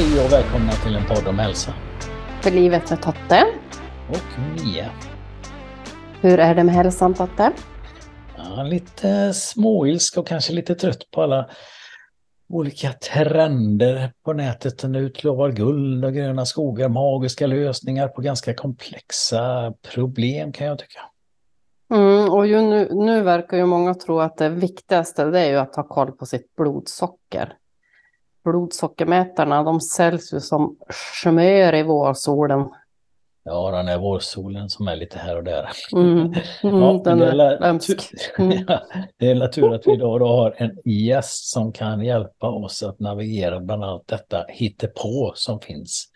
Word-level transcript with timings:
Hej 0.00 0.24
och 0.24 0.32
välkomna 0.32 0.72
till 0.72 0.96
en 0.96 1.06
podd 1.06 1.28
om 1.28 1.38
hälsa. 1.38 1.74
För 2.42 2.50
livet 2.50 2.90
med 2.90 3.02
Totte. 3.02 3.46
Och 4.08 4.40
Mia. 4.64 4.90
Hur 6.20 6.38
är 6.38 6.54
det 6.54 6.64
med 6.64 6.74
hälsan 6.74 7.14
Totte? 7.14 7.52
Ja, 8.36 8.62
lite 8.62 9.34
småilsk 9.34 10.16
och 10.18 10.26
kanske 10.26 10.52
lite 10.52 10.74
trött 10.74 11.10
på 11.10 11.22
alla 11.22 11.50
olika 12.48 12.92
trender 12.92 14.12
på 14.24 14.32
nätet. 14.32 14.82
Nu 14.84 14.98
utlovar 14.98 15.50
guld 15.50 16.04
och 16.04 16.14
gröna 16.14 16.46
skogar, 16.46 16.88
magiska 16.88 17.46
lösningar 17.46 18.08
på 18.08 18.20
ganska 18.20 18.54
komplexa 18.54 19.74
problem 19.94 20.52
kan 20.52 20.66
jag 20.66 20.78
tycka. 20.78 21.00
Mm, 21.94 22.30
och 22.30 22.46
nu, 22.46 22.88
nu 22.92 23.22
verkar 23.22 23.56
ju 23.56 23.66
många 23.66 23.94
tro 23.94 24.20
att 24.20 24.36
det 24.36 24.48
viktigaste 24.48 25.24
det 25.24 25.40
är 25.40 25.50
ju 25.50 25.56
att 25.56 25.76
ha 25.76 25.82
koll 25.82 26.12
på 26.12 26.26
sitt 26.26 26.56
blodsocker. 26.56 27.56
Blodsockermätarna 28.44 29.62
de 29.62 29.80
säljs 29.80 30.32
ju 30.32 30.40
som 30.40 30.76
smör 31.22 31.74
i 31.74 31.82
vårsolen. 31.82 32.68
Ja, 33.42 33.70
den 33.70 33.88
är 33.88 33.98
vårsolen 33.98 34.68
som 34.68 34.88
är 34.88 34.96
lite 34.96 35.18
här 35.18 35.36
och 35.36 35.44
där. 35.44 35.68
Mm, 35.92 36.18
mm, 36.62 36.82
ja, 36.82 37.00
den 37.04 37.18
det, 37.18 37.26
är 37.26 37.32
la-. 37.32 37.78
Mm. 38.38 38.64
ja, 38.68 38.80
det 39.16 39.30
är 39.30 39.48
tur 39.48 39.74
att 39.74 39.86
vi 39.86 39.92
idag 39.92 40.20
då 40.20 40.26
har 40.26 40.54
en 40.56 40.78
gäst 40.84 41.50
som 41.50 41.72
kan 41.72 42.02
hjälpa 42.02 42.50
oss 42.50 42.82
att 42.82 43.00
navigera 43.00 43.60
bland 43.60 43.84
annat 43.84 44.06
detta 44.06 44.44
hittepå 44.48 45.32
som 45.34 45.60
finns 45.60 46.08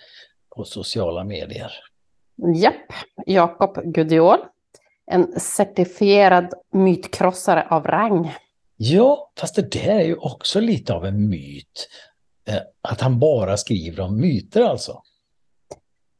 på 0.57 0.65
sociala 0.65 1.25
medier. 1.25 1.73
Japp, 2.55 2.93
Jakob 3.27 3.83
Gudiol. 3.85 4.39
En 5.07 5.41
certifierad 5.41 6.55
mytkrossare 6.73 7.67
av 7.71 7.87
rang. 7.87 8.35
Ja, 8.77 9.33
fast 9.41 9.57
det 9.57 9.73
där 9.73 9.95
är 10.01 10.05
ju 10.05 10.17
också 10.17 10.61
lite 10.61 10.95
av 10.95 11.07
en 11.07 11.29
myt. 11.29 11.89
Eh, 12.49 12.61
Att 12.83 13.01
han 13.01 13.19
bara 13.19 13.57
skriver 13.57 14.03
om 14.03 14.21
myter 14.21 14.63
alltså. 14.63 15.03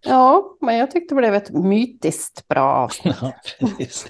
Ja, 0.07 0.57
men 0.61 0.77
jag 0.77 0.91
tyckte 0.91 1.15
det 1.15 1.19
blev 1.19 1.35
ett 1.35 1.51
mytiskt 1.51 2.49
bra 2.49 2.73
avsnitt. 2.73 3.17
Ja, 3.23 3.33
precis. 3.61 4.07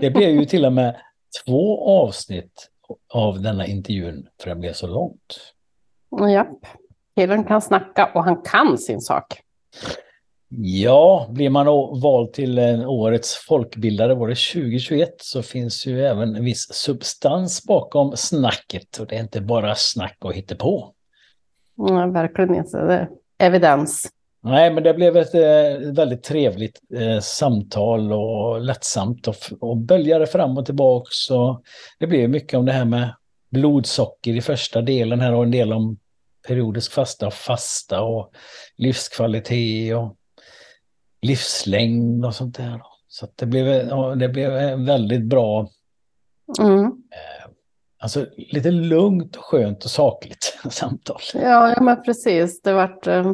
Det 0.00 0.10
blev 0.10 0.30
ju 0.30 0.44
till 0.44 0.64
och 0.64 0.72
med 0.72 0.96
två 1.46 1.88
avsnitt 2.02 2.70
av 3.14 3.42
denna 3.42 3.66
intervjun 3.66 4.28
för 4.42 4.50
det 4.50 4.56
blev 4.56 4.72
så 4.72 4.86
långt. 4.86 5.54
Japp, 6.32 6.66
killen 7.16 7.44
kan 7.44 7.62
snacka 7.62 8.10
och 8.14 8.24
han 8.24 8.42
kan 8.42 8.78
sin 8.78 9.00
sak. 9.00 9.40
Ja, 10.56 11.26
blir 11.30 11.50
man 11.50 11.66
vald 12.00 12.32
till 12.32 12.58
eh, 12.58 12.88
årets 12.90 13.34
folkbildare 13.34 14.14
var 14.14 14.28
det 14.28 14.34
2021 14.34 15.14
så 15.18 15.42
finns 15.42 15.86
ju 15.86 16.06
även 16.06 16.36
en 16.36 16.44
viss 16.44 16.72
substans 16.72 17.64
bakom 17.64 18.16
snacket 18.16 18.98
och 18.98 19.06
det 19.06 19.16
är 19.16 19.20
inte 19.20 19.40
bara 19.40 19.74
snack 19.74 20.16
och 20.20 20.34
hittepå. 20.34 20.93
Ja, 21.76 22.06
verkligen 22.06 22.54
inte. 22.54 22.78
Det 22.78 23.08
evidens. 23.38 24.08
Nej, 24.42 24.70
men 24.70 24.82
det 24.82 24.94
blev 24.94 25.16
ett 25.16 25.34
eh, 25.34 25.92
väldigt 25.92 26.22
trevligt 26.22 26.80
eh, 26.94 27.20
samtal 27.20 28.12
och 28.12 28.60
lättsamt 28.60 29.28
och, 29.28 29.36
och 29.60 29.76
böljade 29.76 30.26
fram 30.26 30.58
och 30.58 30.66
tillbaks. 30.66 31.30
Och 31.30 31.62
det 31.98 32.06
blev 32.06 32.30
mycket 32.30 32.58
om 32.58 32.64
det 32.64 32.72
här 32.72 32.84
med 32.84 33.14
blodsocker 33.50 34.32
i 34.36 34.40
första 34.40 34.82
delen 34.82 35.20
här 35.20 35.34
och 35.34 35.42
en 35.42 35.50
del 35.50 35.72
om 35.72 35.98
periodisk 36.48 36.92
fasta 36.92 37.26
och 37.26 37.34
fasta 37.34 38.02
och 38.02 38.32
livskvalitet 38.76 39.96
och 39.96 40.16
livslängd 41.22 42.24
och 42.24 42.34
sånt 42.34 42.56
där. 42.56 42.82
Så 43.08 43.26
det 43.36 43.46
blev, 43.46 43.88
det 44.18 44.28
blev 44.28 44.56
en 44.56 44.86
väldigt 44.86 45.24
bra, 45.24 45.68
Mm. 46.58 46.92
Alltså 48.04 48.26
lite 48.36 48.70
lugnt 48.70 49.36
och 49.36 49.44
skönt 49.44 49.84
och 49.84 49.90
sakligt 49.90 50.58
samtal. 50.70 51.20
Ja, 51.34 51.72
ja, 51.76 51.80
men 51.80 52.02
precis. 52.02 52.62
Det 52.62 52.72
vart, 52.72 53.06
eh, 53.06 53.32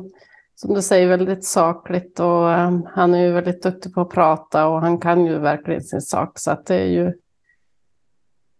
som 0.54 0.74
du 0.74 0.82
säger, 0.82 1.08
väldigt 1.08 1.44
sakligt 1.44 2.20
och 2.20 2.52
eh, 2.52 2.78
han 2.86 3.14
är 3.14 3.22
ju 3.22 3.32
väldigt 3.32 3.62
duktig 3.62 3.94
på 3.94 4.00
att 4.00 4.10
prata 4.10 4.66
och 4.66 4.80
han 4.80 4.98
kan 4.98 5.26
ju 5.26 5.38
verkligen 5.38 5.82
sin 5.82 6.00
sak. 6.00 6.38
Så 6.38 6.50
att 6.50 6.66
det 6.66 6.74
är 6.74 6.86
ju, 6.86 7.12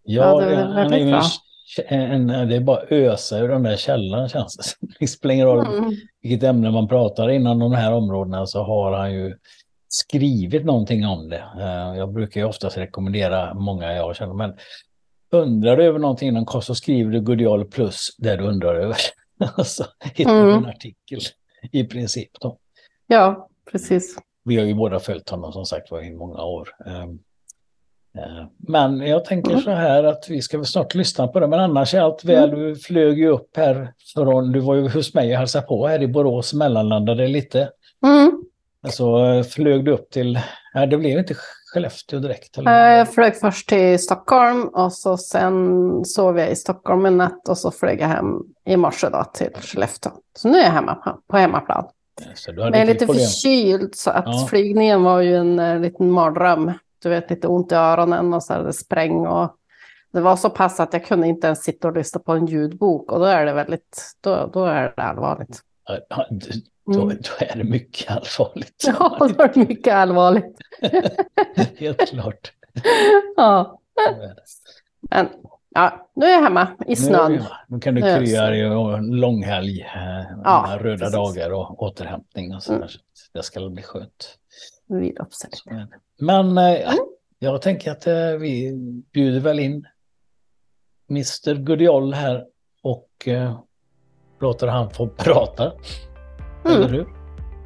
Ja, 0.03 0.41
det 0.41 0.55
är 0.55 0.65
han 0.65 0.93
är 0.93 0.99
ju 0.99 1.11
bra. 1.11 1.23
en, 1.89 2.27
det 2.27 2.57
är 2.57 2.61
bara 2.61 2.83
ösa 2.91 3.39
ur 3.39 3.49
den 3.49 3.63
där 3.63 3.77
källan 3.77 4.29
känns 4.29 4.57
det 4.57 4.63
som. 4.63 4.89
Det 5.01 5.07
spelar 5.07 5.35
ingen 5.35 5.47
roll 5.47 5.79
mm. 5.79 5.95
vilket 6.23 6.49
ämne 6.49 6.71
man 6.71 6.89
pratar 6.89 7.29
inom 7.31 7.59
de 7.59 7.73
här 7.73 7.93
områdena 7.93 8.47
så 8.47 8.63
har 8.63 8.93
han 8.93 9.13
ju 9.13 9.37
skrivit 9.89 10.65
någonting 10.65 11.07
om 11.07 11.29
det. 11.29 11.45
Eh, 11.61 11.99
Jag 11.99 12.13
brukar 12.13 12.41
ju 12.41 12.47
oftast 12.47 12.79
rekommendera 12.79 13.55
många 13.55 13.93
jag 13.93 14.17
känner, 14.17 14.35
men 14.35 14.55
undrar 15.31 15.77
du 15.77 15.85
över 15.85 15.99
någonting 15.99 16.29
inom 16.29 16.45
kost 16.47 16.67
så 16.67 16.75
skriver 16.75 17.13
du 17.13 17.21
Gudial 17.21 17.65
plus 17.65 18.09
det 18.19 18.37
du 18.37 18.45
undrar 18.45 18.75
över. 18.75 18.97
Så 19.65 19.85
hittar 20.15 20.35
du 20.45 20.51
Mm. 20.53 20.65
en 20.65 20.71
artikel 20.71 21.19
i 21.73 21.85
princip. 21.85 22.31
Då. 22.41 22.59
ja, 23.07 23.49
precis. 23.73 24.17
Vi 24.45 24.57
har 24.57 24.65
ju 24.65 24.75
båda 24.75 24.99
följt 25.01 25.31
honom 25.31 25.53
som 25.53 25.67
sagt 25.67 25.91
var 25.91 26.03
i 26.03 26.11
många 26.11 26.43
år. 26.43 26.69
Eh, 26.87 27.03
eh, 28.23 28.47
Men 28.59 29.01
jag 29.01 29.25
tänker 29.25 29.51
Mm. 29.51 29.63
så 29.63 29.71
här 29.71 30.05
att 30.05 30.27
vi 30.29 30.43
ska 30.43 30.57
väl 30.59 30.67
snart 30.67 30.95
lyssna 30.95 31.29
på 31.29 31.41
det. 31.41 31.47
Men 31.47 31.61
annars 31.61 31.95
är 31.95 32.01
allt 32.01 32.25
väl. 32.25 32.51
Du 32.51 32.77
flög 32.77 33.19
ju 33.19 33.29
upp 33.29 33.57
här 33.57 33.95
från, 34.15 34.53
du 34.53 34.61
var 34.61 34.75
ju 34.75 34.89
hos 34.89 35.15
mig 35.15 35.33
och 35.33 35.39
hälsade 35.39 35.67
på 35.67 35.87
här 35.87 36.03
i 36.03 36.07
Borås, 36.09 36.55
mellanlandade 36.55 37.29
lite. 37.29 37.71
Mm. 38.07 38.45
Alltså 38.83 39.05
eh, 39.19 39.43
flög 39.43 39.85
du 39.85 39.91
upp 39.93 40.11
till, 40.11 40.39
nej 40.75 40.87
det 40.87 40.97
blev 40.99 41.19
inte 41.19 41.35
Skellefteå 41.73 42.19
direkt. 42.21 42.59
Eh, 42.59 42.61
Eller? 42.67 42.97
Jag 42.99 43.15
flög 43.15 43.37
först 43.37 43.69
till 43.69 43.99
Stockholm 43.99 44.63
och 44.69 44.93
så 44.93 45.17
sen 45.17 46.05
sov 46.05 46.39
jag 46.39 46.51
i 46.51 46.57
Stockholm 46.57 47.07
en 47.07 47.17
natt 47.17 47.49
och 47.49 47.59
så 47.59 47.71
flög 47.71 48.01
jag 48.01 48.09
hem 48.09 48.27
i 48.67 48.77
morse 48.77 49.09
då 49.09 49.25
till 49.35 49.51
Skellefteå. 49.61 50.13
Så 50.37 50.49
nu 50.49 50.59
är 50.59 50.65
jag 50.65 50.71
hemma 50.73 50.95
på, 51.29 51.37
hemmaplan. 51.37 51.85
Så 52.35 52.53
du 52.53 52.57
Men 52.57 52.73
jag 52.73 52.81
är 52.83 52.87
lite 52.87 53.07
problem. 53.07 53.25
förkyld 53.25 53.95
så 53.95 54.11
att 54.11 54.25
Ja. 54.27 54.47
flygningen 54.51 55.03
var 55.03 55.21
ju 55.21 55.37
en 55.37 55.59
eh, 55.59 55.79
liten 55.81 56.11
mardröm. 56.11 56.73
Du 57.03 57.09
vet, 57.09 57.31
lite 57.31 57.49
ont 57.49 57.73
i 57.73 57.75
öronen 57.75 58.35
och 58.35 58.43
så 58.43 58.53
hade 58.53 58.67
det 58.67 58.73
spräng 58.73 59.27
och 59.27 59.55
det 60.13 60.21
var 60.21 60.37
så 60.37 60.51
pass 60.51 60.81
att 60.81 60.93
jag 60.93 61.05
kunde 61.05 61.27
inte 61.27 61.47
ens 61.47 61.63
sitta 61.63 61.89
och 61.89 61.95
lyssna 61.97 62.21
på 62.21 62.33
en 62.33 62.47
ljudbok 62.47 63.13
och 63.13 63.19
då 63.19 63.25
är 63.25 63.47
det 63.47 63.53
väldigt, 63.53 64.15
då, 64.21 64.51
då 64.53 64.65
är 64.65 64.93
det 64.97 65.03
allvarligt. 65.03 65.61
Ja, 66.91 66.97
Då, 66.97 67.03
Mm. 67.03 67.17
då 67.23 67.45
är 67.47 67.57
det 67.57 67.65
mycket 67.65 68.11
allvarligt. 68.11 68.85
Ja, 68.87 69.17
då 69.19 69.25
är 69.43 69.49
det 69.55 69.69
mycket 69.69 69.95
allvarligt. 69.95 70.57
Helt 71.79 72.09
klart. 72.09 72.53
Ja, 73.37 73.81
men 75.11 75.29
ja, 75.75 76.11
nu 76.15 76.27
är 76.27 76.31
jag 76.31 76.43
hemma 76.43 76.69
i 76.87 76.89
Nu 76.89 76.97
snön. 76.97 77.33
vi- 77.33 77.41
Nu 77.69 77.81
kan 77.81 77.95
du 77.95 78.01
Nu 78.01 78.17
krya 78.19 78.47
dig 78.47 78.67
och 78.71 78.99
en 78.99 79.07
långhelg, 79.11 79.81
eh, 79.81 80.23
Ja, 80.45 80.79
röda 80.81 80.99
precis. 80.99 81.15
dagar 81.15 81.53
och 81.53 81.83
återhämtning 81.83 82.55
och 82.55 82.63
så 82.63 82.73
Mm. 82.73 82.89
Det 83.33 83.43
ska 83.43 83.69
bli 83.69 83.83
skönt. 83.83 84.39
Det. 84.87 85.87
Men 86.21 86.59
eh, 86.59 86.81
Mm. 86.81 86.95
jag 87.39 87.63
tänker 87.63 87.91
att 87.91 88.07
eh, 88.07 88.15
vi 88.31 88.73
bjuder 89.13 89.41
väl 89.41 89.59
in 89.59 89.87
Mr 91.11 91.55
Gudiol 91.55 92.15
här 92.15 92.45
och 92.83 93.29
eh, 93.29 93.61
låter 94.41 94.67
han 94.67 94.91
få 94.91 95.09
prata. 95.17 95.73
Eller 96.65 96.77
Mm, 96.77 96.93
hur? 96.93 97.07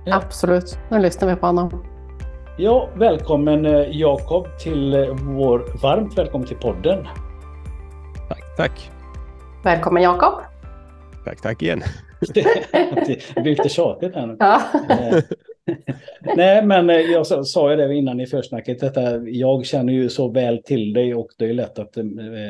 Ja. 0.04 0.16
absolut, 0.16 0.78
nu 0.90 0.98
lyssnar 0.98 1.28
vi 1.28 1.36
på 1.36 1.46
honom. 1.46 1.84
Ja, 2.58 2.88
välkommen 2.96 3.66
eh, 3.66 3.98
Jakob 4.00 4.46
till 4.58 4.94
eh, 4.94 5.06
vår, 5.22 5.64
varmt 5.82 6.18
välkommen 6.18 6.48
till 6.48 6.56
podden. 6.56 7.06
Tack, 8.28 8.56
tack. 8.56 8.90
Välkommen 9.64 10.02
Jakob. 10.02 10.32
Tack, 11.24 11.40
tack 11.42 11.62
igen. 11.62 11.82
det 12.34 13.34
blir 13.42 13.44
lite 13.44 13.68
tjatigt 13.68 14.14
här 14.14 14.26
nu. 14.26 14.36
Ja. 14.38 14.60
Eh, 14.90 15.22
Nej, 16.36 16.64
men 16.66 16.88
jag 16.88 17.26
sa, 17.26 17.44
sa 17.44 17.70
ju 17.70 17.76
det 17.76 17.94
innan 17.94 18.20
i 18.20 18.26
försnacket. 18.26 18.80
Detta, 18.80 19.16
jag 19.18 19.66
känner 19.66 19.92
ju 19.92 20.08
så 20.08 20.28
väl 20.28 20.62
till 20.62 20.92
dig 20.92 21.14
och 21.14 21.28
det 21.38 21.44
är 21.44 21.54
lätt 21.54 21.78
att 21.78 21.96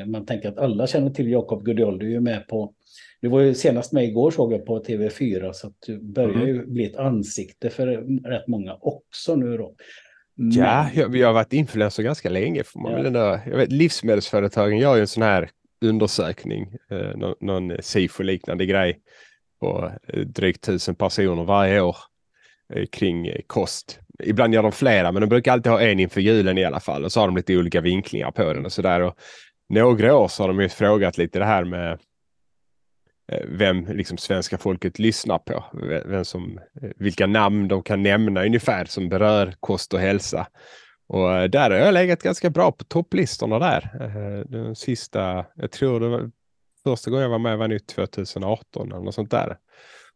man 0.06 0.26
tänker 0.26 0.48
att 0.48 0.58
alla 0.58 0.86
känner 0.86 1.10
till 1.10 1.30
Jakob 1.30 1.64
Gudiol. 1.64 1.98
Du 1.98 2.06
är 2.06 2.10
ju 2.10 2.20
med 2.20 2.48
på, 2.48 2.72
du 3.24 3.30
var 3.30 3.40
ju 3.40 3.54
senast 3.54 3.92
med 3.92 4.04
igår 4.04 4.30
såg 4.30 4.52
jag 4.52 4.66
på 4.66 4.82
TV4 4.84 5.52
så 5.52 5.66
att 5.66 5.72
du 5.86 5.98
börjar 6.00 6.30
Mm. 6.34 6.46
ju 6.46 6.66
bli 6.66 6.84
ett 6.84 6.96
ansikte 6.96 7.70
för 7.70 7.86
rätt 8.30 8.46
många 8.48 8.74
också 8.80 9.36
nu 9.36 9.56
då. 9.56 9.74
Ja, 10.36 10.82
Men- 10.82 11.00
jag, 11.00 11.08
vi 11.08 11.22
har 11.22 11.32
varit 11.32 11.52
influencer 11.52 12.02
ganska 12.02 12.28
länge. 12.28 12.64
Får 12.64 12.80
man 12.80 12.92
Ja. 12.92 12.98
ändå, 13.06 13.40
jag 13.50 13.56
vet, 13.56 13.72
livsmedelsföretagen 13.72 14.78
gör 14.78 14.94
ju 14.94 15.00
en 15.00 15.06
sån 15.06 15.22
här 15.22 15.50
undersökning, 15.84 16.76
eh, 16.90 17.16
någon, 17.16 17.34
någon 17.40 17.72
SIFO-liknande 17.82 18.66
grej 18.66 18.98
på 19.60 19.90
eh, 20.08 20.20
drygt 20.20 20.62
tusen 20.64 20.94
personer 20.94 21.44
varje 21.44 21.80
år 21.80 21.96
eh, 22.74 22.86
kring 22.86 23.26
eh, 23.26 23.40
kost. 23.46 24.00
Ibland 24.24 24.54
gör 24.54 24.62
de 24.62 24.72
flera, 24.72 25.12
men 25.12 25.20
de 25.20 25.26
brukar 25.28 25.52
alltid 25.52 25.72
ha 25.72 25.80
en 25.80 26.00
inför 26.00 26.20
julen 26.20 26.58
i 26.58 26.64
alla 26.64 26.80
fall 26.80 27.04
och 27.04 27.12
så 27.12 27.20
har 27.20 27.26
de 27.26 27.36
lite 27.36 27.56
olika 27.56 27.80
vinklingar 27.80 28.30
på 28.30 28.52
den 28.52 28.64
och 28.64 28.72
sådär. 28.72 29.00
Och 29.00 29.14
Några 29.68 30.16
år 30.16 30.28
så 30.28 30.42
har 30.42 30.48
de 30.48 30.60
ju 30.60 30.68
frågat 30.68 31.18
lite 31.18 31.38
det 31.38 31.44
här 31.44 31.64
med 31.64 31.98
Eh, 33.32 33.46
vem 33.48 33.86
liksom 33.86 34.18
svenska 34.18 34.58
folket 34.58 34.98
lyssnar 34.98 35.38
på. 35.38 35.64
Vem 36.06 36.24
som, 36.24 36.58
eh, 36.82 36.90
vilka 36.96 37.26
namn 37.26 37.68
de 37.68 37.82
kan 37.82 38.02
nämna 38.02 38.44
ungefär 38.44 38.84
som 38.84 39.08
berör 39.08 39.54
kost 39.60 39.94
och 39.94 40.00
hälsa. 40.00 40.46
Och 41.06 41.32
eh, 41.32 41.44
där 41.44 41.70
har 41.70 41.78
jag 41.78 41.94
legat 41.94 42.22
ganska 42.22 42.50
bra 42.50 42.72
på 42.72 42.84
topplistorna 42.84 43.58
där. 43.58 43.90
Den 44.48 44.76
sista, 44.76 45.46
jag 45.54 45.70
tror 45.70 46.00
det 46.00 46.08
var 46.08 46.30
första 46.84 47.10
gången 47.10 47.22
jag 47.22 47.30
var 47.30 47.38
med 47.38 47.58
var 47.58 47.68
nu 47.68 47.78
2018 47.78 48.92
eller 48.92 49.00
något 49.00 49.14
sånt 49.14 49.30
där. 49.30 49.58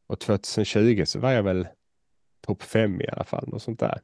Och 0.06 0.20
2020 0.20 1.02
så 1.06 1.20
var 1.20 1.32
jag 1.32 1.42
väl 1.42 1.68
topp 2.46 2.62
fem 2.62 3.00
i 3.00 3.08
alla 3.08 3.24
fall. 3.24 3.48
Något 3.48 3.62
sånt 3.62 3.80
där. 3.80 4.00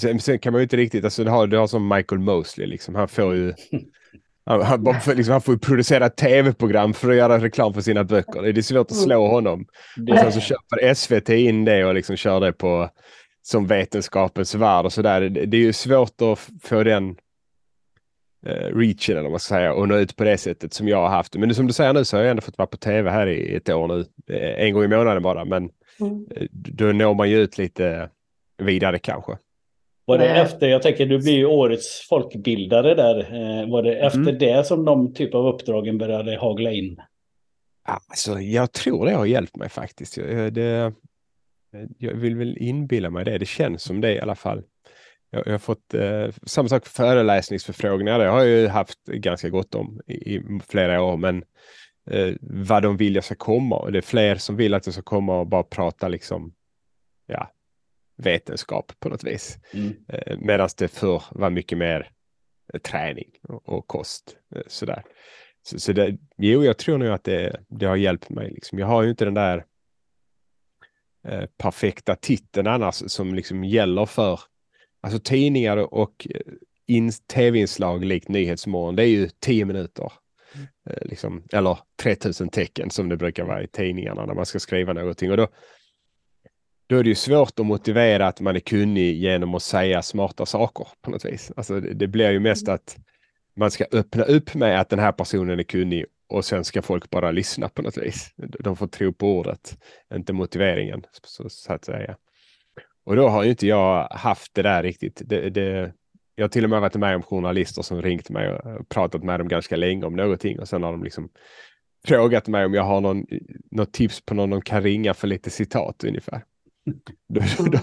Sen, 0.00 0.20
sen 0.20 0.38
kan 0.38 0.52
man 0.52 0.60
ju 0.60 0.62
inte 0.62 0.76
riktigt, 0.76 1.04
alltså 1.04 1.24
du 1.24 1.30
har, 1.30 1.46
du 1.46 1.58
har 1.58 1.66
som 1.66 1.88
Michael 1.88 2.20
Mosley 2.20 2.66
liksom. 2.66 2.94
Han 2.94 3.08
får 3.08 3.34
ju 3.34 3.54
Han, 4.46 4.84
liksom, 5.06 5.32
han 5.32 5.40
får 5.40 5.54
ju 5.54 5.58
producera 5.58 6.08
tv-program 6.08 6.94
för 6.94 7.10
att 7.10 7.16
göra 7.16 7.38
reklam 7.38 7.74
för 7.74 7.80
sina 7.80 8.04
böcker. 8.04 8.42
Det 8.42 8.60
är 8.60 8.62
svårt 8.62 8.90
att 8.90 8.96
slå 8.96 9.26
honom. 9.26 9.66
Det... 9.96 10.12
Och 10.12 10.18
sen 10.18 10.32
så 10.32 10.40
köper 10.40 10.94
SVT 10.94 11.28
in 11.28 11.64
det 11.64 11.84
och 11.84 11.94
liksom 11.94 12.16
kör 12.16 12.40
det 12.40 12.52
på 12.52 12.90
som 13.42 13.66
vetenskapens 13.66 14.54
värld 14.54 14.84
och 14.84 14.92
sådär. 14.92 15.20
Det, 15.20 15.46
det 15.46 15.56
är 15.56 15.60
ju 15.60 15.72
svårt 15.72 16.22
att 16.22 16.48
få 16.62 16.82
den 16.82 17.16
eh, 18.46 18.76
reachen 18.76 19.12
eller 19.12 19.22
vad 19.22 19.30
man 19.30 19.40
ska 19.40 19.54
säga 19.54 19.72
och 19.72 19.88
nå 19.88 19.96
ut 19.96 20.16
på 20.16 20.24
det 20.24 20.38
sättet 20.38 20.74
som 20.74 20.88
jag 20.88 20.96
har 20.96 21.08
haft. 21.08 21.36
Men 21.36 21.54
som 21.54 21.66
du 21.66 21.72
säger 21.72 21.92
nu 21.92 22.04
så 22.04 22.16
har 22.16 22.22
jag 22.22 22.30
ändå 22.30 22.42
fått 22.42 22.58
vara 22.58 22.66
på 22.66 22.76
tv 22.76 23.10
här 23.10 23.26
i 23.26 23.54
ett 23.54 23.68
år 23.68 23.88
nu. 23.88 24.04
Eh, 24.36 24.64
en 24.66 24.74
gång 24.74 24.84
i 24.84 24.88
månaden 24.88 25.22
bara, 25.22 25.44
men 25.44 25.70
mm. 26.00 26.26
Eh, 26.36 26.46
då 26.50 26.84
når 26.84 27.14
man 27.14 27.30
ju 27.30 27.36
ut 27.36 27.58
lite 27.58 28.10
vidare 28.58 28.98
kanske. 28.98 29.32
Var 30.10 30.18
det 30.18 30.28
efter, 30.28 30.68
jag 30.68 30.82
tänker 30.82 31.06
du 31.06 31.18
blir 31.18 31.36
ju 31.36 31.46
årets 31.46 32.08
folkbildare 32.08 32.94
där, 32.94 33.18
eh, 33.18 33.70
var 33.70 33.82
det 33.82 33.94
efter 33.94 34.18
mm. 34.18 34.38
det 34.38 34.66
som 34.66 34.84
de 34.84 35.14
typ 35.14 35.34
av 35.34 35.46
uppdragen 35.46 35.98
började 35.98 36.36
hagla 36.36 36.72
in? 36.72 37.00
Alltså, 37.82 38.40
jag 38.40 38.72
tror 38.72 39.06
det 39.06 39.12
har 39.12 39.26
hjälpt 39.26 39.56
mig 39.56 39.68
faktiskt. 39.68 40.14
Det, 40.52 40.92
jag 41.98 42.14
vill 42.14 42.36
väl 42.36 42.56
inbilla 42.58 43.10
mig 43.10 43.24
det, 43.24 43.38
det 43.38 43.46
känns 43.46 43.82
som 43.82 44.00
det 44.00 44.14
i 44.14 44.20
alla 44.20 44.34
fall. 44.34 44.62
Jag, 45.30 45.46
jag 45.46 45.52
har 45.52 45.58
fått 45.58 45.94
eh, 45.94 46.28
samma 46.42 46.68
sak 46.68 46.86
föreläsningsförfrågningar, 46.86 48.18
det 48.18 48.28
har 48.28 48.38
jag 48.38 48.48
ju 48.48 48.68
haft 48.68 49.04
ganska 49.04 49.48
gott 49.48 49.74
om 49.74 50.00
i, 50.06 50.12
i 50.12 50.60
flera 50.68 51.02
år, 51.02 51.16
men 51.16 51.44
eh, 52.10 52.34
vad 52.40 52.82
de 52.82 52.96
vill 52.96 53.14
jag 53.14 53.24
ska 53.24 53.34
komma 53.34 53.76
och 53.76 53.92
det 53.92 53.98
är 53.98 54.02
fler 54.02 54.36
som 54.36 54.56
vill 54.56 54.74
att 54.74 54.86
jag 54.86 54.92
ska 54.92 55.02
komma 55.02 55.40
och 55.40 55.46
bara 55.46 55.62
prata 55.62 56.08
liksom, 56.08 56.54
ja, 57.26 57.50
vetenskap 58.22 58.92
på 59.00 59.08
något 59.08 59.24
vis. 59.24 59.58
Mm. 59.72 59.96
Eh, 60.08 60.38
Medan 60.38 60.68
det 60.78 60.88
förr 60.88 61.22
var 61.30 61.50
mycket 61.50 61.78
mer 61.78 62.10
eh, 62.74 62.80
träning 62.80 63.30
och, 63.42 63.86
kost. 63.86 64.36
Eh, 64.56 64.62
sådär. 64.66 65.02
Så, 65.62 65.80
så 65.80 65.92
det, 65.92 66.18
jo, 66.36 66.64
jag 66.64 66.78
tror 66.78 66.98
nog 66.98 67.08
att 67.08 67.24
det, 67.24 67.60
det 67.68 67.86
har 67.86 67.96
hjälpt 67.96 68.30
mig. 68.30 68.50
Liksom. 68.50 68.78
Jag 68.78 68.86
har 68.86 69.02
ju 69.02 69.10
inte 69.10 69.24
den 69.24 69.34
där 69.34 69.64
eh, 71.28 71.46
perfekta 71.56 72.16
titeln 72.16 72.66
annars 72.66 73.02
som 73.06 73.34
liksom 73.34 73.64
gäller 73.64 74.06
för 74.06 74.40
alltså 75.00 75.20
tidningar 75.20 75.76
och 75.94 76.26
in, 76.86 77.12
tv-inslag 77.12 78.04
likt 78.04 78.28
Nyhetsmorgon. 78.28 78.96
Det 78.96 79.02
är 79.02 79.06
ju 79.06 79.28
tio 79.28 79.64
minuter. 79.64 80.12
Mm. 80.54 80.66
Eh, 80.90 81.08
liksom, 81.08 81.44
eller 81.52 81.78
3000 82.02 82.48
tecken 82.48 82.90
som 82.90 83.08
det 83.08 83.16
brukar 83.16 83.44
vara 83.44 83.62
i 83.62 83.66
tidningarna 83.66 84.26
när 84.26 84.34
man 84.34 84.46
ska 84.46 84.58
skriva 84.58 84.92
någonting. 84.92 85.30
Och 85.30 85.36
då, 85.36 85.48
då 86.90 86.96
är 86.96 87.02
det 87.02 87.08
ju 87.08 87.14
svårt 87.14 87.60
att 87.60 87.66
motivera 87.66 88.26
att 88.26 88.40
man 88.40 88.56
är 88.56 88.60
kunnig 88.60 89.16
genom 89.16 89.54
att 89.54 89.62
säga 89.62 90.02
smarta 90.02 90.46
saker 90.46 90.88
på 91.02 91.10
något 91.10 91.24
vis. 91.24 91.52
Alltså 91.56 91.80
det, 91.80 91.94
det 91.94 92.06
blir 92.06 92.30
ju 92.30 92.40
mest 92.40 92.68
mm. 92.68 92.74
att 92.74 92.96
man 93.56 93.70
ska 93.70 93.84
öppna 93.92 94.24
upp 94.24 94.54
med 94.54 94.80
att 94.80 94.88
den 94.88 94.98
här 94.98 95.12
personen 95.12 95.58
är 95.58 95.62
kunnig 95.62 96.04
och 96.28 96.44
sen 96.44 96.64
ska 96.64 96.82
folk 96.82 97.10
bara 97.10 97.30
lyssna 97.30 97.68
på 97.68 97.82
något 97.82 97.98
vis. 97.98 98.34
De 98.36 98.76
får 98.76 98.86
tro 98.86 99.12
på 99.12 99.38
ordet, 99.38 99.78
inte 100.14 100.32
motiveringen 100.32 101.02
så, 101.22 101.48
så 101.48 101.72
att 101.72 101.84
säga. 101.84 102.16
Och 103.04 103.16
då 103.16 103.28
har 103.28 103.44
ju 103.44 103.50
inte 103.50 103.66
jag 103.66 104.08
haft 104.10 104.54
det 104.54 104.62
där 104.62 104.82
riktigt. 104.82 105.22
Det, 105.24 105.50
det, 105.50 105.92
jag 106.34 106.44
har 106.44 106.48
till 106.48 106.64
och 106.64 106.70
med 106.70 106.80
varit 106.80 106.94
med 106.94 107.16
om 107.16 107.22
journalister 107.22 107.82
som 107.82 108.02
ringt 108.02 108.30
mig 108.30 108.52
och 108.52 108.88
pratat 108.88 109.22
med 109.22 109.40
dem 109.40 109.48
ganska 109.48 109.76
länge 109.76 110.06
om 110.06 110.16
någonting 110.16 110.60
och 110.60 110.68
sen 110.68 110.82
har 110.82 110.92
de 110.92 111.04
liksom 111.04 111.28
frågat 112.06 112.48
mig 112.48 112.64
om 112.64 112.74
jag 112.74 112.82
har 112.82 113.00
någon, 113.00 113.26
något 113.70 113.92
tips 113.92 114.20
på 114.20 114.34
någon 114.34 114.50
de 114.50 114.62
kan 114.62 114.82
ringa 114.82 115.14
för 115.14 115.26
lite 115.26 115.50
citat 115.50 116.04
ungefär. 116.04 116.44
Då, 117.28 117.40
då, 117.58 117.78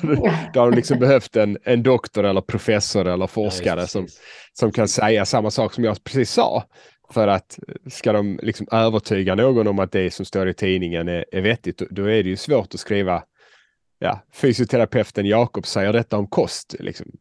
då, 0.54 0.59
har 0.59 0.71
de 0.71 0.75
liksom 0.75 1.00
behövt 1.00 1.36
en, 1.36 1.57
en 1.63 1.83
doktor 1.83 2.24
eller 2.24 2.42
professor 2.42 3.07
eller 3.07 3.27
forskare 3.27 3.80
ja, 3.80 3.88
som, 3.88 4.07
som 4.54 4.71
kan 4.71 4.88
säga 4.88 5.25
samma 5.25 5.51
sak 5.51 5.74
som 5.74 5.83
jag 5.83 6.04
precis 6.04 6.31
sa. 6.31 6.63
För 7.09 7.27
att 7.27 7.59
ska 7.89 8.13
de 8.13 8.39
liksom 8.44 8.68
övertyga 8.71 9.36
någon 9.36 9.68
om 9.68 9.80
att 9.80 9.92
det 9.92 10.13
som 10.13 10.25
står 10.25 10.50
i 10.50 10.54
tidningen 10.54 11.07
är, 11.07 11.25
är 11.31 11.42
vettigt, 11.42 11.81
då 11.89 12.01
är 12.04 12.24
det 12.24 12.30
ju 12.30 12.36
svårt 12.36 12.74
att 12.74 12.80
skriva 12.80 13.24
ja, 14.00 14.21
fysioterapeuten 14.33 15.25
Jakob 15.25 15.65
säger 15.65 15.94
detta 15.94 16.18
om 16.18 16.27
kost. 16.27 16.75
Liksom. 16.80 17.12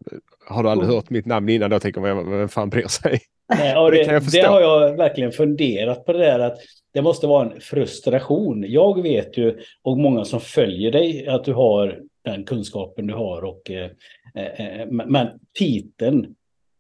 Har 0.49 0.63
du 0.63 0.71
aldrig 0.71 0.91
hört 0.91 1.11
mitt 1.11 1.27
namn 1.27 1.49
innan 1.49 1.71
då 1.71 1.81
tänker 1.81 2.01
man, 2.01 2.31
vem 2.31 2.49
fan 2.49 2.71
bryr 2.71 2.89
sig? 2.89 3.21
Nej, 3.49 3.75
det, 3.91 4.05
det, 4.05 4.33
det, 4.33 4.47
har 4.47 4.61
jag 4.61 4.97
verkligen 4.97 5.33
funderat 5.33 6.07
på 6.07 6.13
det 6.13 6.19
där 6.19 6.39
att 6.39 6.59
det 6.97 7.03
måste 7.03 7.27
vara 7.27 7.51
en 7.51 7.61
frustration. 7.61 8.65
Jag 8.69 9.03
vet 9.03 9.39
ju, 9.39 9.59
och 9.83 9.99
många 9.99 10.25
som 10.25 10.41
följer 10.41 10.93
dig, 10.93 11.27
att 11.29 11.45
du 11.45 11.53
har 11.53 12.01
den 12.25 12.45
kunskapen 12.45 13.07
du 13.07 13.15
har. 13.15 13.45
Och, 13.45 13.71
eh, 13.71 13.91
eh, 14.35 14.87
men 14.91 15.29
titeln 15.59 16.35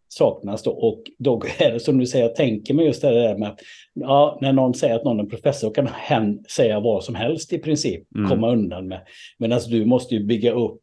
saknas 0.09 0.63
då. 0.63 0.71
Och 0.71 1.03
då 1.19 1.43
är 1.59 1.73
det 1.73 1.81
som 1.81 1.99
du 1.99 2.07
säger, 2.07 2.25
jag 2.25 2.35
tänker 2.35 2.75
mig 2.75 2.87
just 2.87 3.03
det 3.03 3.11
där 3.11 3.39
med 3.39 3.49
att 3.49 3.61
ja, 3.95 4.39
när 4.41 4.53
någon 4.53 4.75
säger 4.75 4.95
att 4.95 5.05
någon 5.05 5.21
är 5.21 5.25
professor 5.25 5.75
kan 5.75 5.87
hen 5.87 6.45
säga 6.49 6.81
vad 6.81 7.05
som 7.05 7.15
helst 7.15 7.53
i 7.53 7.59
princip, 7.59 8.15
mm. 8.15 8.29
komma 8.29 8.53
undan 8.53 8.89
med. 8.89 9.01
Medan 9.39 9.61
du 9.69 9.85
måste 9.85 10.15
ju 10.15 10.25
bygga 10.25 10.53
upp 10.53 10.81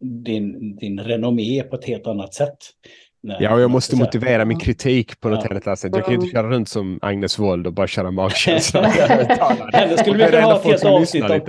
din, 0.00 0.76
din 0.76 1.00
renommé 1.00 1.62
på 1.62 1.76
ett 1.76 1.84
helt 1.84 2.06
annat 2.06 2.34
sätt. 2.34 2.58
Nej, 3.26 3.36
ja, 3.40 3.54
och 3.54 3.60
jag 3.60 3.70
måste 3.70 3.96
motivera 3.96 4.44
min 4.44 4.58
kritik 4.58 5.20
på 5.20 5.28
något 5.28 5.44
ja. 5.44 5.48
helt 5.50 5.66
annat 5.66 5.78
sätt. 5.78 5.92
Jag 5.94 6.04
kan 6.04 6.14
ju 6.14 6.20
inte 6.20 6.32
köra 6.32 6.50
runt 6.50 6.68
som 6.68 6.98
Agnes 7.02 7.38
Wold 7.38 7.66
och 7.66 7.72
bara 7.72 7.86
köra 7.86 8.10
magkänsla. 8.10 8.82
Henne 9.72 9.96
skulle 9.98 10.24
vi 10.26 10.30
kunna 10.30 10.42
ha 10.42 10.56
ett 10.56 10.64
helt 10.64 10.84
avsnitt 10.84 11.24
om. 11.24 11.40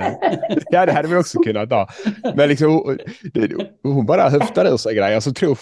Ja, 0.69 0.85
det 0.85 0.91
hade 0.91 1.07
vi 1.07 1.15
också 1.15 1.39
kunnat 1.39 1.69
ha. 1.69 1.89
Men 2.35 2.49
liksom, 2.49 2.97
hon 3.83 4.05
bara 4.05 4.29
höftar 4.29 4.73
ur 4.73 4.77
sig 4.77 4.95
grejer. 4.95 5.15
Alltså, 5.15 5.33
tror, 5.33 5.57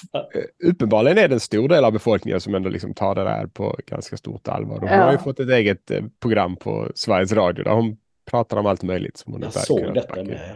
uppenbarligen 0.63 1.17
är 1.17 1.27
det 1.27 1.35
en 1.35 1.39
stor 1.39 1.69
del 1.69 1.85
av 1.85 1.91
befolkningen 1.91 2.41
som 2.41 2.55
ändå 2.55 2.69
liksom 2.69 2.93
tar 2.93 3.15
det 3.15 3.23
där 3.23 3.47
på 3.47 3.77
ganska 3.87 4.17
stort 4.17 4.47
allvar. 4.47 4.79
Hon 4.79 4.89
ja. 4.89 5.03
har 5.03 5.11
ju 5.11 5.17
fått 5.17 5.39
ett 5.39 5.49
eget 5.49 5.91
eh, 5.91 6.01
program 6.21 6.55
på 6.55 6.91
Sveriges 6.95 7.31
Radio 7.31 7.63
där 7.63 7.71
hon 7.71 7.97
pratar 8.31 8.57
om 8.57 8.65
allt 8.65 8.83
möjligt. 8.83 9.17
Som 9.17 9.33
hon 9.33 9.41
jag 9.41 9.53
såg 9.53 9.93
detta 9.93 10.23
med. 10.23 10.55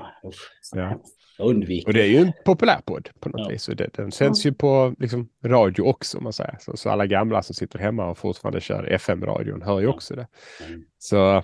Ja. 0.76 1.00
Undviker. 1.40 1.88
Och 1.88 1.94
det 1.94 2.02
är 2.02 2.08
ju 2.08 2.18
en 2.18 2.34
populär 2.46 2.82
podd 2.86 3.10
på 3.20 3.30
något 3.30 3.42
ja. 3.42 3.48
vis. 3.48 3.68
Och 3.70 3.76
det, 3.76 3.90
den 3.94 4.12
sänds 4.12 4.46
ju 4.46 4.54
på 4.54 4.96
liksom, 5.00 5.30
radio 5.46 5.82
också, 5.82 6.18
om 6.18 6.24
man 6.24 6.34
säger. 6.34 6.58
Så, 6.60 6.78
så, 6.78 6.90
alla 6.90 7.06
gamla 7.06 7.44
som 7.44 7.56
sitter 7.56 7.80
hemma 7.80 8.10
och 8.10 8.18
fortfarande 8.18 8.62
kör 8.62 8.84
FM-radion 8.84 9.62
hör 9.62 9.80
ju 9.80 9.88
också 9.88 10.16
det. 10.16 10.28
Mm. 10.68 10.86
Så 10.98 11.44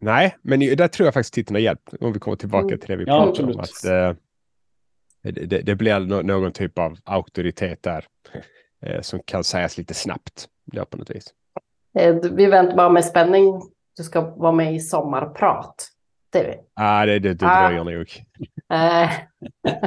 nej, 0.00 0.36
men 0.42 0.60
där 0.60 0.88
tror 0.88 1.06
jag 1.06 1.14
faktiskt 1.14 1.34
titeln 1.34 1.54
har 1.54 1.60
hjälpt. 1.60 1.94
Om 2.00 2.12
vi 2.12 2.18
kommer 2.18 2.36
tillbaka 2.36 2.66
mm. 2.66 2.78
till 2.78 2.88
det 2.88 2.96
vi 2.96 3.04
ja, 3.06 3.24
pratade 3.24 3.52
om. 3.52 3.60
Att, 3.60 3.84
eh, 3.84 4.12
det, 5.32 5.62
det, 5.62 5.74
blir 5.74 6.00
no 6.00 6.22
någon 6.22 6.52
typ 6.52 6.78
av 6.78 6.98
auktoritet 7.04 7.82
där 7.82 8.04
eh, 8.86 9.00
som 9.00 9.20
kan 9.24 9.44
sägas 9.44 9.78
lite 9.78 9.94
snabbt. 9.94 10.48
Ja, 10.72 10.84
på 10.84 10.96
något 10.96 11.10
vis. 11.10 11.34
Eh, 11.98 12.14
vi 12.14 12.46
väntar 12.46 12.76
bara 12.76 12.90
med 12.90 13.04
spänning. 13.04 13.62
Du 13.96 14.02
ska 14.02 14.20
vara 14.20 14.52
med 14.52 14.74
i 14.74 14.80
Sommarprat. 14.80 15.95
Det, 16.30 16.48
ja, 16.48 16.56
ah, 16.74 17.06
det, 17.06 17.18
det, 17.18 17.34
det 17.34 17.46
ah. 17.46 17.68
dröjer 17.68 17.84
nog. 17.84 18.08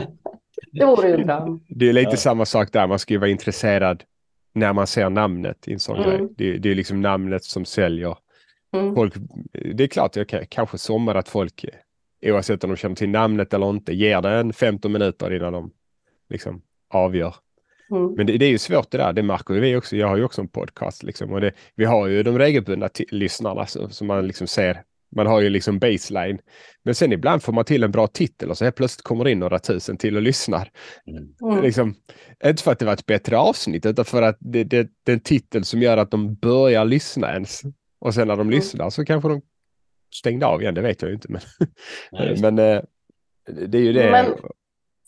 Det 0.71 0.85
vore 0.85 1.09
ju 1.09 1.25
bra. 1.25 1.59
Det 1.67 1.89
är 1.89 1.93
lite 1.93 2.11
ja. 2.11 2.17
samma 2.17 2.45
sak 2.45 2.71
där, 2.71 2.87
man 2.87 2.99
ska 2.99 3.13
ju 3.13 3.19
vara 3.19 3.29
intresserad 3.29 4.03
när 4.53 4.73
man 4.73 4.87
ser 4.87 5.09
namnet 5.09 5.67
i 5.67 5.73
en 5.73 5.79
sån 5.79 5.97
mm. 5.97 6.09
grej. 6.09 6.27
Det, 6.37 6.57
det, 6.57 6.71
är 6.71 6.75
liksom 6.75 7.01
namnet 7.01 7.43
som 7.43 7.65
säljer. 7.65 8.17
Mm. 8.73 8.95
Folk, 8.95 9.13
det 9.73 9.83
är 9.83 9.87
klart, 9.87 10.15
jag 10.15 10.49
kanske 10.49 10.77
sommar 10.77 11.15
att 11.15 11.29
folk, 11.29 11.65
oavsett 12.25 12.63
om 12.63 12.69
de 12.69 12.75
känner 12.75 12.95
till 12.95 13.09
namnet 13.09 13.53
eller 13.53 13.69
inte, 13.69 13.93
ger 13.93 14.21
det 14.21 14.29
en 14.29 14.53
15 14.53 14.91
minuter 14.91 15.33
innan 15.33 15.53
de 15.53 15.71
liksom 16.29 16.61
avgör. 16.89 17.35
Mm. 17.91 18.13
Men 18.13 18.25
det, 18.25 18.37
det, 18.37 18.45
är 18.45 18.49
ju 18.49 18.57
svårt 18.57 18.91
det 18.91 18.97
där, 18.97 19.13
det 19.13 19.23
märker 19.23 19.53
vi 19.53 19.75
också. 19.75 19.95
Jag 19.95 20.07
har 20.07 20.17
ju 20.17 20.23
också 20.23 20.41
en 20.41 20.47
podcast 20.47 21.03
liksom 21.03 21.31
och 21.31 21.41
det, 21.41 21.51
vi 21.75 21.85
har 21.85 22.07
ju 22.07 22.23
de 22.23 22.37
regelbundna 22.37 22.89
lyssnarna 23.11 23.65
som 23.65 24.07
man 24.07 24.27
liksom 24.27 24.47
ser 24.47 24.83
man 25.15 25.27
har 25.27 25.41
ju 25.41 25.49
liksom 25.49 25.79
baseline. 25.79 26.39
Men 26.83 26.95
sen 26.95 27.13
ibland 27.13 27.43
får 27.43 27.53
man 27.53 27.65
till 27.65 27.83
en 27.83 27.91
bra 27.91 28.07
titel 28.07 28.49
och 28.49 28.57
så 28.57 28.63
helt 28.63 28.75
plötsligt 28.75 29.03
kommer 29.03 29.23
det 29.23 29.31
in 29.31 29.39
några 29.39 29.59
tusen 29.59 29.97
till 29.97 30.15
och 30.15 30.21
lyssnar. 30.21 30.71
Mm. 31.43 31.63
Liksom, 31.63 31.95
inte 32.45 32.63
för 32.63 32.71
att 32.71 32.79
det 32.79 32.85
var 32.85 32.93
ett 32.93 33.05
bättre 33.05 33.37
avsnitt 33.37 33.85
utan 33.85 34.05
för 34.05 34.21
att 34.21 34.37
det, 34.39 34.63
det, 34.63 34.89
det 35.03 35.11
är 35.11 35.13
en 35.13 35.19
titel 35.19 35.63
som 35.63 35.81
gör 35.81 35.97
att 35.97 36.11
de 36.11 36.35
börjar 36.35 36.85
lyssna 36.85 37.33
ens. 37.33 37.61
Och 37.99 38.13
sen 38.13 38.27
när 38.27 38.35
de 38.35 38.41
mm. 38.41 38.51
lyssnar 38.51 38.89
så 38.89 39.05
kanske 39.05 39.29
de 39.29 39.41
stängde 40.15 40.45
av 40.45 40.61
igen, 40.61 40.73
det 40.73 40.81
vet 40.81 41.01
jag 41.01 41.09
ju 41.09 41.15
inte. 41.15 41.31
Men, 41.31 41.41
Nej, 42.11 42.37
men 42.41 42.59
eh, 42.59 42.81
det 43.67 43.77
är 43.77 43.81
ju 43.81 43.93
det, 43.93 44.11
men... 44.11 44.25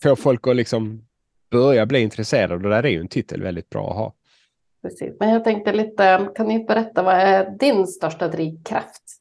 få 0.03 0.15
folk 0.15 0.47
att 0.47 0.55
liksom 0.55 1.05
börja 1.51 1.85
bli 1.85 1.99
intresserade 1.99 2.53
och 2.53 2.61
det 2.61 2.69
där 2.69 2.85
är 2.85 2.89
ju 2.89 2.99
en 2.99 3.07
titel 3.07 3.41
väldigt 3.41 3.69
bra 3.69 3.89
att 3.89 3.95
ha. 3.95 4.15
Precis, 4.81 5.13
men 5.19 5.29
jag 5.29 5.43
tänkte 5.43 5.73
lite, 5.73 6.29
kan 6.35 6.47
ni 6.47 6.63
berätta 6.63 7.03
vad 7.03 7.15
är 7.15 7.57
din 7.59 7.87
största 7.87 8.27
drivkraft? 8.27 9.20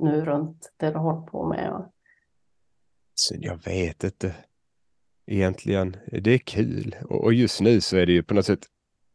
Nu 0.00 0.24
runt 0.24 0.72
det 0.76 0.90
du 0.90 0.98
håller 0.98 1.26
på 1.26 1.48
med? 1.48 1.90
Så 3.14 3.34
jag 3.38 3.64
vet 3.64 4.04
inte. 4.04 4.34
Egentligen, 5.26 5.96
det 6.06 6.30
är 6.30 6.38
kul 6.38 6.96
och 7.08 7.34
just 7.34 7.60
nu 7.60 7.80
så 7.80 7.96
är 7.96 8.06
det 8.06 8.12
ju 8.12 8.22
på 8.22 8.34
något 8.34 8.46
sätt 8.46 8.66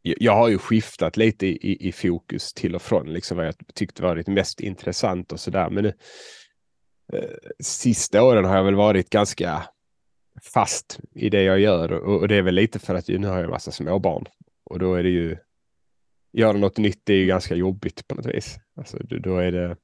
jag 0.02 0.34
har 0.34 0.48
ju 0.48 0.58
skiftat 0.58 1.16
lite 1.16 1.46
i, 1.46 1.88
i 1.88 1.92
fokus 1.92 2.52
till 2.52 2.74
och 2.74 2.82
från 2.82 3.12
liksom 3.12 3.36
vad 3.36 3.46
jag 3.46 3.54
tyckte 3.74 4.02
varit 4.02 4.26
mest 4.26 4.60
intressant 4.60 5.32
och 5.32 5.40
sådär. 5.40 5.70
Men 5.70 5.84
nu, 5.84 5.92
eh, 7.12 7.36
sista 7.60 8.22
åren 8.22 8.44
har 8.44 8.56
jag 8.56 8.64
väl 8.64 8.74
varit 8.74 9.10
ganska 9.10 9.62
fast 10.42 11.00
i 11.14 11.30
det 11.30 11.42
jag 11.42 11.60
gör 11.60 11.92
och, 11.92 12.20
och 12.20 12.28
det 12.28 12.36
är 12.36 12.42
väl 12.42 12.54
lite 12.54 12.78
för 12.78 12.94
att 12.94 13.08
nu 13.08 13.26
har 13.26 13.34
jag 13.34 13.44
en 13.44 13.50
massa 13.50 13.70
småbarn 13.70 14.24
och 14.64 14.78
då 14.78 14.94
är 14.94 15.02
det 15.02 15.08
ju 15.08 15.36
göra 16.32 16.52
något 16.52 16.78
nytt 16.78 17.10
är 17.10 17.14
ju 17.14 17.26
ganska 17.26 17.54
jobbigt 17.54 18.08
på 18.08 18.14
något 18.14 18.26
vis. 18.26 18.56
Alltså, 18.76 18.98
då 18.98 19.38
är 19.38 19.52
det, 19.52 19.76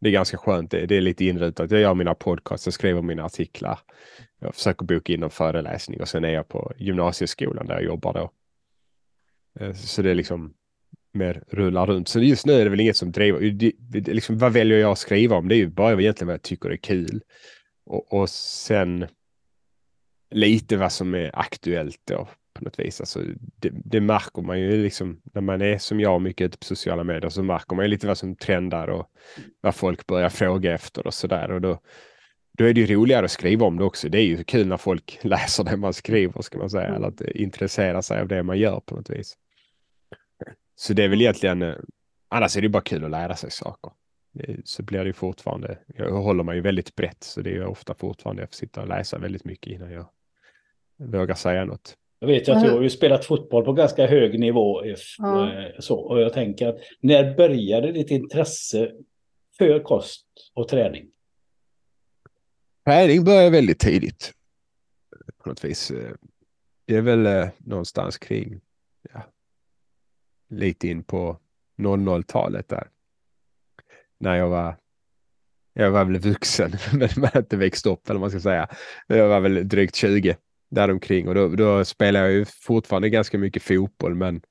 det 0.00 0.08
är 0.08 0.12
ganska 0.12 0.36
skönt. 0.36 0.70
Det, 0.70 0.86
det 0.86 0.96
är 0.96 1.00
lite 1.00 1.24
inrutat. 1.24 1.70
Jag 1.70 1.80
gör 1.80 1.94
mina 1.94 2.14
podcasts, 2.14 2.66
jag 2.66 2.74
skriver 2.74 3.02
mina 3.02 3.24
artiklar. 3.24 3.78
Jag 4.40 4.54
försöker 4.54 4.84
boka 4.84 5.12
in 5.12 5.22
en 5.22 5.30
föreläsning 5.30 6.00
och 6.00 6.08
sen 6.08 6.24
är 6.24 6.30
jag 6.30 6.48
på 6.48 6.72
gymnasieskolan 6.76 7.66
där 7.66 7.74
jag 7.74 7.84
jobbar 7.84 8.12
då. 8.12 8.30
Eh, 9.60 9.74
så 9.74 10.02
det 10.02 10.10
är 10.10 10.14
liksom 10.14 10.54
mer 11.12 11.42
rullar 11.48 11.86
runt. 11.86 12.08
Så 12.08 12.20
just 12.20 12.46
nu 12.46 12.52
är 12.52 12.64
det 12.64 12.70
väl 12.70 12.80
inget 12.80 12.96
som 12.96 13.12
driver. 13.12 13.40
Det, 13.50 13.72
det, 13.78 14.12
liksom, 14.12 14.38
vad 14.38 14.52
väljer 14.52 14.78
jag 14.78 14.90
att 14.90 14.98
skriva 14.98 15.36
om? 15.36 15.48
Det 15.48 15.54
är 15.54 15.56
ju 15.56 15.68
bara 15.68 16.00
egentligen 16.00 16.26
vad 16.26 16.34
jag 16.34 16.42
tycker 16.42 16.70
är 16.70 16.76
kul. 16.76 17.22
Och, 17.86 18.12
och 18.12 18.30
sen 18.30 19.06
lite 20.30 20.76
vad 20.76 20.92
som 20.92 21.14
är 21.14 21.30
aktuellt 21.38 22.00
då 22.04 22.28
på 22.60 22.64
något 22.64 22.78
vis. 22.78 23.00
Alltså, 23.00 23.22
det, 23.56 23.70
det, 23.72 24.00
märker 24.00 24.42
man 24.42 24.60
ju 24.60 24.82
liksom 24.82 25.20
när 25.32 25.42
man 25.42 25.62
är 25.62 25.78
som 25.78 26.00
jag 26.00 26.22
mycket 26.22 26.44
ute 26.44 26.58
på 26.58 26.64
sociala 26.64 27.04
medier 27.04 27.30
så 27.30 27.42
märker 27.42 27.76
man 27.76 27.84
ju 27.84 27.88
lite 27.88 28.06
vad 28.06 28.18
som 28.18 28.36
trendar 28.36 28.88
och 28.88 29.06
vad 29.60 29.74
folk 29.74 30.06
börjar 30.06 30.28
fråga 30.28 30.74
efter 30.74 31.06
och 31.06 31.14
sådär. 31.14 31.50
Och 31.50 31.60
då, 31.60 31.80
då 32.58 32.64
är 32.64 32.74
det 32.74 32.80
ju 32.80 32.94
roligare 32.94 33.24
att 33.24 33.30
skriva 33.30 33.66
om 33.66 33.76
det 33.76 33.84
också. 33.84 34.08
Det 34.08 34.18
är 34.18 34.24
ju 34.24 34.44
kul 34.44 34.66
när 34.66 34.76
folk 34.76 35.18
läser 35.22 35.64
det 35.64 35.76
man 35.76 35.92
skriver 35.92 36.42
ska 36.42 36.58
man 36.58 36.70
säga, 36.70 36.94
eller 36.94 37.08
att 37.08 37.20
intressera 37.20 38.02
sig 38.02 38.20
av 38.20 38.28
det 38.28 38.42
man 38.42 38.58
gör 38.58 38.80
på 38.80 38.94
något 38.94 39.10
vis. 39.10 39.36
Så 40.76 40.92
det 40.92 41.04
är 41.04 41.08
väl 41.08 41.20
egentligen, 41.20 41.62
eh, 41.62 41.74
annars 42.28 42.56
är 42.56 42.62
det 42.62 42.68
bara 42.68 42.82
kul 42.82 43.04
att 43.04 43.10
lära 43.10 43.36
sig 43.36 43.50
saker. 43.50 43.92
Så 44.64 44.82
blir 44.82 44.98
det 44.98 45.06
ju 45.06 45.12
fortfarande, 45.12 45.78
jag 45.86 46.10
håller 46.10 46.44
mig 46.44 46.56
ju 46.56 46.60
väldigt 46.60 46.94
brett 46.94 47.24
så 47.24 47.40
det 47.40 47.50
är 47.50 47.54
ju 47.54 47.64
ofta 47.64 47.94
fortfarande 47.94 48.42
jag 48.42 48.48
får 48.48 48.54
sitta 48.54 48.80
och 48.80 48.88
läsa 48.88 49.18
väldigt 49.18 49.44
mycket 49.44 49.72
innan 49.72 49.92
jag 49.92 50.06
vågar 50.96 51.34
säga 51.34 51.64
något. 51.64 51.96
Jag 52.22 52.26
vet 52.26 52.48
ju 52.48 52.52
att 52.52 52.62
du 52.62 52.70
har 52.70 52.82
ju 52.82 52.90
spelat 52.90 53.24
fotboll 53.24 53.64
på 53.64 53.72
ganska 53.72 54.06
hög 54.06 54.40
nivå. 54.40 54.82
Ja. 55.18 55.52
Eh, 55.52 55.70
så, 55.78 55.98
och 55.98 56.20
jag 56.20 56.32
tänker 56.32 56.68
att 56.68 56.78
när 57.00 57.34
började 57.34 57.92
ditt 57.92 58.10
intresse 58.10 58.92
för 59.58 59.82
kost 59.82 60.26
och 60.54 60.68
träning? 60.68 61.10
Träning 62.86 63.24
började 63.24 63.50
väldigt 63.50 63.78
tidigt. 63.78 64.32
På 65.42 65.48
något 65.48 65.64
vis. 65.64 65.92
Det 66.86 66.96
är 66.96 67.02
väl 67.02 67.26
eh, 67.26 67.48
någonstans 67.58 68.18
kring 68.18 68.60
ja, 69.12 69.22
lite 70.48 70.88
in 70.88 71.04
på 71.04 71.38
00-talet 71.78 72.68
där. 72.68 72.88
När 74.18 74.36
jag 74.36 74.48
var 74.48 74.76
jag 75.72 75.90
var 75.90 76.04
väl 76.04 76.18
vuxen, 76.18 76.72
men 76.92 77.08
man 77.16 77.30
inte 77.36 77.56
växt 77.56 77.86
upp 77.86 78.10
eller 78.10 78.20
vad 78.20 78.20
man 78.20 78.30
ska 78.30 78.40
säga. 78.40 78.68
Jag 79.06 79.28
var 79.28 79.40
väl 79.40 79.68
drygt 79.68 79.94
20 79.94 80.36
däromkring 80.70 81.28
och 81.28 81.34
då, 81.34 81.48
då 81.48 81.84
spelade 81.84 82.24
jag 82.24 82.34
ju 82.34 82.44
fortfarande 82.44 83.08
ganska 83.08 83.38
mycket 83.38 83.62
fotboll 83.62 84.14
men 84.14 84.42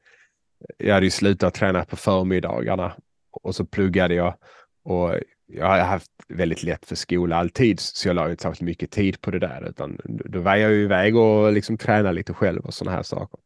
jag 0.78 0.94
hade 0.94 1.06
ju 1.06 1.12
slutat 1.12 1.54
träna 1.54 1.86
på 1.86 1.96
förmiddagarna 1.96 2.96
och 3.32 3.56
så 3.56 3.66
pluggade 3.66 4.14
jag 4.14 4.36
och 4.84 5.16
jag 5.48 5.66
har 5.66 5.80
haft 5.80 6.12
väldigt 6.28 6.64
lätt 6.64 6.86
för 6.86 6.96
skola 6.96 7.36
alltid 7.36 7.80
så 7.80 8.08
jag 8.08 8.16
la 8.16 8.32
inte 8.32 8.44
särskilt 8.44 8.62
mycket 8.62 8.92
tid 8.92 9.22
på 9.22 9.32
det 9.32 9.40
där 9.40 9.70
utan 9.70 10.00
då 10.04 10.40
var 10.40 10.56
jag 10.56 10.72
ju 10.72 10.84
iväg 10.84 11.16
och 11.16 11.54
liksom 11.54 11.78
tränade 11.78 12.16
lite 12.16 12.34
själv 12.34 12.66
och 12.66 12.74
sådana 12.74 12.96
här 12.96 13.04
saker. 13.04 13.40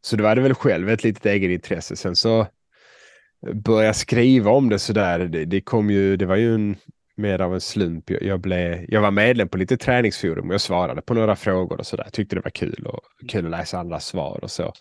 Så 0.00 0.16
då 0.16 0.22
var 0.22 0.36
det 0.36 0.42
väl 0.42 0.54
själv 0.54 0.90
ett 0.90 1.04
litet 1.04 1.26
egenintresse. 1.26 1.96
Sen 1.96 2.16
så 2.16 2.46
började 3.52 3.86
jag 3.86 3.96
skriva 3.96 4.50
om 4.50 4.68
det 4.68 4.78
sådär. 4.78 5.18
Det, 5.18 5.44
det 5.44 5.60
kom 5.60 5.90
ju, 5.90 6.16
det 6.16 6.26
var 6.26 6.36
ju 6.36 6.54
en 6.54 6.76
mer 7.16 7.40
av 7.40 7.54
en 7.54 7.60
slump. 7.60 8.10
Jag, 8.10 8.22
jag, 8.22 8.40
blev, 8.40 8.84
jag 8.88 9.00
var 9.00 9.10
medlem 9.10 9.48
på 9.48 9.58
lite 9.58 9.76
träningsforum 9.76 10.48
och 10.48 10.54
jag 10.54 10.60
svarade 10.60 11.02
på 11.02 11.14
några 11.14 11.36
frågor 11.36 11.78
och 11.78 11.86
sådär. 11.86 12.08
Tyckte 12.12 12.36
det 12.36 12.42
var 12.42 12.50
kul 12.50 12.86
och 12.86 13.00
kul 13.28 13.44
att 13.44 13.50
läsa 13.50 13.78
andra 13.78 14.00
svar 14.00 14.38
och 14.42 14.50
så. 14.50 14.72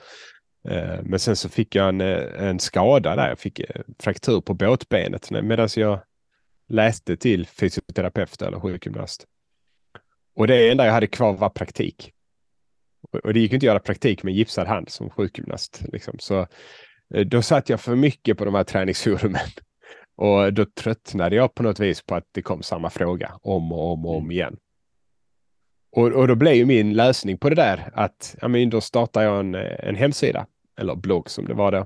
Eh, 0.70 1.00
men 1.04 1.20
sen 1.20 1.36
så 1.36 1.50
fick 1.50 1.76
jag 1.76 1.90
en, 1.90 2.02
eh, 2.02 2.44
en 2.48 2.60
skada 2.60 3.16
där. 3.16 3.30
Jag 3.30 3.40
fick 3.40 3.60
eh, 3.60 3.82
fraktur 4.00 4.42
på 4.42 4.54
båtbenet 4.54 5.32
medan 5.32 5.70
jag 5.76 6.00
läste 6.70 7.18
till 7.18 7.48
fysioterapeut 7.48 8.42
eller 8.42 8.60
sjukgymnast. 8.60 9.26
Och 10.36 10.48
det 10.48 10.72
enda 10.72 10.86
jag 10.86 10.94
hade 10.94 11.08
kvar 11.08 11.34
var 11.34 11.50
praktik. 11.50 12.12
Och 13.24 13.34
det 13.34 13.40
gick 13.40 13.54
inte 13.54 13.64
att 13.64 13.68
göra 13.68 13.80
praktik 13.80 14.24
med 14.24 14.34
gipsad 14.34 14.68
hand 14.68 14.90
som 14.90 15.10
sjukgymnast. 15.10 15.84
Liksom. 15.92 16.20
Så 16.20 16.48
då 17.26 17.42
satt 17.42 17.70
jag 17.70 17.82
för 17.82 17.96
mycket 17.96 18.38
på 18.38 18.46
de 18.46 18.56
här 18.56 18.64
träningsforumen 18.64 19.48
och 20.16 20.54
då 20.54 20.66
tröttnade 20.66 21.36
jag 21.36 21.56
på 21.56 21.64
något 21.64 21.80
vis 21.80 22.02
på 22.02 22.16
att 22.16 22.28
det 22.32 22.42
kom 22.42 22.64
samma 22.64 22.90
fråga 22.90 23.40
om 23.42 23.72
och 23.72 23.92
om 23.92 24.06
och 24.06 24.16
om 24.16 24.24
mm. 24.24 24.32
igen. 24.32 24.58
Och, 25.92 26.12
och 26.12 26.28
då 26.28 26.36
blev 26.36 26.54
ju 26.54 26.66
min 26.66 26.94
lösning 26.94 27.38
på 27.38 27.50
det 27.50 27.56
där 27.56 27.92
att 27.94 28.36
ja, 28.42 28.48
men 28.48 28.70
då 28.70 28.82
startar 28.82 29.22
jag 29.22 29.40
en, 29.40 29.56
en 29.56 29.96
hemsida 29.96 30.46
eller 30.80 30.96
blogg 30.96 31.30
som 31.30 31.46
det 31.46 31.54
var 31.54 31.72
då. 31.72 31.86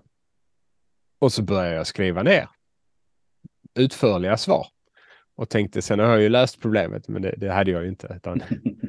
Och 1.20 1.34
så 1.34 1.44
började 1.44 1.76
jag 1.76 1.88
skriva 1.88 2.24
ner 2.24 2.48
utförliga 3.78 4.38
svar. 4.38 4.68
Och 5.36 5.50
tänkte 5.50 5.82
sen 5.82 6.00
har 6.00 6.08
jag 6.08 6.22
ju 6.22 6.30
löst 6.30 6.62
problemet, 6.62 7.08
men 7.08 7.22
det, 7.22 7.36
det 7.38 7.52
hade 7.52 7.72
jag 7.72 7.84
ju 7.84 7.90
inte. 7.90 8.14
Utan 8.16 8.42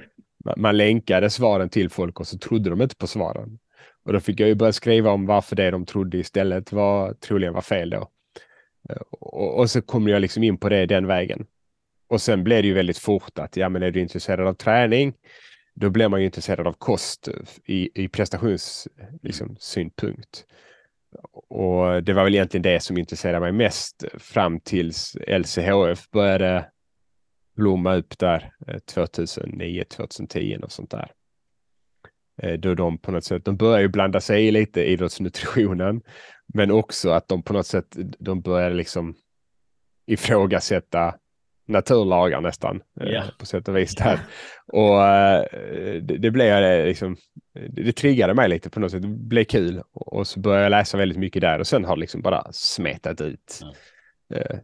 man 0.56 0.76
länkade 0.76 1.30
svaren 1.30 1.68
till 1.68 1.90
folk 1.90 2.20
och 2.20 2.26
så 2.26 2.38
trodde 2.38 2.70
de 2.70 2.82
inte 2.82 2.96
på 2.96 3.06
svaren. 3.06 3.58
Och 4.04 4.12
då 4.12 4.20
fick 4.20 4.40
jag 4.40 4.48
ju 4.48 4.54
börja 4.54 4.72
skriva 4.72 5.10
om 5.10 5.26
varför 5.26 5.56
det 5.56 5.70
de 5.70 5.86
trodde 5.86 6.18
istället 6.18 6.72
var 6.72 7.14
troligen 7.14 7.54
var 7.54 7.60
fel 7.60 7.90
då. 7.90 8.08
Och, 9.10 9.58
och, 9.58 9.70
så 9.70 9.82
kom 9.82 10.08
jag 10.08 10.20
liksom 10.20 10.42
in 10.42 10.58
på 10.58 10.68
det 10.68 10.86
den 10.86 11.06
vägen. 11.06 11.46
Och 12.08 12.20
sen 12.20 12.44
blev 12.44 12.62
det 12.62 12.68
ju 12.68 12.74
väldigt 12.74 12.98
fort 12.98 13.38
att 13.38 13.56
ja, 13.56 13.68
men 13.68 13.82
är 13.82 13.90
du 13.90 14.00
intresserad 14.00 14.46
av 14.46 14.54
träning, 14.54 15.14
då 15.74 15.90
blir 15.90 16.08
man 16.08 16.20
ju 16.20 16.26
intresserad 16.26 16.66
av 16.66 16.72
kost 16.72 17.28
i, 17.64 18.04
i 18.04 18.08
prestationssynpunkt. 18.08 19.22
Liksom, 19.22 20.46
och 21.48 22.02
det 22.02 22.12
var 22.12 22.24
väl 22.24 22.34
egentligen 22.34 22.62
det 22.62 22.80
som 22.80 22.98
intresserade 22.98 23.40
mig 23.40 23.52
mest 23.52 24.04
fram 24.18 24.60
tills 24.60 25.16
LCHF 25.26 26.10
började 26.10 26.70
blomma 27.56 27.94
upp 27.94 28.18
där 28.18 28.52
2009, 28.86 29.84
2010 29.84 30.58
och 30.62 30.72
sånt 30.72 30.90
där. 30.90 31.12
Eh, 32.42 32.52
då 32.52 32.74
de 32.74 32.98
på 32.98 33.12
något 33.12 33.24
sätt, 33.24 33.44
de 33.44 33.56
börjar 33.56 33.80
ju 33.80 33.88
blanda 33.88 34.20
sig 34.20 34.46
i 34.46 34.50
lite 34.50 34.84
idrottsnutritionen 34.84 36.02
men 36.54 36.70
också 36.70 37.10
att 37.10 37.28
de 37.28 37.42
på 37.42 37.52
något 37.52 37.66
sätt, 37.66 37.96
de 38.18 38.40
börjar 38.40 38.70
liksom 38.70 39.14
ifrågasätta 40.06 41.14
naturlagar 41.68 42.40
nästan 42.40 42.82
yeah. 43.00 43.30
på 43.38 43.46
sätt 43.46 43.68
och 43.68 43.76
vis 43.76 43.94
där. 43.94 44.20
Och 44.66 45.04
eh, 45.04 45.44
det, 46.02 46.18
det 46.18 46.30
blev 46.30 46.64
eh, 46.64 46.86
liksom, 46.86 47.16
det 47.70 47.92
triggade 47.92 48.34
mig 48.34 48.48
lite 48.48 48.70
på 48.70 48.80
något 48.80 48.90
sätt. 48.90 49.02
Det 49.02 49.08
blev 49.08 49.44
kul 49.44 49.82
och 49.92 50.26
så 50.26 50.40
började 50.40 50.62
jag 50.62 50.70
läsa 50.70 50.98
väldigt 50.98 51.18
mycket 51.18 51.42
där 51.42 51.58
och 51.58 51.66
sen 51.66 51.84
har 51.84 51.96
det 51.96 52.00
liksom 52.00 52.22
bara 52.22 52.52
smetat 52.52 53.20
ut. 53.20 53.60
Mm. 54.30 54.58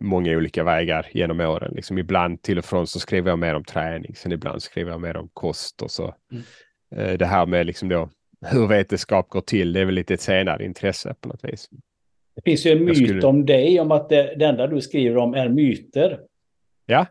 många 0.00 0.36
olika 0.36 0.64
vägar 0.64 1.06
genom 1.12 1.40
åren. 1.40 1.72
Liksom 1.74 1.98
ibland 1.98 2.42
till 2.42 2.58
och 2.58 2.64
från 2.64 2.86
så 2.86 3.00
skriver 3.00 3.30
jag 3.30 3.38
mer 3.38 3.54
om 3.54 3.64
träning, 3.64 4.14
sen 4.14 4.32
ibland 4.32 4.62
skriver 4.62 4.90
jag 4.90 5.00
mer 5.00 5.16
om 5.16 5.28
kost 5.32 5.82
och 5.82 5.90
så. 5.90 6.14
Mm. 6.32 7.18
det 7.18 7.26
här 7.26 7.46
med 7.46 7.66
liksom 7.66 7.88
då 7.88 8.10
hur 8.46 8.66
vetenskap 8.66 9.28
går 9.28 9.40
till, 9.40 9.72
det 9.72 9.80
är 9.80 9.84
väl 9.84 9.94
lite 9.94 10.14
ett 10.14 10.20
senare 10.20 10.64
intresse 10.64 11.14
på 11.20 11.28
något 11.28 11.44
vis. 11.44 11.68
Det 12.36 12.42
finns 12.50 12.66
ju 12.66 12.70
en 12.70 12.84
myt 12.84 12.96
skulle... 12.96 13.26
om 13.26 13.46
dig, 13.46 13.80
om 13.80 13.92
att 13.92 14.08
det, 14.08 14.34
det 14.38 14.44
enda 14.44 14.66
du 14.66 14.80
skriver 14.80 15.16
om 15.16 15.34
är 15.34 15.48
myter. 15.48 16.18
Ja. 16.90 17.06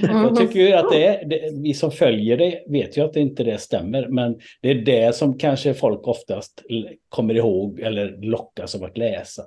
Jag 0.00 0.36
tycker 0.36 0.60
ju 0.60 0.72
att 0.72 0.90
det 0.90 1.06
är, 1.06 1.24
det, 1.24 1.50
vi 1.62 1.74
som 1.74 1.90
följer 1.90 2.36
det 2.36 2.62
vet 2.68 2.96
ju 2.96 3.04
att 3.04 3.12
det 3.12 3.20
inte 3.20 3.44
det 3.44 3.58
stämmer, 3.58 4.08
men 4.08 4.40
det 4.60 4.70
är 4.70 4.74
det 4.74 5.14
som 5.14 5.38
kanske 5.38 5.74
folk 5.74 6.08
oftast 6.08 6.62
kommer 7.08 7.34
ihåg 7.34 7.80
eller 7.80 8.16
lockas 8.22 8.74
av 8.74 8.84
att 8.84 8.98
läsa. 8.98 9.42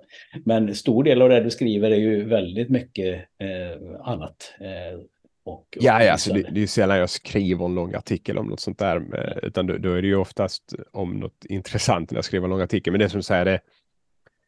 Men 0.45 0.75
stor 0.75 1.03
del 1.03 1.21
av 1.21 1.29
det 1.29 1.39
du 1.39 1.49
skriver 1.49 1.91
är 1.91 1.95
ju 1.95 2.23
väldigt 2.23 2.69
mycket 2.69 3.15
eh, 3.15 4.01
annat. 4.03 4.53
Eh, 4.59 4.99
och, 5.45 5.77
ja, 5.79 6.03
ja 6.03 6.11
alltså 6.11 6.33
det, 6.33 6.41
det 6.51 6.63
är 6.63 6.67
sällan 6.67 6.97
jag 6.97 7.09
skriver 7.09 7.65
en 7.65 7.75
lång 7.75 7.93
artikel 7.93 8.37
om 8.37 8.47
något 8.47 8.59
sånt 8.59 8.79
där, 8.79 8.99
med, 8.99 9.39
utan 9.43 9.67
då, 9.67 9.77
då, 9.77 9.93
är 9.93 10.01
det 10.01 10.07
ju 10.07 10.15
oftast 10.15 10.73
om 10.91 11.19
något 11.19 11.45
intressant 11.49 12.11
när 12.11 12.17
jag 12.17 12.25
skriver 12.25 12.45
en 12.45 12.49
lång 12.49 12.61
artikel. 12.61 12.91
Men 12.91 12.99
det 12.99 13.09
som 13.09 13.23
säger 13.23 13.45
det, 13.45 13.59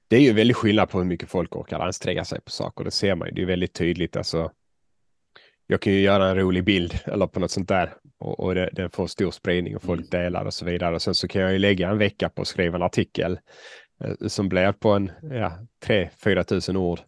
det 0.08 0.16
är 0.16 0.22
ju 0.22 0.34
väldigt 0.34 0.58
skillnad 0.58 0.90
på 0.90 0.98
hur 0.98 1.06
mycket 1.06 1.30
folk 1.30 1.56
orkar 1.56 1.80
anstränga 1.80 2.26
sig 2.26 2.42
på 2.42 2.52
saker. 2.52 2.84
Det 2.84 2.92
ser 2.92 3.16
man 3.16 3.28
ju, 3.28 3.34
det 3.34 3.42
är 3.42 3.46
väldigt 3.46 3.74
tydligt. 3.74 4.16
Alltså, 4.16 4.52
jag 5.68 5.82
kan 5.82 5.94
ju 5.94 6.00
göra 6.00 6.30
en 6.30 6.36
rolig 6.36 6.64
bild 6.64 7.00
eller 7.06 7.28
på 7.28 7.40
något 7.40 7.52
sånt 7.52 7.70
där 7.70 7.94
och, 8.20 8.40
och 8.40 8.56
det, 8.56 8.70
den 8.74 8.90
får 8.90 9.08
stor 9.08 9.32
spridning 9.32 9.76
och 9.76 9.84
folk 9.84 10.00
mm. 10.00 10.10
delar 10.10 10.46
och 10.46 10.54
så 10.54 10.66
vidare. 10.66 10.96
Och 10.96 11.02
sen 11.02 11.16
så 11.16 11.28
kan 11.28 11.42
jag 11.42 11.54
ju 11.54 11.60
lägga 11.60 11.90
en 11.90 11.98
vecka 11.98 12.30
på 12.30 12.42
att 12.42 12.48
skriva 12.48 12.76
en 12.76 12.84
artikel 12.84 13.40
eh, 14.04 14.28
som 14.28 14.50
blir 14.50 14.72
på 14.72 14.90
en 14.90 15.12
ja, 15.22 15.52
3-4 15.86 16.44
tusen 16.44 16.78
ord 16.78 17.00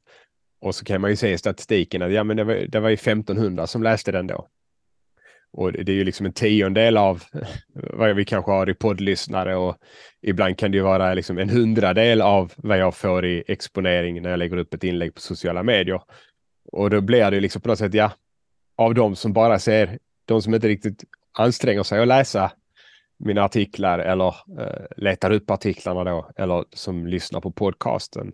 och 0.59 0.75
så 0.75 0.85
kan 0.85 1.01
man 1.01 1.09
ju 1.09 1.15
se 1.15 1.31
i 1.31 1.37
statistiken 1.37 2.01
att 2.01 2.11
ja, 2.11 2.23
men 2.23 2.37
det, 2.37 2.43
var, 2.43 2.53
det 2.53 2.79
var 2.79 2.89
ju 2.89 2.93
1500 2.93 3.67
som 3.67 3.83
läste 3.83 4.11
den 4.11 4.27
då. 4.27 4.47
Och 5.51 5.73
det 5.73 5.91
är 5.91 5.95
ju 5.95 6.03
liksom 6.03 6.25
en 6.25 6.33
tiondel 6.33 6.97
av 6.97 7.23
vad 7.73 8.15
vi 8.15 8.25
kanske 8.25 8.51
har 8.51 8.69
i 8.69 8.73
poddlyssnare 8.73 9.55
och 9.55 9.77
ibland 10.21 10.57
kan 10.57 10.71
det 10.71 10.77
ju 10.77 10.83
vara 10.83 11.13
liksom 11.13 11.37
en 11.37 11.49
hundradel 11.49 12.21
av 12.21 12.53
vad 12.55 12.77
jag 12.77 12.95
får 12.95 13.25
i 13.25 13.43
exponering 13.47 14.21
när 14.21 14.29
jag 14.29 14.39
lägger 14.39 14.57
upp 14.57 14.73
ett 14.73 14.83
inlägg 14.83 15.15
på 15.15 15.21
sociala 15.21 15.63
medier. 15.63 16.01
Och 16.71 16.89
då 16.89 17.01
blir 17.01 17.31
det 17.31 17.39
liksom 17.39 17.61
på 17.61 17.69
något 17.69 17.79
sätt, 17.79 17.93
ja, 17.93 18.11
av 18.75 18.93
de 18.93 19.15
som 19.15 19.33
bara 19.33 19.59
ser, 19.59 19.99
de 20.25 20.41
som 20.41 20.53
inte 20.53 20.67
riktigt 20.67 21.03
anstränger 21.37 21.83
sig 21.83 22.01
att 22.01 22.07
läsa 22.07 22.51
mina 23.19 23.43
artiklar 23.43 23.99
eller 23.99 24.27
eh, 24.59 24.85
letar 24.97 25.31
upp 25.31 25.51
artiklarna 25.51 26.03
då, 26.03 26.29
eller 26.35 26.65
som 26.73 27.07
lyssnar 27.07 27.41
på 27.41 27.51
podcasten. 27.51 28.31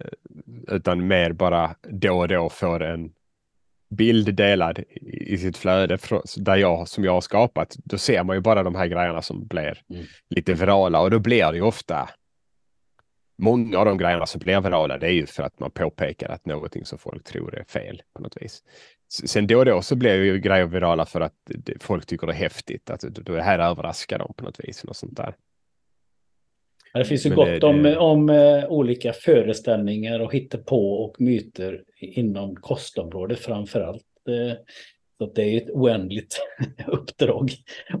Eh, 0.00 0.74
utan 0.74 1.06
mer 1.06 1.32
bara 1.32 1.74
då 1.82 2.18
och 2.18 2.28
då 2.28 2.48
får 2.48 2.82
en 2.82 3.12
bild 3.90 4.34
delad 4.34 4.78
i, 4.78 5.34
i 5.34 5.38
sitt 5.38 5.56
flöde 5.56 5.98
där 6.36 6.56
jag, 6.56 6.88
som 6.88 7.04
jag 7.04 7.12
har 7.12 7.20
skapat. 7.20 7.76
Då 7.84 7.98
ser 7.98 8.24
man 8.24 8.36
ju 8.36 8.40
bara 8.40 8.62
de 8.62 8.74
här 8.74 8.86
grejerna 8.86 9.22
som 9.22 9.46
blir 9.46 9.82
mm. 9.90 10.04
lite 10.30 10.54
virala 10.54 11.00
och 11.00 11.10
då 11.10 11.18
blir 11.18 11.52
det 11.52 11.56
ju 11.56 11.62
ofta 11.62 12.08
många 13.38 13.78
av 13.78 13.84
de 13.84 13.98
grejerna 13.98 14.26
som 14.26 14.38
blir 14.38 14.60
virala, 14.60 14.98
det 14.98 15.06
är 15.06 15.12
ju 15.12 15.26
för 15.26 15.42
att 15.42 15.60
man 15.60 15.70
påpekar 15.70 16.28
att 16.28 16.46
någonting 16.46 16.84
som 16.84 16.98
folk 16.98 17.24
tror 17.24 17.58
är 17.58 17.64
fel 17.64 18.02
på 18.14 18.22
något 18.22 18.36
vis. 18.40 18.62
Sen 19.08 19.46
då 19.46 19.58
och 19.58 19.64
då 19.64 19.82
så 19.82 19.96
blir 19.96 20.14
ju 20.14 20.38
grejer 20.38 20.66
virala 20.66 21.06
för 21.06 21.20
att 21.20 21.34
folk 21.80 22.06
tycker 22.06 22.26
det 22.26 22.32
är 22.32 22.36
häftigt, 22.36 22.90
att 22.90 23.04
det 23.10 23.42
här 23.42 23.58
överraskar 23.58 24.18
dem 24.18 24.34
på 24.36 24.44
något 24.44 24.60
vis. 24.60 24.84
Och 24.84 24.96
sånt 24.96 25.16
där. 25.16 25.34
Det 26.94 27.04
finns 27.04 27.26
ju 27.26 27.30
Men 27.30 27.36
gott 27.36 27.60
det, 27.60 27.66
om, 27.66 27.82
det... 27.82 27.96
om 27.96 28.30
uh, 28.30 28.64
olika 28.64 29.12
föreställningar 29.12 30.20
och 30.20 30.34
på 30.66 30.92
och 30.92 31.20
myter 31.20 31.82
inom 32.00 32.56
kostområdet 32.56 33.38
framför 33.38 33.80
allt. 33.80 34.04
Uh, 34.28 34.52
så 35.18 35.32
det 35.34 35.42
är 35.42 35.56
ett 35.56 35.70
oändligt 35.70 36.38
uppdrag. 36.86 37.50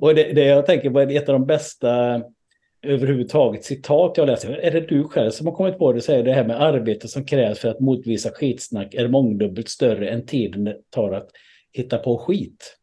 Och 0.00 0.14
det, 0.14 0.32
det 0.32 0.44
jag 0.44 0.66
tänker 0.66 0.90
på 0.90 1.00
är 1.00 1.16
ett 1.16 1.28
av 1.28 1.32
de 1.32 1.46
bästa 1.46 2.22
överhuvudtaget 2.82 3.64
citat 3.64 4.16
jag 4.16 4.26
läser. 4.26 4.52
Är 4.52 4.70
det 4.70 4.80
du 4.80 5.04
själv 5.04 5.30
som 5.30 5.46
har 5.46 5.54
kommit 5.54 5.78
på 5.78 5.92
det? 5.92 6.00
Säger 6.00 6.24
det 6.24 6.32
här 6.32 6.44
med 6.44 6.62
arbete 6.62 7.08
som 7.08 7.24
krävs 7.24 7.58
för 7.58 7.68
att 7.68 7.80
motvisa 7.80 8.30
skitsnack 8.30 8.94
är 8.94 9.08
mångdubbelt 9.08 9.68
större 9.68 10.08
än 10.08 10.26
tiden 10.26 10.64
det 10.64 10.76
tar 10.90 11.12
att 11.12 11.28
hitta 11.72 11.98
på 11.98 12.18
skit. 12.18 12.78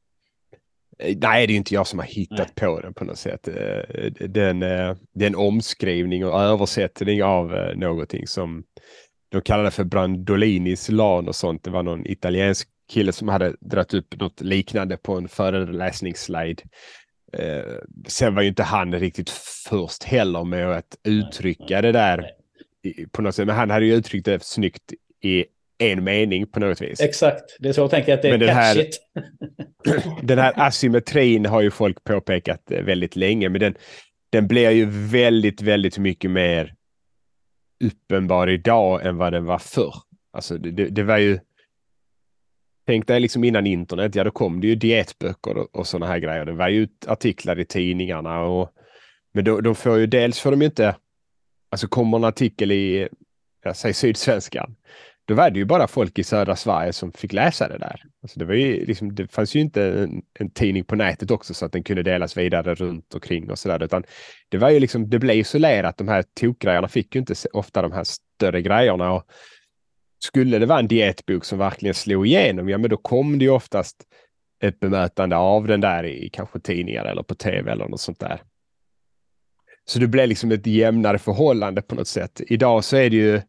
Eh, 1.00 1.18
nej, 1.22 1.48
det 1.48 1.53
är 1.53 1.56
inte 1.56 1.74
jag 1.74 1.88
som 1.88 2.00
har 2.00 2.06
hittat 2.06 2.38
Nej. 2.38 2.53
på 2.56 2.79
den 2.82 2.94
på 2.94 3.06
något 3.06 3.18
sätt. 3.20 3.48
Eh, 3.48 4.12
den, 4.12 4.63
eh, 4.63 4.96
det 5.13 5.25
är 5.25 5.27
en 5.27 5.36
omskrivning 5.36 6.25
och 6.25 6.41
översättning 6.41 7.24
av 7.24 7.74
någonting 7.75 8.27
som 8.27 8.63
de 9.32 9.41
kallade 9.41 9.72
för 9.72 9.84
Brandolinis 9.84 10.89
lan 10.89 11.27
och 11.27 11.36
sånt. 11.36 11.63
Det 11.63 11.70
var 11.70 11.84
någon 11.84 12.08
italiensk 12.08 12.70
kille 12.91 13.12
som 13.12 13.27
hade 13.27 13.56
dragit 13.60 13.94
upp 13.94 14.20
något 14.20 14.41
liknande 14.41 14.98
på 14.98 15.18
en 15.18 15.27
föreläsningsslide 15.27 16.63
sen 18.08 18.36
var 18.36 18.41
ju 18.41 18.48
inte 18.48 18.63
han 18.63 19.00
riktigt 19.00 19.29
först 19.70 20.03
heller 20.03 20.44
med 20.44 20.72
att 20.72 20.98
uttrycka 21.03 21.82
det 21.82 21.91
där 21.91 22.32
på 23.12 23.22
något 23.22 23.36
sätt. 23.36 23.48
Men 23.48 23.56
han 23.56 23.70
hade 23.70 23.86
ju 23.86 23.94
uttryckt 23.94 24.25
det 24.25 24.44
snyggt 24.44 24.94
i 25.24 25.46
en 25.80 26.04
mening 26.04 26.48
på 26.48 26.60
något 26.60 26.82
vis. 26.82 27.02
Exakt, 27.02 27.58
det 27.60 27.70
är 27.70 27.74
så 27.74 27.82
jag 27.82 27.92
tänker 27.92 28.14
att 28.14 28.22
det 28.22 28.28
är 28.28 28.32
Men 28.32 28.40
den 28.40 28.56
här, 28.56 28.86
den 30.24 30.40
här 30.40 30.54
asymmetrin 30.56 31.46
har 31.46 31.62
ju 31.62 31.72
folk 31.72 32.04
påpekat 32.04 32.62
väldigt 32.68 33.16
länge, 33.16 33.50
men 33.50 33.62
den, 33.62 33.76
den 34.30 34.48
blir 34.48 34.70
ju 34.70 34.86
väldigt, 34.90 35.62
väldigt 35.62 35.98
mycket 35.98 36.32
mer 36.32 36.74
uppenbar 37.84 38.50
idag 38.50 39.06
än 39.06 39.18
vad 39.18 39.34
den 39.34 39.46
var 39.46 39.60
förr. 39.60 39.96
Alltså 40.34 40.58
det, 40.58 40.86
det 40.86 41.04
var 41.04 41.18
ju 41.18 41.40
Tänk 42.88 43.08
dig 43.08 43.20
liksom 43.20 43.44
innan 43.44 43.68
internet, 43.68 44.16
ja 44.16 44.24
då 44.24 44.32
kom 44.32 44.62
det 44.62 44.68
ju 44.68 44.76
dietböcker 44.76 45.58
och, 45.58 45.76
och 45.76 45.88
sådana 45.88 46.12
här 46.12 46.20
grejer. 46.20 46.46
Det 46.46 46.52
var 46.52 46.70
ju 46.70 46.88
artiklar 47.08 47.60
i 47.60 47.66
tidningarna 47.66 48.42
och 48.42 48.74
men 49.32 49.44
då, 49.44 49.62
de 49.62 49.76
får 49.76 49.98
ju 49.98 50.08
dels 50.08 50.40
får 50.40 50.52
de 50.52 50.62
ju 50.62 50.66
inte, 50.66 50.96
alltså 51.70 51.88
kommer 51.88 52.18
en 52.18 52.24
artikel 52.24 52.72
i, 52.72 53.08
jag 53.64 53.76
säger 53.76 53.94
Sydsvenskan, 53.94 54.76
då 55.30 55.36
var 55.36 55.50
det 55.50 55.60
ju 55.60 55.66
bara 55.66 55.88
folk 55.88 56.20
i 56.20 56.24
södra 56.24 56.56
Sverige 56.56 56.94
som 56.94 57.12
fick 57.12 57.34
läsa 57.34 57.68
det 57.68 57.78
där. 57.78 58.04
Alltså 58.22 58.40
det, 58.40 58.46
var 58.46 58.54
ju 58.54 58.86
liksom, 58.86 59.16
det 59.16 59.32
fanns 59.32 59.56
ju 59.56 59.60
inte 59.60 59.84
en, 59.84 60.22
en, 60.40 60.50
tidning 60.50 60.84
på 60.84 60.96
nätet 60.96 61.32
också 61.32 61.54
så 61.54 61.66
att 61.66 61.72
den 61.72 61.84
kunde 61.84 62.04
delas 62.04 62.38
vidare 62.38 62.76
runt 62.76 63.13
och 63.13 63.24
kring 63.24 63.52
och 63.52 63.60
sådär, 63.60 63.84
utan 63.84 64.04
det 64.50 64.58
var 64.58 64.70
ju 64.70 64.80
liksom, 64.80 65.10
det 65.10 65.20
blev 65.20 65.38
isolerat. 65.38 65.98
De 65.98 66.08
här 66.08 66.24
tokgrejerna 66.39 66.88
fick 66.88 67.15
ju 67.15 67.20
inte 67.20 67.34
ofta 67.54 67.82
de 67.82 67.92
här 67.92 68.04
större 68.04 68.62
grejerna 68.62 69.12
och 69.12 69.24
skulle 70.20 70.60
det 70.60 70.65
vara 70.65 70.80
en 70.80 70.88
dietbok 70.88 71.46
som 71.46 71.58
verkligen 71.58 71.96
slog 71.96 72.28
igenom, 72.28 72.70
ja 72.70 72.78
men 72.78 72.89
då 72.89 72.98
kom 72.98 73.39
det 73.39 73.46
ju 73.46 73.52
oftast 73.52 74.04
ett 74.63 74.80
bemötande 74.80 75.36
av 75.36 75.68
den 75.68 75.82
där 75.82 76.04
i 76.06 76.30
kanske 76.34 76.60
tidningar 76.60 77.06
eller 77.06 77.24
på 77.24 77.36
tv 77.36 77.72
eller 77.72 77.88
något 77.88 78.02
sånt 78.02 78.20
där. 78.20 78.42
Så 79.86 80.00
det 80.00 80.08
blev 80.08 80.28
liksom 80.28 80.52
ett 80.52 80.68
jämnare 80.68 81.18
förhållande 81.18 81.82
på 81.82 81.96
något 81.96 82.08
sätt. 82.08 82.42
Idag 82.48 82.84
så 82.84 82.98
är 82.98 83.10
det 83.10 83.15
ju 83.15 83.42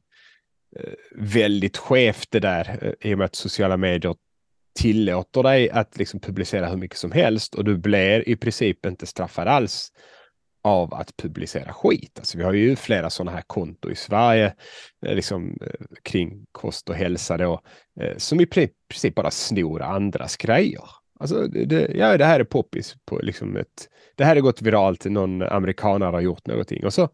Eh, 0.76 0.92
väldigt 1.14 1.76
skevt 1.76 2.30
det 2.30 2.40
där 2.40 2.78
eh, 2.82 3.10
i 3.10 3.14
och 3.14 3.18
med 3.18 3.24
att 3.24 3.34
sociala 3.34 3.76
medier 3.76 4.14
tillåter 4.78 5.42
dig 5.42 5.70
att 5.70 5.98
liksom 5.98 6.20
publicera 6.20 6.68
hur 6.68 6.76
mycket 6.76 6.98
som 6.98 7.12
helst 7.12 7.54
och 7.54 7.64
du 7.64 7.78
blir 7.78 8.28
i 8.28 8.36
princip 8.36 8.86
inte 8.86 9.06
straffad 9.06 9.48
alls 9.48 9.92
av 10.62 10.94
att 10.94 11.16
publicera 11.16 11.72
skit. 11.72 12.12
Alltså 12.18 12.38
vi 12.38 12.44
har 12.44 12.52
ju 12.52 12.76
flera 12.76 13.10
sådana 13.10 13.30
här 13.30 13.44
konto 13.46 13.90
i 13.90 13.94
Sverige 13.94 14.54
eh, 15.06 15.14
liksom, 15.14 15.58
kring 16.02 16.46
kost 16.52 16.88
och 16.88 16.94
hälsa 16.94 17.36
då, 17.36 17.60
som 18.16 18.40
i 18.40 18.46
princip 18.46 19.14
bara 19.14 19.30
snor 19.30 19.82
andras 19.82 20.36
grejer. 20.36 20.84
Alltså, 21.20 21.46
det, 21.46 21.90
ja, 21.94 22.16
det 22.16 22.24
här 22.24 22.40
är 22.40 22.44
poppis 22.44 22.94
på 23.04 23.18
liksom 23.22 23.56
ett, 23.56 23.88
det 24.16 24.24
här 24.24 24.36
har 24.36 24.42
gått 24.42 24.62
viralt, 24.62 25.04
någon 25.04 25.42
amerikanare 25.42 26.16
har 26.16 26.20
gjort 26.20 26.46
någonting 26.46 26.84
och 26.84 26.94
så 26.94 27.08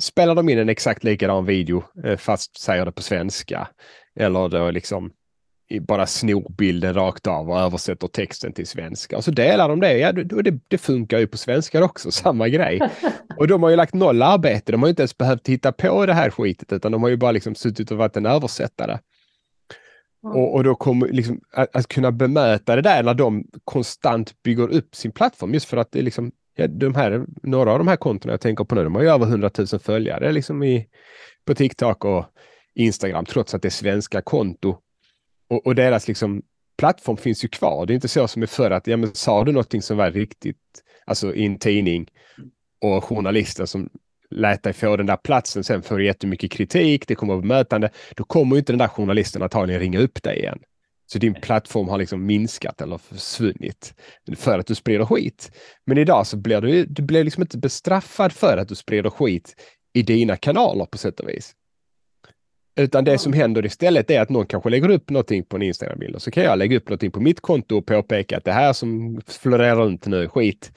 spelar 0.00 0.34
de 0.34 0.48
in 0.48 0.58
en 0.58 0.68
exakt 0.68 1.04
likadan 1.04 1.44
video 1.44 1.84
fast 2.18 2.60
säger 2.60 2.84
det 2.84 2.92
på 2.92 3.02
svenska. 3.02 3.68
Eller 4.16 4.48
då 4.48 4.70
liksom 4.70 5.12
bara 5.80 6.06
snor 6.06 6.52
bilden 6.58 6.94
rakt 6.94 7.26
av 7.26 7.50
och 7.50 7.60
översätter 7.60 8.08
texten 8.08 8.52
till 8.52 8.66
svenska. 8.66 9.16
Och 9.16 9.24
så 9.24 9.30
delar 9.30 9.68
de 9.68 9.80
det. 9.80 9.98
Ja, 9.98 10.12
det, 10.12 10.60
det 10.68 10.78
funkar 10.78 11.18
ju 11.18 11.26
på 11.26 11.38
svenska 11.38 11.84
också, 11.84 12.10
samma 12.12 12.48
grej. 12.48 12.80
Och 13.36 13.48
de 13.48 13.62
har 13.62 13.70
ju 13.70 13.76
lagt 13.76 13.94
noll 13.94 14.22
arbete. 14.22 14.72
De 14.72 14.82
har 14.82 14.88
inte 14.88 15.02
ens 15.02 15.18
behövt 15.18 15.48
hitta 15.48 15.72
på 15.72 16.06
det 16.06 16.14
här 16.14 16.30
skitet, 16.30 16.72
utan 16.72 16.92
de 16.92 17.02
har 17.02 17.10
ju 17.10 17.16
bara 17.16 17.32
liksom 17.32 17.54
suttit 17.54 17.90
och 17.90 17.98
varit 17.98 18.16
en 18.16 18.26
översättare. 18.26 18.98
Mm. 20.24 20.36
Och, 20.36 20.54
och, 20.54 20.64
då 20.64 20.74
kommer 20.74 21.08
liksom 21.08 21.40
att, 21.52 21.76
att, 21.76 21.88
kunna 21.88 22.12
bemöta 22.12 22.76
det 22.76 22.82
där 22.82 23.02
när 23.02 23.14
de 23.14 23.44
konstant 23.64 24.42
bygger 24.42 24.68
upp 24.68 24.96
sin 24.96 25.12
plattform, 25.12 25.54
just 25.54 25.68
för 25.68 25.76
att 25.76 25.92
det 25.92 25.98
är 25.98 26.02
liksom 26.02 26.32
ja, 26.54 26.66
de 26.66 26.94
här, 26.94 27.24
några 27.42 27.72
av 27.72 27.78
de 27.78 27.88
här 27.88 27.96
kontona 27.96 28.32
jag 28.32 28.40
tänker 28.40 28.64
på 28.64 28.74
nu, 28.74 28.84
de 28.84 28.94
har 28.94 29.02
ju 29.02 29.08
över 29.08 29.26
100 29.26 29.50
000 29.58 29.66
följare 29.66 30.32
liksom 30.32 30.62
i, 30.62 30.86
på 31.44 31.54
TikTok 31.54 32.04
och 32.04 32.24
Instagram, 32.74 33.24
trots 33.24 33.54
att 33.54 33.62
det 33.62 33.68
är 33.68 33.70
svenska 33.70 34.22
konto 34.22 34.76
och, 35.48 35.66
och, 35.66 35.74
deras 35.74 36.08
liksom 36.08 36.42
plattform 36.78 37.16
finns 37.16 37.44
ju 37.44 37.48
kvar. 37.48 37.86
Det 37.86 37.92
är 37.92 37.94
inte 37.94 38.08
så 38.08 38.28
som 38.28 38.42
är 38.42 38.46
förr 38.46 38.70
att, 38.70 38.86
ja 38.86 38.96
men 38.96 39.14
sa 39.14 39.44
du 39.44 39.52
någonting 39.52 39.82
som 39.82 39.96
var 39.96 40.10
riktigt, 40.10 40.56
alltså 41.06 41.34
i 41.34 41.46
en 41.46 41.58
tidning 41.58 42.06
och 42.80 43.04
journalisten 43.04 43.66
som 43.66 43.90
lät 44.30 44.62
dig 44.62 44.72
få 44.72 44.96
den 44.96 45.06
där 45.06 45.16
platsen, 45.16 45.64
sen 45.64 45.82
får 45.82 45.98
du 45.98 46.04
jättemycket 46.04 46.50
kritik, 46.50 47.08
det 47.08 47.14
kommer 47.14 47.36
bemötande, 47.36 47.90
då 48.16 48.24
kommer 48.24 48.58
inte 48.58 48.72
den 48.72 48.78
där 48.78 48.88
journalisten 48.88 49.42
antagligen 49.42 49.80
ringa 49.80 49.98
upp 49.98 50.22
dig 50.22 50.38
igen. 50.38 50.58
Så 51.12 51.18
din 51.18 51.34
plattform 51.34 51.88
har 51.88 51.98
liksom 51.98 52.26
minskat 52.26 52.80
eller 52.80 52.98
försvunnit 52.98 53.94
för 54.36 54.58
att 54.58 54.66
du 54.66 54.74
sprider 54.74 55.04
skit. 55.04 55.50
Men 55.86 55.98
idag 55.98 56.26
så 56.26 56.36
blir 56.36 56.60
du, 56.60 56.84
du 56.84 57.02
blir 57.02 57.24
liksom 57.24 57.42
inte 57.42 57.58
bestraffad 57.58 58.32
för 58.32 58.56
att 58.56 58.68
du 58.68 58.74
sprider 58.74 59.10
skit 59.10 59.54
i 59.92 60.02
dina 60.02 60.36
kanaler 60.36 60.86
på 60.86 60.98
sätt 60.98 61.20
och 61.20 61.28
vis. 61.28 61.54
Utan 62.76 63.04
det 63.04 63.18
som 63.18 63.32
händer 63.32 63.66
istället 63.66 64.10
är 64.10 64.20
att 64.20 64.28
någon 64.28 64.46
kanske 64.46 64.70
lägger 64.70 64.90
upp 64.90 65.10
någonting 65.10 65.44
på 65.44 65.56
en 65.56 65.62
Instagram-bild 65.62 66.14
och 66.14 66.22
så 66.22 66.30
kan 66.30 66.42
jag 66.42 66.58
lägga 66.58 66.76
upp 66.76 66.88
någonting 66.88 67.10
på 67.10 67.20
mitt 67.20 67.40
konto 67.40 67.76
och 67.76 67.86
påpeka 67.86 68.36
att 68.36 68.44
det 68.44 68.52
här 68.52 68.72
som 68.72 69.20
florerar 69.26 69.76
runt 69.76 70.06
nu 70.06 70.22
är 70.22 70.28
skit. 70.28 70.72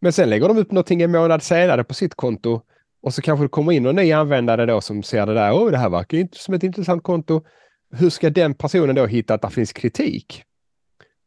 Men 0.00 0.12
sen 0.12 0.30
lägger 0.30 0.48
de 0.48 0.58
upp 0.58 0.72
någonting 0.72 1.02
en 1.02 1.12
månad 1.12 1.42
senare 1.42 1.84
på 1.84 1.94
sitt 1.94 2.14
konto 2.14 2.60
och 3.02 3.14
så 3.14 3.22
kanske 3.22 3.44
det 3.44 3.48
kommer 3.48 3.72
in 3.72 3.82
någon 3.82 3.96
ny 3.96 4.12
användare 4.12 4.66
då 4.66 4.80
som 4.80 5.02
ser 5.02 5.26
det 5.26 5.34
där. 5.34 5.52
Åh, 5.52 5.70
det 5.70 5.78
här 5.78 5.90
verkar 5.90 6.18
inte 6.18 6.38
som 6.38 6.54
ett 6.54 6.62
intressant 6.62 7.02
konto. 7.02 7.42
Hur 7.98 8.10
ska 8.10 8.30
den 8.30 8.54
personen 8.54 8.94
då 8.94 9.06
hitta 9.06 9.34
att 9.34 9.42
det 9.42 9.50
finns 9.50 9.72
kritik? 9.72 10.44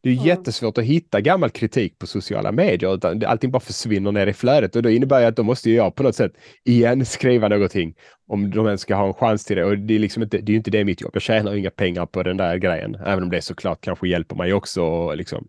Det 0.04 0.10
är 0.10 0.14
mm. 0.14 0.26
jättesvårt 0.26 0.78
att 0.78 0.84
hitta 0.84 1.22
gammal 1.22 1.50
kritik 1.50 2.00
på 2.00 2.08
sociala 2.08 2.52
medier. 2.52 2.94
Utan 2.96 3.26
allting 3.26 3.52
bara 3.52 3.60
försvinner 3.60 4.12
ner 4.12 4.28
i 4.28 4.34
flödet 4.34 4.76
och 4.76 4.82
då 4.82 4.90
innebär 4.90 5.22
det 5.22 5.28
att 5.28 5.36
då 5.36 5.44
måste 5.44 5.72
jag 5.72 5.96
på 5.96 6.04
något 6.04 6.16
sätt 6.16 6.32
igen 6.66 7.06
skriva 7.16 7.48
någonting 7.48 7.96
om 8.28 8.52
de 8.52 8.66
ens 8.66 8.82
ska 8.82 8.96
ha 8.96 9.08
en 9.08 9.14
chans 9.14 9.46
till 9.46 9.58
det. 9.58 9.66
Och 9.66 9.78
det 9.78 9.96
är 9.96 10.00
liksom 10.00 10.24
inte, 10.24 10.38
det 10.38 10.52
är 10.52 10.56
inte 10.56 10.72
det 10.72 10.86
mitt 10.86 11.02
jobb. 11.02 11.12
Jag 11.14 11.22
tjänar 11.22 11.56
inga 11.56 11.70
pengar 11.70 12.06
på 12.06 12.24
den 12.24 12.38
där 12.38 12.58
grejen, 12.58 12.96
även 12.96 13.24
om 13.24 13.30
det 13.30 13.42
såklart 13.42 13.82
kanske 13.82 14.08
hjälper 14.08 14.36
mig 14.36 14.54
också 14.54 15.10
att 15.10 15.18
liksom 15.18 15.48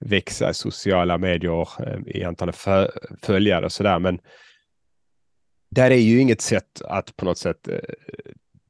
växa 0.00 0.50
i 0.50 0.54
sociala 0.54 1.18
medier 1.18 1.68
eh, 1.86 1.98
i 2.06 2.24
antalet 2.24 2.56
följare 3.22 3.64
och 3.64 3.72
sådär. 3.72 3.98
Men 3.98 4.18
där 5.70 5.90
är 5.90 5.96
ju 5.96 6.20
inget 6.20 6.40
sätt 6.40 6.82
att 6.84 7.16
på 7.16 7.24
något 7.24 7.38
sätt 7.38 7.68
eh, 7.68 7.78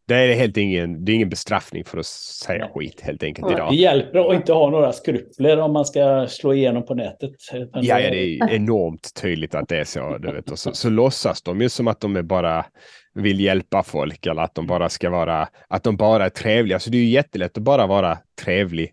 det 0.07 0.15
är 0.15 0.35
helt 0.35 0.57
ingen, 0.57 1.05
det 1.05 1.13
är 1.13 1.15
ingen 1.15 1.29
bestraffning 1.29 1.85
för 1.85 1.99
att 1.99 2.07
säga 2.07 2.69
skit 2.75 3.01
helt 3.01 3.23
enkelt 3.23 3.51
idag. 3.53 3.71
Det 3.71 3.77
hjälper 3.77 4.31
att 4.31 4.35
inte 4.35 4.53
ha 4.53 4.71
några 4.71 4.93
skrupler 4.93 5.61
om 5.61 5.73
man 5.73 5.85
ska 5.85 6.27
slå 6.29 6.55
igenom 6.55 6.87
på 6.87 6.95
nätet. 6.95 7.31
Ja, 7.53 8.01
ja, 8.01 8.11
det 8.11 8.39
är 8.39 8.51
enormt 8.51 9.15
tydligt 9.15 9.55
att 9.55 9.69
det 9.69 9.79
är 9.79 9.85
så. 9.85 10.19
Du 10.19 10.33
vet. 10.33 10.51
Och 10.51 10.59
så, 10.59 10.73
så 10.73 10.91
låtsas 10.91 11.43
de 11.43 11.61
ju 11.61 11.69
som 11.69 11.89
att 11.89 12.01
de 12.01 12.17
är 12.17 12.23
bara 12.23 12.65
vill 13.15 13.41
hjälpa 13.41 13.83
folk 13.83 14.27
eller 14.27 14.43
att 14.43 14.55
de 14.55 14.67
bara 14.67 14.89
ska 14.89 15.11
vara, 15.11 15.49
att 15.69 15.83
de 15.83 15.97
bara 15.97 16.25
är 16.25 16.31
trevliga. 16.31 16.79
Så 16.79 16.91
det 16.91 16.97
är 16.97 17.03
ju 17.03 17.09
jättelätt 17.09 17.57
att 17.57 17.63
bara 17.63 17.87
vara 17.87 18.19
trevlig 18.45 18.93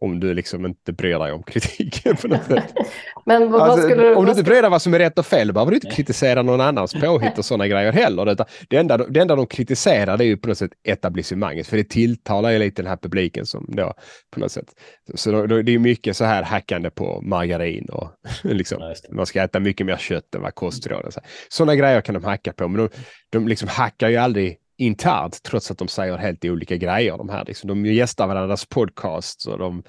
om 0.00 0.20
du 0.20 0.34
liksom 0.34 0.66
inte 0.66 0.92
bryr 0.92 1.18
dig 1.18 1.32
om 1.32 1.42
kritiken 1.42 2.16
på 2.16 2.28
något 2.28 2.44
sätt. 2.44 2.74
Men 3.26 3.52
vad, 3.52 3.62
alltså, 3.62 3.88
skulle, 3.88 4.14
om 4.14 4.24
du 4.24 4.30
inte 4.30 4.42
bryr 4.42 4.62
dig 4.62 4.70
vad 4.70 4.82
som 4.82 4.94
är 4.94 4.98
rätt 4.98 5.18
och 5.18 5.26
fel, 5.26 5.46
då 5.46 5.52
behöver 5.52 5.70
du 5.70 5.76
inte 5.76 5.90
kritisera 5.90 6.42
någon 6.42 6.60
annans 6.60 6.92
påhitt 6.92 7.38
och 7.38 7.44
sådana 7.44 7.68
grejer 7.68 7.92
heller. 7.92 8.36
Det 8.68 8.76
enda, 8.76 8.96
det 8.96 9.20
enda 9.20 9.36
de 9.36 9.46
kritiserar 9.46 10.16
det 10.16 10.24
är 10.24 10.26
ju 10.26 10.36
på 10.36 10.48
något 10.48 10.58
sätt 10.58 10.70
etablissemanget, 10.84 11.66
för 11.66 11.76
det 11.76 11.84
tilltalar 11.84 12.50
ju 12.50 12.58
lite 12.58 12.82
den 12.82 12.88
här 12.88 12.96
publiken 12.96 13.46
som 13.46 13.66
då 13.68 13.94
på 14.30 14.40
något 14.40 14.52
sätt. 14.52 14.66
Så 15.14 15.32
då, 15.32 15.46
då, 15.46 15.62
det 15.62 15.74
är 15.74 15.78
mycket 15.78 16.16
så 16.16 16.24
här 16.24 16.42
hackande 16.42 16.90
på 16.90 17.20
margarin 17.22 17.88
och 17.88 18.10
liksom, 18.42 18.94
man 19.10 19.26
ska 19.26 19.42
äta 19.42 19.60
mycket 19.60 19.86
mer 19.86 19.96
kött 19.96 20.34
än 20.34 20.42
vad 20.42 20.54
kostråden 20.54 21.12
säger. 21.12 21.28
Sådana 21.48 21.76
grejer 21.76 22.00
kan 22.00 22.14
de 22.14 22.24
hacka 22.24 22.52
på, 22.52 22.68
men 22.68 22.78
de, 22.80 22.88
de 23.30 23.48
liksom 23.48 23.68
hackar 23.68 24.08
ju 24.08 24.16
aldrig 24.16 24.58
internt 24.76 25.42
trots 25.42 25.70
att 25.70 25.78
de 25.78 25.88
säger 25.88 26.16
helt 26.16 26.44
olika 26.44 26.76
grejer. 26.76 27.18
De, 27.18 27.28
här. 27.28 27.44
Liksom, 27.44 27.68
de 27.68 27.86
gästar 27.86 28.26
varandras 28.26 28.66
podcasts 28.66 29.46
och 29.46 29.58
de 29.58 29.82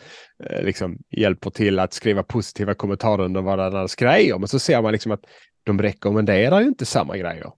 eh, 0.44 0.62
liksom, 0.64 0.98
hjälper 1.12 1.50
till 1.50 1.80
att 1.80 1.94
skriva 1.94 2.24
positiva 2.24 2.74
kommentarer 2.74 3.24
under 3.24 3.42
varandras 3.42 3.96
grejer. 3.96 4.38
Men 4.38 4.48
så 4.48 4.60
ser 4.60 4.82
man 4.82 4.92
liksom 4.92 5.12
att 5.12 5.26
de 5.64 5.82
rekommenderar 5.82 6.62
ju 6.62 6.68
inte 6.68 6.86
samma 6.86 7.18
grejer. 7.18 7.52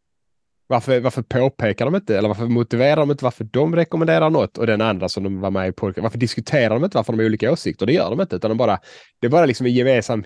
Varför, 0.70 1.00
varför 1.00 1.22
påpekar 1.22 1.86
de 1.86 1.96
inte 1.96 2.18
eller 2.18 2.28
varför 2.28 2.46
motiverar 2.46 2.96
de 2.96 3.12
inte 3.12 3.24
varför 3.24 3.44
de 3.44 3.76
rekommenderar 3.76 4.30
något 4.30 4.58
och 4.58 4.68
den 4.68 4.82
andra 4.82 5.10
som 5.10 5.24
de 5.24 5.40
var 5.40 5.52
med 5.52 5.70
i 5.70 5.72
podcast, 5.72 6.04
varför 6.04 6.18
diskuterar 6.18 6.70
de 6.70 6.84
inte 6.84 6.98
varför 6.98 7.14
de 7.14 7.20
har 7.20 7.26
olika 7.26 7.52
åsikter? 7.52 7.86
Det 7.86 7.94
gör 7.94 8.10
de 8.10 8.22
inte, 8.22 8.36
utan 8.36 8.52
de 8.52 8.58
bara, 8.58 8.80
det 9.20 9.28
är 9.28 9.32
bara 9.32 9.46
liksom 9.46 9.66
en 9.66 9.74
gemensam 9.74 10.26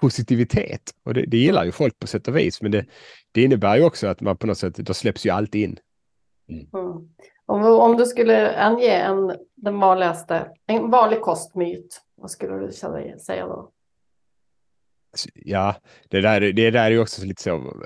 positivitet. 0.00 0.82
Och 1.04 1.14
det, 1.14 1.26
det 1.26 1.36
gillar 1.36 1.64
ju 1.64 1.72
folk 1.72 1.98
på 1.98 2.06
sätt 2.06 2.28
och 2.28 2.36
vis, 2.36 2.62
men 2.62 2.70
det, 2.70 2.86
det 3.32 3.42
innebär 3.42 3.76
ju 3.76 3.82
också 3.82 4.06
att 4.06 4.20
man 4.20 4.36
på 4.36 4.46
något 4.46 4.58
sätt, 4.58 4.76
då 4.76 4.94
släpps 4.94 5.26
ju 5.26 5.30
allt 5.30 5.54
in. 5.54 5.78
Mm. 6.48 6.66
mm. 6.74 7.08
Om, 7.46 7.64
om 7.64 7.96
du 7.96 8.06
skulle 8.06 8.56
ange 8.56 8.90
en, 8.90 9.36
den 9.54 9.80
vanligaste, 9.80 10.50
en 10.66 10.90
vanlig 10.90 11.20
kostmyt, 11.20 12.00
vad 12.14 12.30
skulle 12.30 12.66
du 12.66 12.72
säga 12.72 13.46
då? 13.46 13.70
Ja, 15.34 15.74
det 16.08 16.20
där, 16.20 16.40
det 16.40 16.70
där 16.70 16.84
är 16.84 16.90
ju 16.90 17.00
också 17.00 17.24
lite 17.24 17.42
så. 17.42 17.82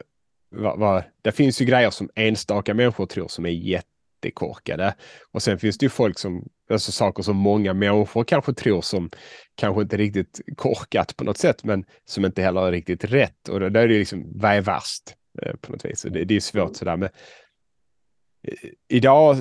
Va, 0.50 0.76
va, 0.76 1.04
det 1.22 1.32
finns 1.32 1.60
ju 1.60 1.64
grejer 1.64 1.90
som 1.90 2.10
enstaka 2.14 2.74
människor 2.74 3.06
tror 3.06 3.28
som 3.28 3.46
är 3.46 3.50
jättekorkade. 3.50 4.94
Och 5.32 5.42
sen 5.42 5.58
finns 5.58 5.78
det 5.78 5.86
ju 5.86 5.90
folk 5.90 6.18
som, 6.18 6.48
alltså 6.70 6.92
saker 6.92 7.22
som 7.22 7.36
många 7.36 7.74
människor 7.74 8.24
kanske 8.24 8.54
tror 8.54 8.82
som 8.82 9.10
kanske 9.54 9.82
inte 9.82 9.96
riktigt 9.96 10.40
korkat 10.56 11.16
på 11.16 11.24
något 11.24 11.38
sätt, 11.38 11.64
men 11.64 11.84
som 12.04 12.24
inte 12.24 12.42
heller 12.42 12.66
är 12.66 12.72
riktigt 12.72 13.04
rätt. 13.04 13.48
Och 13.48 13.60
då, 13.60 13.68
då 13.68 13.80
är 13.80 13.88
det 13.88 13.98
liksom, 13.98 14.32
vad 14.34 14.52
är 14.52 14.60
värst? 14.60 15.14
Eh, 15.42 15.56
på 15.56 15.72
något 15.72 15.84
vis. 15.84 16.02
Det, 16.02 16.24
det 16.24 16.36
är 16.36 16.40
svårt 16.40 16.76
sådär. 16.76 16.96
Men 16.96 17.08
idag 18.88 19.36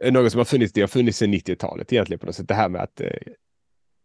är 0.00 0.10
något 0.10 0.32
som 0.32 0.38
har 0.38 0.44
funnits, 0.44 0.72
det 0.72 0.80
har 0.80 0.88
funnits 0.88 1.18
sedan 1.18 1.34
90-talet 1.34 1.92
egentligen 1.92 2.18
på 2.18 2.26
något 2.26 2.34
sätt. 2.34 2.48
Det 2.48 2.54
här 2.54 2.68
med 2.68 2.82
att 2.82 3.00
eh, 3.00 3.10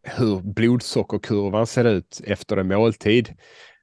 hur 0.04 0.42
blodsockerkurvan 0.42 1.68
ser 1.68 1.86
ut 1.86 2.22
efter 2.26 2.58
en 2.58 2.68
måltid. 2.68 3.34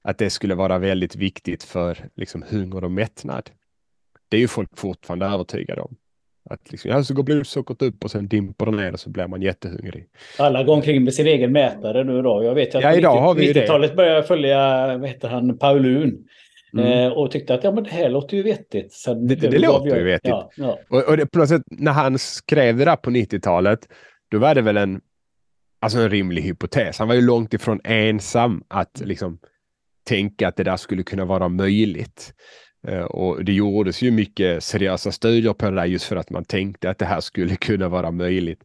Att 0.03 0.19
det 0.19 0.31
skulle 0.31 0.55
vara 0.55 0.79
väldigt 0.79 1.17
viktigt 1.17 1.63
för 1.63 1.99
liksom, 2.17 2.45
hunger 2.51 2.85
och 2.85 2.91
mättnad. 2.91 3.51
Det 4.29 4.37
är 4.37 4.41
ju 4.41 4.49
folk 4.49 4.79
fortfarande 4.79 5.27
övertygade 5.27 5.81
om. 5.81 5.97
Att 6.51 6.73
liksom, 6.73 6.91
ja, 6.91 7.05
så 7.05 7.15
går 7.15 7.23
blodsockret 7.23 7.83
upp 7.83 8.05
och 8.05 8.11
sen 8.11 8.29
dimper 8.29 8.67
det 8.67 8.73
ner 8.73 8.93
och 8.93 9.01
så 9.01 9.11
blir 9.11 9.27
man 9.27 9.43
jättehungrig. 9.43 10.07
Alla 10.39 10.63
går 10.63 10.75
omkring 10.75 11.05
med 11.05 11.15
sin 11.15 11.27
egen 11.27 11.53
mätare 11.53 12.05
nu 12.05 12.23
då. 12.23 12.45
Jag 12.45 12.55
vet 12.55 12.75
att 12.75 12.83
ja, 12.83 12.95
idag 12.95 13.15
90, 13.15 13.21
har 13.21 13.35
vi 13.35 13.53
90-talet 13.53 13.97
började 13.97 14.15
jag 14.15 14.27
följa, 14.27 14.59
vad 14.99 15.09
heter 15.09 15.29
han, 15.29 15.59
Paulun. 15.59 16.29
Mm. 16.73 16.87
Eh, 16.87 17.13
och 17.13 17.31
tyckte 17.31 17.55
att 17.55 17.65
ja, 17.65 17.73
men 17.73 17.85
det 17.85 17.91
här 17.91 18.11
låter 18.11 18.37
ju 18.37 18.43
vettigt. 18.43 18.93
Så 18.93 19.15
det, 19.15 19.35
det, 19.35 19.49
det 19.49 19.59
låter 19.59 19.97
ju 19.97 20.05
vettigt. 20.05 20.31
Ja, 20.31 20.51
ja. 20.57 20.79
Och, 20.89 21.09
och 21.09 21.17
det, 21.17 21.47
sätt, 21.47 21.63
när 21.67 21.93
han 21.93 22.19
skrev 22.19 22.77
det 22.77 22.85
där 22.85 22.97
på 22.97 23.11
90-talet, 23.11 23.89
då 24.29 24.39
var 24.39 24.55
det 24.55 24.63
väl 24.63 24.77
en, 24.77 25.01
alltså 25.81 25.99
en 25.99 26.11
rimlig 26.11 26.43
hypotes. 26.43 26.99
Han 26.99 27.09
var 27.09 27.15
ju 27.15 27.21
långt 27.21 27.55
ifrån 27.55 27.81
ensam 27.85 28.65
att 28.69 29.03
liksom, 29.05 29.39
tänka 30.05 30.49
att 30.49 30.57
det 30.57 30.65
där 30.65 30.77
skulle 30.77 31.03
kunna 31.03 31.25
vara 31.25 31.49
möjligt. 31.49 32.35
Uh, 32.89 33.03
och 33.03 33.45
det 33.45 33.53
gjordes 33.53 34.03
ju 34.03 34.11
mycket 34.11 34.65
seriösa 34.65 35.13
studier 35.13 35.53
på 35.53 35.71
det 35.71 35.77
där 35.77 35.85
just 35.85 36.05
för 36.05 36.17
att 36.17 36.31
man 36.31 36.45
tänkte 36.45 36.91
att 36.91 36.99
det 36.99 37.05
här 37.05 37.21
skulle 37.21 37.57
kunna 37.57 37.89
vara 37.89 38.11
möjligt. 38.11 38.63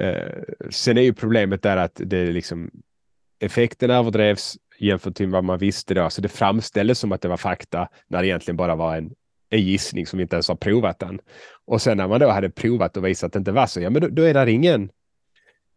Uh, 0.00 0.42
sen 0.70 0.98
är 0.98 1.02
ju 1.02 1.12
problemet 1.12 1.62
där 1.62 1.76
att 1.76 2.00
det 2.04 2.32
liksom 2.32 2.70
effekten 3.40 3.90
överdrevs 3.90 4.56
jämfört 4.78 5.14
till 5.14 5.28
vad 5.28 5.44
man 5.44 5.58
visste 5.58 5.94
då. 5.94 6.10
Så 6.10 6.20
det 6.20 6.28
framställdes 6.28 6.98
som 6.98 7.12
att 7.12 7.20
det 7.20 7.28
var 7.28 7.36
fakta 7.36 7.88
när 8.08 8.22
det 8.22 8.28
egentligen 8.28 8.56
bara 8.56 8.74
var 8.74 8.96
en, 8.96 9.10
en 9.50 9.60
gissning 9.60 10.06
som 10.06 10.20
inte 10.20 10.36
ens 10.36 10.48
har 10.48 10.56
provat 10.56 11.02
än. 11.02 11.20
Och 11.64 11.82
sen 11.82 11.96
när 11.96 12.08
man 12.08 12.20
då 12.20 12.30
hade 12.30 12.50
provat 12.50 12.96
och 12.96 13.06
visat 13.06 13.26
att 13.26 13.32
det 13.32 13.38
inte 13.38 13.52
var 13.52 13.66
så, 13.66 13.80
ja 13.80 13.90
men 13.90 14.02
då, 14.02 14.08
då 14.08 14.22
är 14.22 14.34
det 14.34 14.52
ingen 14.52 14.90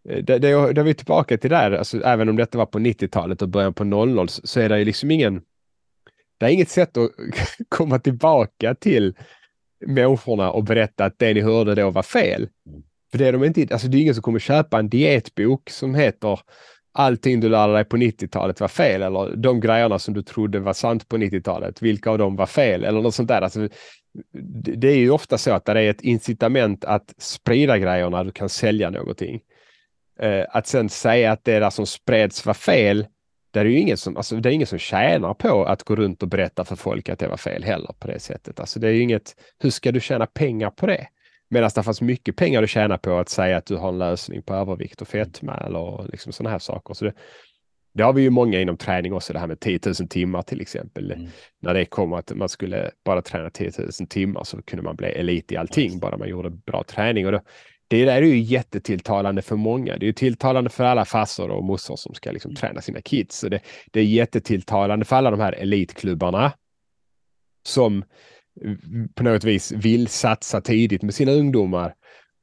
det, 0.03 0.21
det, 0.21 0.51
då 0.51 0.81
är 0.81 0.83
vi 0.83 0.93
tillbaka 0.93 1.37
till 1.37 1.49
det 1.49 1.55
där, 1.55 1.71
alltså, 1.71 2.03
även 2.03 2.29
om 2.29 2.35
detta 2.35 2.57
var 2.57 2.65
på 2.65 2.79
90-talet 2.79 3.41
och 3.41 3.49
början 3.49 3.73
på 3.73 3.83
00 3.83 4.29
så 4.29 4.59
är 4.59 4.69
det 4.69 4.79
ju 4.79 4.85
liksom 4.85 5.11
ingen, 5.11 5.41
det 6.37 6.45
är 6.45 6.49
inget 6.49 6.69
sätt 6.69 6.97
att 6.97 7.11
komma 7.69 7.99
tillbaka 7.99 8.75
till 8.75 9.13
människorna 9.85 10.51
och 10.51 10.63
berätta 10.63 11.05
att 11.05 11.19
det 11.19 11.33
ni 11.33 11.41
hörde 11.41 11.75
då 11.75 11.89
var 11.89 12.03
fel. 12.03 12.41
Mm. 12.41 12.83
För 13.11 13.17
det 13.17 13.27
är 13.27 13.33
de 13.33 13.43
inte, 13.43 13.67
alltså 13.71 13.87
det 13.87 13.97
är 13.97 14.01
ingen 14.01 14.13
som 14.13 14.21
kommer 14.21 14.39
köpa 14.39 14.79
en 14.79 14.89
dietbok 14.89 15.69
som 15.69 15.95
heter 15.95 16.39
allting 16.91 17.39
du 17.39 17.49
lärde 17.49 17.73
dig 17.73 17.85
på 17.85 17.97
90-talet 17.97 18.59
var 18.59 18.67
fel 18.67 19.01
eller 19.01 19.35
de 19.35 19.59
grejerna 19.59 19.99
som 19.99 20.13
du 20.13 20.21
trodde 20.21 20.59
var 20.59 20.73
sant 20.73 21.07
på 21.07 21.17
90-talet, 21.17 21.81
vilka 21.81 22.09
av 22.09 22.17
dem 22.17 22.35
var 22.35 22.45
fel 22.45 22.83
eller 22.83 23.01
något 23.01 23.15
sånt 23.15 23.27
där. 23.27 23.41
Alltså, 23.41 23.69
det 24.77 24.87
är 24.87 24.97
ju 24.97 25.11
ofta 25.11 25.37
så 25.37 25.51
att 25.51 25.65
det 25.65 25.71
är 25.71 25.89
ett 25.89 26.01
incitament 26.01 26.85
att 26.85 27.13
sprida 27.17 27.77
grejerna, 27.77 28.23
du 28.23 28.31
kan 28.31 28.49
sälja 28.49 28.89
någonting. 28.89 29.41
Eh, 30.19 30.45
att 30.49 30.67
sen 30.67 30.89
säga 30.89 31.31
att 31.31 31.43
det 31.43 31.59
där 31.59 31.69
som 31.69 31.85
spreds 31.85 32.45
var 32.45 32.53
fel, 32.53 33.07
det 33.51 33.59
är 33.59 33.65
ju 33.65 33.79
ingen 33.79 33.97
som, 33.97 34.17
alltså, 34.17 34.35
det 34.35 34.49
är 34.49 34.53
ingen 34.53 34.67
som 34.67 34.79
tjänar 34.79 35.33
på 35.33 35.65
att 35.65 35.83
gå 35.83 35.95
runt 35.95 36.23
och 36.23 36.29
berätta 36.29 36.65
för 36.65 36.75
folk 36.75 37.09
att 37.09 37.19
det 37.19 37.27
var 37.27 37.37
fel 37.37 37.63
heller 37.63 37.93
på 37.99 38.07
det 38.07 38.19
sättet. 38.19 38.59
Alltså 38.59 38.79
det 38.79 38.87
är 38.87 38.91
ju 38.91 39.01
inget, 39.01 39.35
hur 39.59 39.69
ska 39.69 39.91
du 39.91 39.99
tjäna 39.99 40.25
pengar 40.25 40.69
på 40.69 40.85
det? 40.85 41.07
Medan 41.53 41.69
det 41.75 41.83
fanns 41.83 42.01
mycket 42.01 42.35
pengar 42.35 42.63
att 42.63 42.69
tjäna 42.69 42.97
på 42.97 43.17
att 43.17 43.29
säga 43.29 43.57
att 43.57 43.65
du 43.65 43.75
har 43.75 43.89
en 43.89 43.97
lösning 43.97 44.41
på 44.41 44.53
övervikt 44.53 45.01
och 45.01 45.07
fetma 45.07 45.57
eller 45.57 46.07
liksom 46.11 46.33
sådana 46.33 46.49
här 46.49 46.59
saker. 46.59 46.93
Så 46.93 47.05
det, 47.05 47.13
det 47.93 48.03
har 48.03 48.13
vi 48.13 48.21
ju 48.21 48.29
många 48.29 48.61
inom 48.61 48.77
träning 48.77 49.13
också, 49.13 49.33
det 49.33 49.39
här 49.39 49.47
med 49.47 49.59
10 49.59 49.79
000 49.85 49.95
timmar 49.95 50.41
till 50.41 50.61
exempel. 50.61 51.11
Mm. 51.11 51.27
När 51.61 51.73
det 51.73 51.85
kommer 51.85 52.17
att 52.17 52.31
man 52.35 52.49
skulle 52.49 52.91
bara 53.05 53.21
träna 53.21 53.49
10 53.49 53.71
000 53.77 53.89
timmar 54.09 54.43
så 54.43 54.61
kunde 54.61 54.83
man 54.83 54.95
bli 54.95 55.07
elit 55.07 55.51
i 55.51 55.57
allting, 55.57 55.99
bara 55.99 56.17
man 56.17 56.29
gjorde 56.29 56.49
bra 56.49 56.83
träning. 56.83 57.25
Och 57.25 57.31
då, 57.31 57.41
det 57.87 58.05
där 58.05 58.21
är 58.21 58.21
ju 58.21 58.39
jättetilltalande 58.39 59.41
för 59.41 59.55
många. 59.55 59.97
Det 59.97 60.05
är 60.05 60.07
ju 60.07 60.13
tilltalande 60.13 60.69
för 60.69 60.83
alla 60.83 61.05
farsor 61.05 61.49
och 61.49 61.63
mossor 61.63 61.95
som 61.95 62.13
ska 62.13 62.31
liksom 62.31 62.55
träna 62.55 62.81
sina 62.81 63.01
kids. 63.01 63.39
Så 63.39 63.49
det, 63.49 63.59
det 63.91 63.99
är 63.99 64.05
jättetilltalande 64.05 65.05
för 65.05 65.15
alla 65.15 65.31
de 65.31 65.39
här 65.39 65.53
elitklubbarna 65.53 66.53
som 67.63 68.03
på 69.15 69.23
något 69.23 69.43
vis 69.43 69.71
vill 69.71 70.07
satsa 70.07 70.61
tidigt 70.61 71.03
med 71.03 71.13
sina 71.13 71.31
ungdomar 71.31 71.93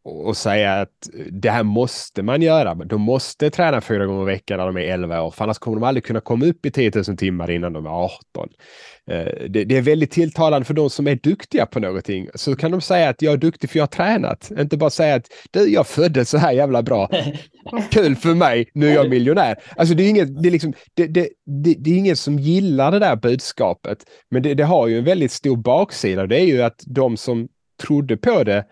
och 0.04 0.36
säga 0.36 0.80
att 0.80 1.08
det 1.30 1.50
här 1.50 1.62
måste 1.62 2.22
man 2.22 2.42
göra. 2.42 2.74
De 2.74 3.00
måste 3.00 3.50
träna 3.50 3.80
fyra 3.80 4.06
gånger 4.06 4.22
i 4.22 4.26
veckan 4.26 4.58
när 4.58 4.66
de 4.66 4.76
är 4.76 4.80
11 4.80 5.22
år, 5.22 5.30
för 5.30 5.44
annars 5.44 5.58
kommer 5.58 5.76
de 5.76 5.86
aldrig 5.86 6.04
kunna 6.04 6.20
komma 6.20 6.46
upp 6.46 6.66
i 6.66 6.70
10 6.70 6.92
000 6.94 7.16
timmar 7.16 7.50
innan 7.50 7.72
de 7.72 7.86
är 7.86 7.90
18. 7.90 8.48
Eh, 9.10 9.48
det, 9.48 9.76
är 9.76 9.82
väldigt 9.82 10.10
tilltalande 10.10 10.64
för 10.64 10.74
de 10.74 10.90
som 10.90 11.06
är 11.06 11.14
duktiga 11.14 11.66
på 11.66 11.80
någonting. 11.80 12.28
Så 12.34 12.56
kan 12.56 12.70
de 12.70 12.80
säga 12.80 13.08
att 13.08 13.22
jag 13.22 13.32
är 13.32 13.36
duktig 13.36 13.70
för 13.70 13.78
jag 13.78 13.82
har 13.82 13.88
tränat. 13.88 14.50
Inte 14.58 14.76
bara 14.76 14.90
säga 14.90 15.14
att 15.14 15.26
du, 15.50 15.72
jag 15.72 15.86
föddes 15.86 16.30
så 16.30 16.38
här 16.38 16.52
jävla 16.52 16.82
bra. 16.82 17.10
Kul 17.90 18.16
för 18.16 18.34
mig, 18.34 18.70
nu 18.74 18.88
är 18.88 18.94
jag 18.94 19.10
miljonär. 19.10 19.56
Alltså 19.76 19.94
det 19.94 20.02
är 20.02 20.08
inget, 20.08 20.42
det 20.42 20.48
är 20.48 20.50
liksom, 20.50 20.72
det, 20.94 21.06
det, 21.06 21.28
det, 21.64 21.74
det 21.78 21.90
är 21.90 21.96
ingen 21.96 22.16
som 22.16 22.38
gillar 22.38 22.90
det 22.92 22.98
där 22.98 23.16
budskapet. 23.16 23.98
Men 24.30 24.42
det, 24.42 24.54
det 24.54 24.64
har 24.64 24.86
ju 24.86 24.98
en 24.98 25.04
väldigt 25.04 25.32
stor 25.32 25.56
baksida. 25.56 26.26
Det 26.26 26.40
är 26.40 26.46
ju 26.46 26.62
att 26.62 26.82
de 26.86 27.16
som 27.16 27.48
trodde 27.82 28.16
på 28.16 28.44
det 28.44 28.64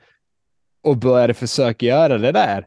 och 0.86 0.96
började 0.96 1.34
försöka 1.34 1.86
göra 1.86 2.18
det 2.18 2.32
där 2.32 2.66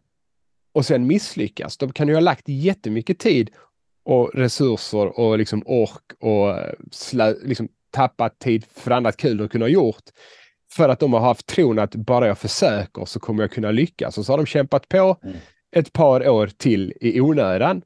och 0.74 0.86
sen 0.86 1.08
misslyckas. 1.08 1.78
De 1.78 1.94
kan 1.94 2.08
ju 2.08 2.14
ha 2.14 2.22
lagt 2.22 2.50
jättemycket 2.50 3.20
tid 3.20 3.50
och 4.06 4.32
resurser 4.34 5.20
och 5.20 5.38
liksom 5.38 5.64
ork 5.66 6.04
och 6.20 6.56
liksom 7.44 7.70
tappat 7.92 8.40
tid 8.40 8.66
för 8.76 8.92
annat 8.92 9.18
kul 9.18 9.38
de 9.38 9.50
kunde 9.50 9.66
ha 9.66 9.70
gjort. 9.70 10.04
För 10.72 10.90
att 10.90 11.00
de 11.00 11.14
har 11.14 11.20
haft 11.20 11.48
tron 11.48 11.80
att 11.80 11.96
bara 11.96 12.28
jag 12.28 12.38
försöker 12.38 13.06
så 13.06 13.20
kommer 13.20 13.44
jag 13.44 13.52
kunna 13.52 13.72
lyckas. 13.72 14.18
Och 14.18 14.26
så 14.26 14.34
har 14.34 14.38
de 14.38 14.46
kämpat 14.46 14.90
på 14.90 15.18
mm. 15.24 15.38
ett 15.72 15.94
par 15.94 16.30
år 16.30 16.48
till 16.58 16.94
i 17.02 17.22
onödan 17.22 17.82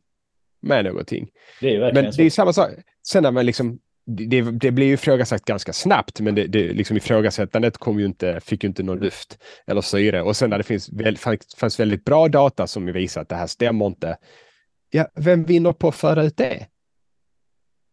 med 0.62 0.86
någonting. 0.86 1.30
Det 1.62 1.76
är 1.76 1.93
Men 1.93 2.12
det 2.17 2.24
är 2.24 2.30
samma 2.30 2.54
sak. 2.54 2.69
Sen 3.08 3.24
när 3.24 3.32
man 3.32 3.46
liksom 3.46 3.80
det, 4.06 4.42
det 4.42 4.72
blir 4.72 4.86
ju 4.86 4.94
ifrågasatt 4.94 5.46
ganska 5.46 5.74
snabbt, 5.74 6.20
men 6.20 6.36
det, 6.36 6.48
det 6.48 6.74
liksom 6.74 6.98
ifrågasättandet 6.98 7.78
kom 7.78 8.00
ju 8.00 8.06
inte, 8.06 8.39
fick 8.39 8.63
ju 8.63 8.68
inte 8.68 8.84
någon 8.84 9.00
luft 9.00 9.38
eller 9.68 9.82
syre. 9.82 10.22
Och 10.22 10.38
sen 10.38 10.50
när 10.50 10.58
det 10.58 10.63
finns, 10.63 10.89
fanns 11.58 11.80
väldigt 11.80 12.06
bra 12.06 12.28
data 12.28 12.68
som 12.68 12.86
visar 12.86 13.22
att 13.22 13.30
det 13.30 13.36
här 13.36 13.48
stämmer 13.48 13.86
inte, 13.86 14.18
ja, 14.92 15.08
vem 15.16 15.44
vinner 15.44 15.74
på 15.74 15.88
att 15.88 15.96
föra 15.96 16.24
ut 16.24 16.38
det? 16.38 16.68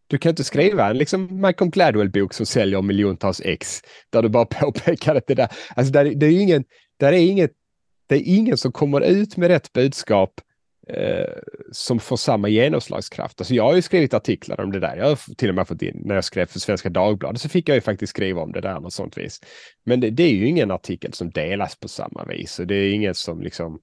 Du 0.07 0.17
kan 0.17 0.29
inte 0.29 0.43
skriva 0.43 0.89
en 0.89 0.97
liksom 0.97 1.41
Malcolm 1.41 1.71
Gladwell-bok 1.71 2.33
som 2.33 2.45
säljer 2.45 2.81
miljontals 2.81 3.41
ex 3.45 3.81
där 4.09 4.21
du 4.21 4.29
bara 4.29 4.45
påpekar 4.61 5.15
att 5.15 5.27
det 5.27 5.35
där, 5.35 5.49
alltså 5.75 5.93
där, 5.93 6.05
det 6.05 6.25
är 6.25 6.41
ingen, 6.41 6.63
där 6.97 7.13
är 7.13 7.17
inget, 7.17 7.51
det 8.07 8.15
är 8.15 8.23
ingen 8.25 8.57
som 8.57 8.71
kommer 8.71 9.01
ut 9.01 9.37
med 9.37 9.47
rätt 9.47 9.73
budskap 9.73 10.41
eh, 10.93 11.33
som 11.71 11.99
får 11.99 12.17
samma 12.17 12.49
genomslagskraft. 12.49 13.41
Alltså 13.41 13.53
jag 13.53 13.63
har 13.63 13.75
ju 13.75 13.81
skrivit 13.81 14.13
artiklar 14.13 14.61
om 14.61 14.71
det 14.71 14.79
där. 14.79 14.95
Jag 14.97 15.05
har 15.05 15.35
till 15.35 15.49
och 15.49 15.55
med 15.55 15.67
fått 15.67 15.81
in, 15.81 16.01
när 16.05 16.15
jag 16.15 16.23
skrev 16.23 16.45
för 16.45 16.59
Svenska 16.59 16.89
Dagbladet 16.89 17.41
så 17.41 17.49
fick 17.49 17.69
jag 17.69 17.75
ju 17.75 17.81
faktiskt 17.81 18.09
skriva 18.09 18.41
om 18.41 18.51
det 18.51 18.61
där 18.61 18.79
på 18.79 18.91
sånt 18.91 19.17
vis. 19.17 19.41
Men 19.85 19.99
det, 19.99 20.09
det 20.09 20.23
är 20.23 20.33
ju 20.33 20.47
ingen 20.47 20.71
artikel 20.71 21.13
som 21.13 21.29
delas 21.29 21.75
på 21.75 21.87
samma 21.87 22.25
vis 22.25 22.59
och 22.59 22.67
det 22.67 22.75
är 22.75 22.93
inget 22.93 23.17
som 23.17 23.41
liksom 23.41 23.79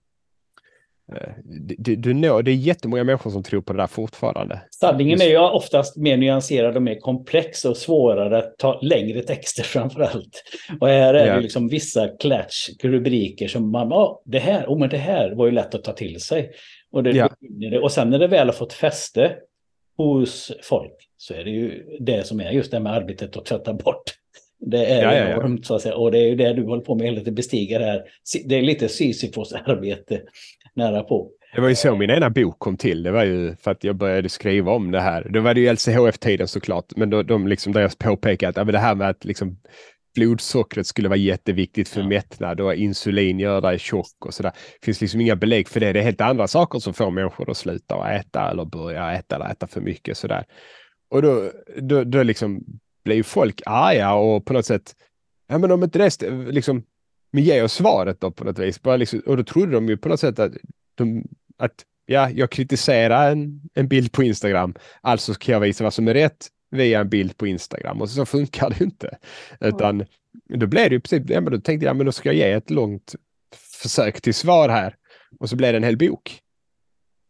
Eh, 1.12 1.32
du, 1.78 1.96
du 1.96 2.14
når, 2.14 2.42
det 2.42 2.50
är 2.50 2.54
jättemånga 2.54 3.04
människor 3.04 3.30
som 3.30 3.42
tror 3.42 3.60
på 3.60 3.72
det 3.72 3.78
där 3.78 3.86
fortfarande. 3.86 4.60
Sanningen 4.70 5.20
är 5.20 5.26
ju 5.26 5.38
oftast 5.38 5.96
mer 5.96 6.16
nyanserad 6.16 6.76
och 6.76 6.82
mer 6.82 7.00
komplex 7.00 7.64
och 7.64 7.76
svårare 7.76 8.38
att 8.38 8.58
ta 8.58 8.80
längre 8.80 9.22
texter 9.22 9.62
framför 9.66 10.00
allt. 10.00 10.42
Och 10.80 10.88
här 10.88 11.14
är 11.14 11.24
yeah. 11.24 11.36
det 11.36 11.42
liksom 11.42 11.68
vissa 11.68 12.08
klatsch, 12.08 12.70
rubriker 12.82 13.48
som 13.48 13.70
man, 13.70 13.92
oh, 13.92 14.22
det 14.24 14.38
här, 14.38 14.66
oh, 14.66 14.78
men 14.78 14.88
det 14.88 14.96
här 14.96 15.34
var 15.34 15.46
ju 15.46 15.52
lätt 15.52 15.74
att 15.74 15.84
ta 15.84 15.92
till 15.92 16.20
sig. 16.20 16.50
Och, 16.92 17.02
det, 17.02 17.10
yeah. 17.10 17.82
och 17.82 17.92
sen 17.92 18.10
när 18.10 18.18
det 18.18 18.26
väl 18.26 18.46
har 18.46 18.52
fått 18.52 18.72
fäste 18.72 19.36
hos 19.96 20.52
folk 20.62 20.92
så 21.16 21.34
är 21.34 21.44
det 21.44 21.50
ju 21.50 21.84
det 22.00 22.26
som 22.26 22.40
är 22.40 22.50
just 22.50 22.70
det 22.70 22.80
med 22.80 22.92
arbetet 22.92 23.36
att 23.36 23.44
tvätta 23.44 23.74
bort. 23.74 24.02
Det 24.60 24.86
är 24.86 25.02
ja, 25.02 25.30
enormt 25.30 25.44
ja, 25.44 25.56
ja. 25.58 25.66
så 25.66 25.74
att 25.74 25.82
säga. 25.82 25.96
Och 25.96 26.12
det 26.12 26.18
är 26.18 26.26
ju 26.26 26.36
det 26.36 26.52
du 26.52 26.64
håller 26.64 26.82
på 26.82 26.94
med 26.94 27.06
hela 27.06 27.18
tiden, 27.18 27.34
bestiga 27.34 27.78
det 27.78 27.84
här. 27.84 28.04
Det 28.44 28.54
är 28.54 28.62
lite 28.62 28.88
Sisyfos 28.88 29.52
arbete 29.52 30.20
nära 30.74 31.02
på. 31.02 31.30
Det 31.54 31.60
var 31.60 31.68
ju 31.68 31.74
så 31.74 31.96
min 31.96 32.10
ena 32.10 32.30
bok 32.30 32.58
kom 32.58 32.76
till. 32.76 33.02
Det 33.02 33.10
var 33.10 33.24
ju 33.24 33.56
för 33.56 33.70
att 33.70 33.84
jag 33.84 33.96
började 33.96 34.28
skriva 34.28 34.72
om 34.72 34.90
det 34.90 35.00
här. 35.00 35.26
Då 35.30 35.40
var 35.40 35.54
det 35.54 35.60
ju 35.60 35.72
LCHF-tiden 35.72 36.48
såklart, 36.48 36.84
men 36.96 37.10
då, 37.10 37.22
de 37.22 37.48
liksom 37.48 37.72
där 37.72 37.80
jag 37.80 37.98
påpekade 37.98 38.60
att 38.60 38.72
det 38.72 38.78
här 38.78 38.94
med 38.94 39.08
att 39.08 39.24
liksom 39.24 39.56
blodsockret 40.14 40.86
skulle 40.86 41.08
vara 41.08 41.16
jätteviktigt 41.16 41.88
för 41.88 42.00
ja. 42.00 42.08
mättnad 42.08 42.60
och 42.60 42.74
insulin 42.74 43.38
gör 43.38 43.60
dig 43.60 43.78
tjock 43.78 44.26
och 44.26 44.34
sådär. 44.34 44.52
Det 44.80 44.84
finns 44.84 45.00
liksom 45.00 45.20
inga 45.20 45.36
belägg 45.36 45.68
för 45.68 45.80
det. 45.80 45.92
Det 45.92 45.98
är 45.98 46.04
helt 46.04 46.20
andra 46.20 46.48
saker 46.48 46.78
som 46.78 46.94
får 46.94 47.10
människor 47.10 47.50
att 47.50 47.56
sluta 47.56 47.94
att 47.94 48.20
äta 48.20 48.50
eller 48.50 48.64
börja 48.64 49.12
äta 49.12 49.36
eller 49.36 49.50
äta 49.50 49.66
för 49.66 49.80
mycket 49.80 50.18
sådär. 50.18 50.44
Och 51.10 51.22
då, 51.22 51.50
då, 51.76 52.04
då 52.04 52.22
liksom 52.22 52.64
blev 53.04 53.22
folk 53.22 53.62
arga 53.66 54.14
och 54.14 54.44
på 54.44 54.52
något 54.52 54.66
sätt, 54.66 54.96
ja 55.48 55.58
men 55.58 55.70
om 55.70 55.84
inte 55.84 55.98
det, 55.98 56.30
liksom, 56.50 56.82
men 57.30 57.44
ge 57.44 57.62
oss 57.62 57.72
svaret 57.72 58.20
då 58.20 58.30
på 58.30 58.44
något 58.44 58.58
vis. 58.58 58.82
Bara 58.82 58.96
liksom, 58.96 59.20
och 59.26 59.36
då 59.36 59.44
trodde 59.44 59.72
de 59.72 59.88
ju 59.88 59.96
på 59.96 60.08
något 60.08 60.20
sätt 60.20 60.38
att, 60.38 60.52
de, 60.94 61.24
att 61.56 61.84
ja, 62.06 62.30
jag 62.30 62.50
kritiserar 62.50 63.32
en, 63.32 63.60
en 63.74 63.88
bild 63.88 64.12
på 64.12 64.22
Instagram, 64.22 64.74
alltså 65.00 65.34
ska 65.34 65.52
jag 65.52 65.60
visa 65.60 65.84
vad 65.84 65.94
som 65.94 66.08
är 66.08 66.14
rätt 66.14 66.48
via 66.70 67.00
en 67.00 67.08
bild 67.08 67.36
på 67.36 67.46
Instagram 67.46 68.00
och 68.00 68.10
så, 68.10 68.26
funkar 68.26 68.70
det 68.70 68.84
inte. 68.84 69.18
Utan 69.60 70.04
då 70.48 70.66
blev 70.66 70.88
det 70.88 70.94
ju 70.94 71.00
precis, 71.00 71.22
ja, 71.28 71.40
men 71.40 71.52
då 71.52 71.60
tänkte 71.60 71.86
jag, 71.86 71.96
men 71.96 72.06
då 72.06 72.12
ska 72.12 72.28
jag 72.28 72.36
ge 72.36 72.52
ett 72.52 72.70
långt 72.70 73.14
försök 73.82 74.20
till 74.20 74.34
svar 74.34 74.68
här. 74.68 74.96
Och 75.40 75.48
så 75.48 75.56
blev 75.56 75.72
det 75.72 75.76
en 75.76 75.84
hel 75.84 75.96
bok. 75.96 76.40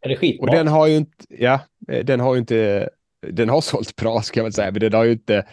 Är 0.00 0.08
det 0.08 0.16
skitbra? 0.16 0.50
Och 0.50 0.56
den 0.56 0.68
har 0.68 0.86
ju 0.86 0.96
inte, 0.96 1.24
ja, 1.28 1.60
den 2.04 2.20
har 2.20 2.34
ju 2.34 2.40
inte, 2.40 2.88
den 3.26 3.48
har 3.48 3.60
sålt 3.60 3.96
bra 3.96 4.22
ska 4.22 4.40
jag 4.40 4.44
väl 4.44 4.52
säga, 4.52 4.70
men 4.70 4.80
den 4.80 4.92
har 4.92 5.04
ju 5.04 5.12
inte 5.12 5.46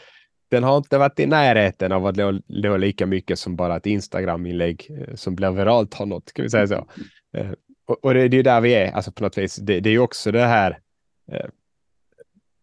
den 0.50 0.64
har 0.64 0.78
inte 0.78 0.98
varit 0.98 1.20
i 1.20 1.26
närheten 1.26 1.92
av 1.92 2.06
att 2.06 2.16
nå 2.48 2.78
lika 2.78 3.06
mycket 3.06 3.40
som 3.40 3.56
bara 3.56 3.78
ett 3.78 3.86
Instagram-inlägg 3.86 4.88
eh, 4.90 5.16
som 5.16 5.36
blir 5.36 5.52
viralt 5.52 5.94
har 5.94 6.06
nått, 6.06 6.34
kan 6.34 6.44
vi 6.44 6.50
säga 6.50 6.68
så. 6.68 6.88
Eh, 7.38 7.52
och, 7.86 8.06
och 8.06 8.14
det, 8.14 8.28
det 8.28 8.38
är 8.38 8.44
där 8.44 8.62
vi 8.62 8.74
är, 8.74 8.92
alltså 8.92 9.12
på 9.12 9.24
något 9.24 9.38
vis. 9.38 9.56
Det, 9.56 9.80
det 9.80 9.90
är 9.90 9.92
ju 9.92 10.00
också 10.00 10.32
det 10.32 10.46
här, 10.46 10.80
eh, 11.32 11.46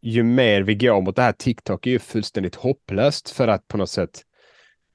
ju 0.03 0.23
mer 0.23 0.63
vi 0.63 0.75
går 0.75 1.01
mot 1.01 1.17
det 1.17 1.23
här, 1.23 1.33
TikTok 1.33 1.87
är 1.87 1.91
ju 1.91 1.99
fullständigt 1.99 2.55
hopplöst 2.55 3.31
för 3.31 3.49
att 3.49 3.69
på 3.69 3.77
något 3.77 3.91
sätt 3.91 4.23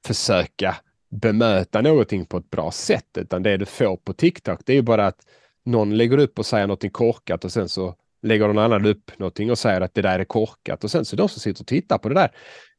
försöka 0.06 0.76
bemöta 1.10 1.82
någonting 1.82 2.26
på 2.26 2.38
ett 2.38 2.50
bra 2.50 2.72
sätt, 2.72 3.18
utan 3.18 3.44
det 3.44 3.58
du 3.58 3.66
får 3.66 3.98
på 3.98 4.14
TikTok, 4.14 4.60
det 4.66 4.72
är 4.72 4.76
ju 4.76 4.82
bara 4.82 5.08
att 5.08 5.20
någon 5.66 5.98
lägger 5.98 6.18
upp 6.18 6.40
och 6.40 6.46
säger 6.46 6.68
någonting 6.68 6.92
korkat 6.92 7.46
och 7.46 7.52
sen 7.52 7.70
så 7.70 7.96
lägger 8.22 8.48
någon 8.48 8.58
annan 8.58 8.86
upp 8.86 9.20
någonting 9.20 9.52
och 9.52 9.58
säger 9.58 9.82
att 9.82 9.94
det 9.94 10.02
där 10.02 10.20
är 10.20 10.26
korkat 10.26 10.84
och 10.84 10.92
sen 10.92 11.06
så 11.06 11.16
de 11.16 11.30
som 11.30 11.40
sitter 11.40 11.64
och 11.64 11.68
tittar 11.68 11.98
på 11.98 12.10
det 12.10 12.16
där, 12.16 12.32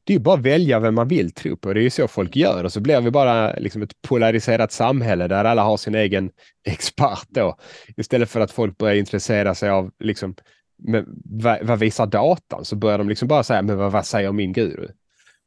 det 0.05 0.13
är 0.13 0.19
ju 0.19 0.23
bara 0.23 0.35
att 0.35 0.45
välja 0.45 0.81
vem 0.81 0.95
man 0.95 1.09
vill 1.09 1.33
tro 1.33 1.57
på. 1.57 1.73
Det 1.73 1.81
är 1.81 1.83
ju 1.83 1.91
så 1.91 2.09
folk 2.09 2.37
gör 2.37 2.65
och 2.65 2.73
så 2.73 2.81
blir 2.81 3.01
vi 3.01 3.11
bara 3.11 3.53
liksom 3.53 3.83
ett 3.83 4.03
polariserat 4.03 4.73
samhälle 4.73 5.29
där 5.29 5.45
alla 5.45 5.63
har 5.63 5.77
sin 5.77 5.95
egen 5.95 6.31
expert 6.67 7.27
då. 7.29 7.59
Istället 7.97 8.31
för 8.31 8.41
att 8.41 8.51
folk 8.51 8.79
börjar 8.79 8.95
intressera 8.95 9.55
sig 9.55 9.71
av 9.71 9.91
liksom, 9.99 10.35
men, 10.79 11.23
vad, 11.25 11.67
vad, 11.67 11.79
visar 11.79 12.07
datan? 12.07 12.65
Så 12.65 12.77
börjar 12.77 12.99
de 12.99 13.09
liksom 13.09 13.29
bara 13.29 13.43
säga, 13.43 13.63
men 13.63 13.77
vad, 13.77 13.93
vad 13.93 14.07
säger 14.07 14.33
min 14.33 14.53
guru? 14.53 14.89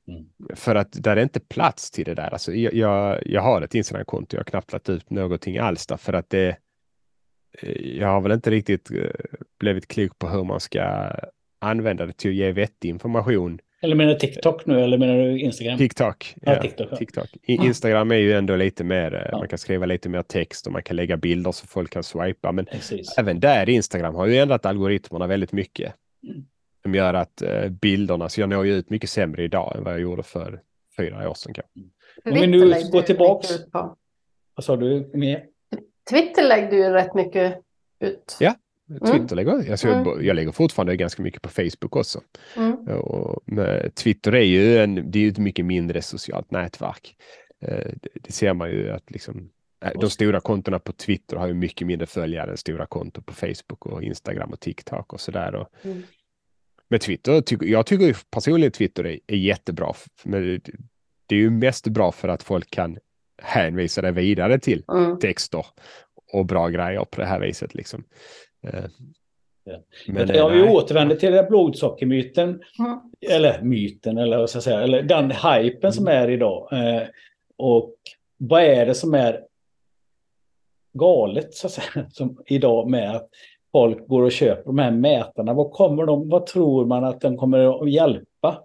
Mm. 0.07 0.25
För 0.55 0.75
att 0.75 0.91
där 0.91 1.17
är 1.17 1.23
inte 1.23 1.39
plats 1.39 1.91
till 1.91 2.05
det 2.05 2.15
där. 2.15 2.29
Alltså, 2.33 2.53
jag, 2.53 2.73
jag, 2.73 3.27
jag 3.27 3.41
har 3.41 3.61
ett 3.61 3.75
Instagramkonto, 3.75 4.35
jag 4.35 4.39
har 4.39 4.45
knappt 4.45 4.71
lagt 4.71 4.89
ut 4.89 5.09
någonting 5.09 5.57
alls 5.57 5.87
där 5.87 5.97
för 5.97 6.13
att 6.13 6.29
det 6.29 6.57
jag 7.79 8.07
har 8.07 8.21
väl 8.21 8.31
inte 8.31 8.51
riktigt 8.51 8.91
eh, 8.91 9.09
blivit 9.59 9.87
klok 9.87 10.19
på 10.19 10.29
hur 10.29 10.43
man 10.43 10.59
ska 10.59 11.11
använda 11.59 12.05
det 12.05 12.13
till 12.13 12.29
att 12.29 12.35
ge 12.35 12.51
vettig 12.51 12.89
information 12.89 13.59
eller 13.81 13.95
menar 13.95 14.13
du 14.13 14.19
TikTok 14.19 14.65
nu 14.65 14.83
eller 14.83 14.97
menar 14.97 15.17
du 15.17 15.39
Instagram? 15.39 15.77
TikTok. 15.77 16.35
Ja, 16.41 16.53
ja 16.53 16.61
TikTok, 16.61 16.87
ja. 16.91 16.97
TikTok. 16.97 17.29
Instagram 17.43 18.11
är 18.11 18.15
ju 18.15 18.33
ändå 18.33 18.55
lite 18.55 18.83
mer, 18.83 19.13
eh, 19.13 19.21
ja. 19.31 19.37
man 19.37 19.47
kan 19.47 19.59
skriva 19.59 19.85
lite 19.85 20.09
mer 20.09 20.21
text 20.21 20.67
och 20.67 20.73
man 20.73 20.83
kan 20.83 20.95
lägga 20.95 21.17
bilder 21.17 21.51
så 21.51 21.67
folk 21.67 21.91
kan 21.91 22.03
swipa. 22.03 22.51
Men 22.51 22.65
Precis. 22.65 23.17
även 23.17 23.39
där, 23.39 23.69
Instagram 23.69 24.15
har 24.15 24.25
ju 24.25 24.37
ändrat 24.37 24.65
algoritmerna 24.65 25.27
väldigt 25.27 25.51
mycket. 25.51 25.93
Mm. 26.27 26.45
Som 26.81 26.95
gör 26.95 27.13
att 27.13 27.43
uh, 27.45 27.69
bilderna, 27.69 28.29
så 28.29 28.41
jag 28.41 28.49
når 28.49 28.65
ju 28.65 28.73
ut 28.73 28.89
mycket 28.89 29.09
sämre 29.09 29.43
idag 29.43 29.75
än 29.77 29.83
vad 29.83 29.93
jag 29.93 30.01
gjorde 30.01 30.23
för 30.23 30.61
fyra 30.97 31.29
år 31.29 31.33
sedan. 31.33 31.53
Kanske. 31.53 31.79
Om 32.25 32.33
vi 32.33 32.47
nu 32.47 32.89
går 32.91 33.01
tillbaks. 33.01 33.49
Vad 34.55 34.63
sa 34.63 34.75
du? 34.75 35.11
Med? 35.13 35.41
Twitter 36.09 36.47
lägger 36.47 36.71
du 36.71 36.77
ju 36.77 36.89
rätt 36.89 37.13
mycket 37.13 37.61
ut. 37.99 38.37
Ja. 38.39 38.55
Twitter 38.99 39.15
mm. 39.15 39.35
lägger, 39.35 39.71
alltså 39.71 39.87
mm. 39.87 40.05
jag, 40.05 40.25
jag 40.25 40.35
lägger 40.35 40.51
fortfarande 40.51 40.95
ganska 40.95 41.23
mycket 41.23 41.41
på 41.41 41.49
Facebook 41.49 41.95
också. 41.95 42.21
Mm. 42.57 42.87
Och 42.87 43.43
Twitter 43.95 44.35
är 44.35 44.43
ju 44.43 44.77
en, 44.77 45.11
det 45.11 45.25
är 45.25 45.31
ett 45.31 45.37
mycket 45.37 45.65
mindre 45.65 46.01
socialt 46.01 46.51
nätverk. 46.51 47.15
Eh, 47.61 47.91
det, 48.01 48.09
det 48.13 48.31
ser 48.31 48.53
man 48.53 48.69
ju 48.69 48.91
att 48.91 49.11
liksom, 49.11 49.49
eh, 49.85 49.91
de 49.99 50.09
stora 50.09 50.39
kontona 50.39 50.79
på 50.79 50.91
Twitter 50.91 51.37
har 51.37 51.47
ju 51.47 51.53
mycket 51.53 51.87
mindre 51.87 52.07
följare 52.07 52.51
än 52.51 52.57
stora 52.57 52.85
konton 52.85 53.23
på 53.23 53.33
Facebook 53.33 53.85
och 53.85 54.03
Instagram 54.03 54.51
och 54.53 54.59
TikTok 54.59 55.13
och 55.13 55.21
sådär. 55.21 55.67
Mm. 55.81 56.03
Men 56.87 56.99
Twitter, 56.99 57.43
jag 57.63 57.85
tycker 57.85 58.17
personligen 58.31 58.71
Twitter 58.71 59.03
är, 59.03 59.19
är 59.27 59.37
jättebra. 59.37 59.93
Men 60.23 60.61
det 61.25 61.35
är 61.35 61.39
ju 61.39 61.49
mest 61.49 61.87
bra 61.87 62.11
för 62.11 62.27
att 62.27 62.43
folk 62.43 62.69
kan 62.69 62.97
hänvisa 63.41 64.01
det 64.01 64.11
vidare 64.11 64.59
till 64.59 64.83
mm. 64.91 65.19
texter 65.19 65.65
och 66.33 66.45
bra 66.45 66.69
grejer 66.69 67.05
på 67.05 67.21
det 67.21 67.27
här 67.27 67.39
viset. 67.39 67.75
Liksom. 67.75 68.03
Eh, 68.63 68.83
men 70.07 70.27
det, 70.27 70.49
vi 70.49 70.63
återvänder 70.63 71.15
till 71.15 71.31
den 71.31 71.45
blodsockermyten, 71.49 72.49
mm. 72.79 72.99
eller 73.29 73.61
myten, 73.61 74.17
eller 74.17 74.37
vad 74.37 74.49
ska 74.49 74.57
jag 74.57 74.63
säga, 74.63 74.81
eller 74.81 75.03
den 75.03 75.31
hypen 75.31 75.93
som 75.93 76.07
är 76.07 76.29
idag. 76.29 76.73
Eh, 76.73 77.07
och 77.57 77.95
vad 78.37 78.63
är 78.63 78.85
det 78.85 78.93
som 78.93 79.13
är 79.13 79.41
galet 80.93 81.53
så 81.53 81.67
att 81.67 81.73
säga, 81.73 82.05
som 82.11 82.37
idag 82.45 82.89
med 82.89 83.15
att 83.15 83.29
folk 83.71 84.07
går 84.07 84.23
och 84.23 84.31
köper 84.31 84.63
de 84.63 84.77
här 84.77 84.91
mätarna? 84.91 85.53
Vad, 85.53 85.71
kommer 85.71 86.05
de, 86.05 86.29
vad 86.29 86.45
tror 86.45 86.85
man 86.85 87.03
att 87.03 87.21
de 87.21 87.37
kommer 87.37 87.83
att 87.83 87.91
hjälpa? 87.91 88.63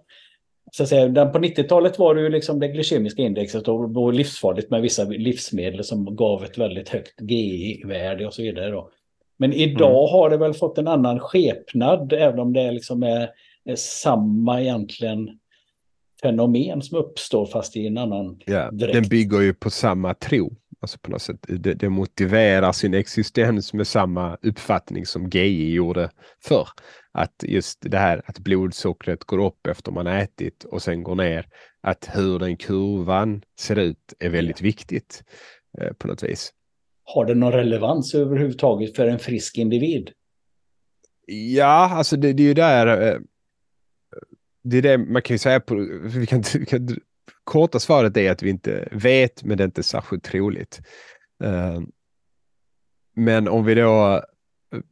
Så 0.71 0.83
att 0.83 0.89
säga, 0.89 1.25
på 1.25 1.39
90-talet 1.39 1.99
var 1.99 2.15
det 2.15 2.21
ju 2.21 2.29
liksom 2.29 2.59
det 2.59 2.67
glykemiska 2.67 3.21
indexet 3.21 3.67
och 3.67 3.93
var 3.93 4.11
livsfarligt 4.11 4.69
med 4.69 4.81
vissa 4.81 5.03
livsmedel 5.03 5.83
som 5.83 6.15
gav 6.15 6.43
ett 6.43 6.57
väldigt 6.57 6.89
högt 6.89 7.21
GI-värde 7.21 8.27
och 8.27 8.33
så 8.33 8.41
vidare. 8.41 8.71
Då. 8.71 8.89
Men 9.37 9.53
idag 9.53 10.09
mm. 10.09 10.11
har 10.11 10.29
det 10.29 10.37
väl 10.37 10.53
fått 10.53 10.77
en 10.77 10.87
annan 10.87 11.19
skepnad, 11.19 12.13
även 12.13 12.39
om 12.39 12.53
det 12.53 12.71
liksom 12.71 13.03
är, 13.03 13.29
är 13.65 13.75
samma 13.75 14.61
egentligen 14.61 15.39
fenomen 16.21 16.81
som 16.81 16.97
uppstår 16.97 17.45
fast 17.45 17.75
i 17.75 17.87
en 17.87 17.97
annan 17.97 18.39
ja, 18.45 18.71
dräkt. 18.71 18.93
Den 18.93 19.09
bygger 19.09 19.41
ju 19.41 19.53
på 19.53 19.69
samma 19.69 20.13
tro. 20.13 20.55
Alltså 20.79 20.99
på 20.99 21.11
något 21.11 21.21
sätt, 21.21 21.45
det, 21.47 21.73
det 21.73 21.89
motiverar 21.89 22.71
sin 22.71 22.93
existens 22.93 23.73
med 23.73 23.87
samma 23.87 24.37
uppfattning 24.41 25.05
som 25.05 25.29
GI 25.29 25.73
gjorde 25.73 26.09
förr. 26.43 26.67
Att 27.11 27.43
just 27.43 27.79
det 27.81 27.97
här 27.97 28.21
att 28.25 28.39
blodsockret 28.39 29.23
går 29.23 29.45
upp 29.45 29.67
efter 29.67 29.91
man 29.91 30.07
ätit 30.07 30.63
och 30.63 30.81
sen 30.81 31.03
går 31.03 31.15
ner. 31.15 31.45
Att 31.81 32.09
hur 32.13 32.39
den 32.39 32.57
kurvan 32.57 33.41
ser 33.59 33.75
ut 33.75 34.13
är 34.19 34.29
väldigt 34.29 34.61
ja. 34.61 34.63
viktigt 34.63 35.23
eh, 35.81 35.93
på 35.93 36.07
något 36.07 36.23
vis. 36.23 36.53
Har 37.09 37.25
det 37.25 37.35
någon 37.35 37.51
relevans 37.51 38.15
överhuvudtaget 38.15 38.95
för 38.95 39.07
en 39.07 39.19
frisk 39.19 39.57
individ? 39.57 40.11
Ja, 41.25 41.89
alltså 41.93 42.17
det, 42.17 42.33
det 42.33 42.43
är 42.43 42.47
ju 42.47 42.53
där. 42.53 42.87
Eh, 42.87 43.19
det 44.63 44.77
är 44.77 44.81
det 44.81 44.97
man 44.97 45.21
kan 45.21 45.33
ju 45.33 45.37
säga 45.37 45.59
på. 45.59 45.75
Vi 46.03 46.25
kan, 46.25 46.43
vi 46.53 46.65
kan, 46.65 46.87
korta 47.43 47.79
svaret 47.79 48.17
är 48.17 48.31
att 48.31 48.43
vi 48.43 48.49
inte 48.49 48.89
vet, 48.91 49.43
men 49.43 49.57
det 49.57 49.63
är 49.63 49.65
inte 49.65 49.83
särskilt 49.83 50.23
troligt. 50.23 50.81
Eh, 51.43 51.81
men 53.15 53.47
om 53.47 53.65
vi 53.65 53.75
då 53.75 54.23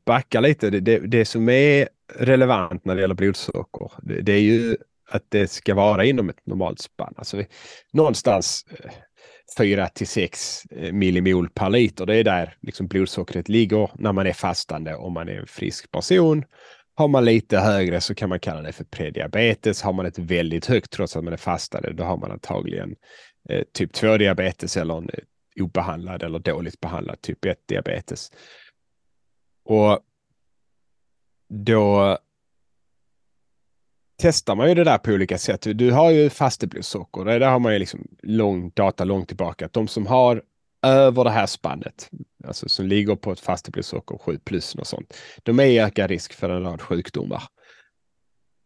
backar 0.05 0.41
lite, 0.41 0.69
det, 0.69 0.79
det, 0.79 0.99
det, 0.99 1.25
som 1.25 1.49
är 1.49 1.89
relevant 2.15 2.85
när 2.85 2.95
det 2.95 3.01
gäller 3.01 3.15
blodsocker, 3.15 3.91
det, 4.01 4.21
det 4.21 4.33
är 4.33 4.41
ju 4.41 4.77
att 5.09 5.23
det 5.29 5.51
ska 5.51 5.73
vara 5.73 6.05
inom 6.05 6.29
ett 6.29 6.45
normalt 6.45 6.79
spann. 6.79 7.13
Alltså 7.17 7.43
någonstans 7.93 8.65
eh, 8.69 8.91
4 9.57 9.87
till 9.87 10.07
6 10.07 10.65
eh, 10.71 10.93
millimol 10.93 11.49
per 11.49 11.69
liter. 11.69 12.05
Det 12.05 12.15
är 12.15 12.23
där 12.23 12.57
liksom 12.61 12.87
blodsockret 12.87 13.49
ligger 13.49 13.89
när 13.95 14.13
man 14.13 14.27
är 14.27 14.33
fastande 14.33 14.95
om 14.95 15.13
man 15.13 15.29
är 15.29 15.39
en 15.39 15.47
frisk 15.47 15.91
person. 15.91 16.45
Har 16.95 17.07
man 17.07 17.25
lite 17.25 17.59
högre 17.59 18.01
så 18.01 18.15
kan 18.15 18.29
man 18.29 18.39
kalla 18.39 18.61
det 18.61 18.71
för 18.71 18.83
prediabetes. 18.83 19.81
Har 19.81 19.93
man 19.93 20.05
ett 20.05 20.19
väldigt 20.19 20.65
högt 20.65 20.91
trots 20.91 21.15
att 21.15 21.23
man 21.23 21.33
är 21.33 21.37
fastande, 21.37 21.93
då 21.93 22.03
har 22.03 22.17
man 22.17 22.31
antagligen 22.31 22.95
eh, 23.49 23.63
typ 23.73 23.93
2 23.93 24.17
diabetes 24.17 24.77
eller 24.77 24.97
en 24.97 25.09
eh, 25.13 25.63
obehandlad 25.63 26.23
eller 26.23 26.39
dåligt 26.39 26.79
behandlad 26.79 27.21
typ 27.21 27.45
1 27.45 27.57
diabetes. 27.67 28.31
Och 29.65 29.99
då 31.49 32.17
testar 34.17 34.55
man 34.55 34.69
ju 34.69 34.75
det 34.75 34.83
där 34.83 34.97
på 34.97 35.11
olika 35.11 35.37
sätt. 35.37 35.67
Du 35.73 35.91
har 35.91 36.11
ju 36.11 36.29
fasteblodsocker. 36.29 37.25
Det 37.25 37.39
där 37.39 37.49
har 37.49 37.59
man 37.59 37.73
ju 37.73 37.79
liksom 37.79 38.07
lång 38.23 38.71
data 38.75 39.03
långt 39.03 39.27
tillbaka. 39.27 39.65
Att 39.65 39.73
de 39.73 39.87
som 39.87 40.07
har 40.07 40.41
över 40.85 41.23
det 41.23 41.29
här 41.29 41.45
spannet, 41.45 42.09
alltså 42.47 42.69
som 42.69 42.85
ligger 42.85 43.15
på 43.15 43.31
ett 43.31 43.39
fasteblodsocker 43.39 44.17
7 44.17 44.39
plus 44.45 44.75
och 44.75 44.87
sånt, 44.87 45.13
de 45.43 45.59
är 45.59 45.65
i 45.65 45.79
ökad 45.79 46.09
risk 46.09 46.33
för 46.33 46.49
en 46.49 46.63
rad 46.63 46.81
sjukdomar. 46.81 47.43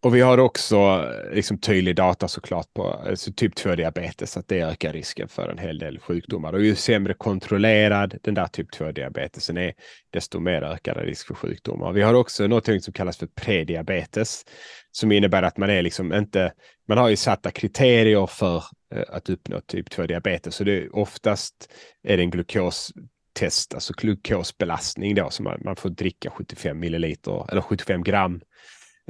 Och 0.01 0.15
vi 0.15 0.21
har 0.21 0.37
också 0.37 0.75
eh, 0.75 1.35
liksom 1.35 1.57
tydlig 1.57 1.95
data 1.95 2.27
såklart 2.27 2.73
på 2.73 2.87
alltså 2.87 3.31
typ 3.33 3.55
2 3.55 3.75
diabetes, 3.75 4.37
att 4.37 4.47
det 4.47 4.61
ökar 4.61 4.93
risken 4.93 5.27
för 5.27 5.49
en 5.49 5.57
hel 5.57 5.79
del 5.79 5.99
sjukdomar. 5.99 6.53
Och 6.53 6.61
ju 6.61 6.75
sämre 6.75 7.13
kontrollerad 7.13 8.17
den 8.23 8.33
där 8.33 8.47
typ 8.47 8.71
2 8.71 8.91
diabetesen 8.91 9.57
är, 9.57 9.73
desto 10.09 10.39
mer 10.39 10.61
ökar 10.61 10.95
risk 10.95 11.27
för 11.27 11.35
sjukdomar. 11.35 11.91
Vi 11.91 12.01
har 12.01 12.13
också 12.13 12.47
något 12.47 12.83
som 12.83 12.93
kallas 12.93 13.17
för 13.17 13.27
prediabetes, 13.27 14.45
som 14.91 15.11
innebär 15.11 15.43
att 15.43 15.57
man 15.57 15.69
är 15.69 15.81
liksom 15.81 16.13
inte, 16.13 16.53
man 16.87 16.97
har 16.97 17.09
ju 17.09 17.15
satta 17.15 17.51
kriterier 17.51 18.27
för 18.27 18.63
eh, 18.95 19.03
att 19.09 19.29
uppnå 19.29 19.61
typ 19.61 19.89
2 19.89 20.05
diabetes. 20.05 20.55
Så 20.55 20.63
det 20.63 20.77
är 20.77 20.95
oftast 20.95 21.73
är 22.03 22.17
det 22.17 22.23
en 22.23 22.31
glukostest, 22.31 23.73
alltså 23.73 23.93
glukosbelastning 23.97 25.15
då, 25.15 25.29
så 25.29 25.43
man, 25.43 25.61
man 25.65 25.75
får 25.75 25.89
dricka 25.89 26.29
75 26.29 26.79
milliliter 26.79 27.51
eller 27.51 27.61
75 27.61 28.03
gram 28.03 28.41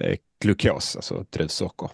eh, 0.02 0.16
glukos, 0.40 0.96
alltså 0.96 1.26
druvsocker, 1.30 1.90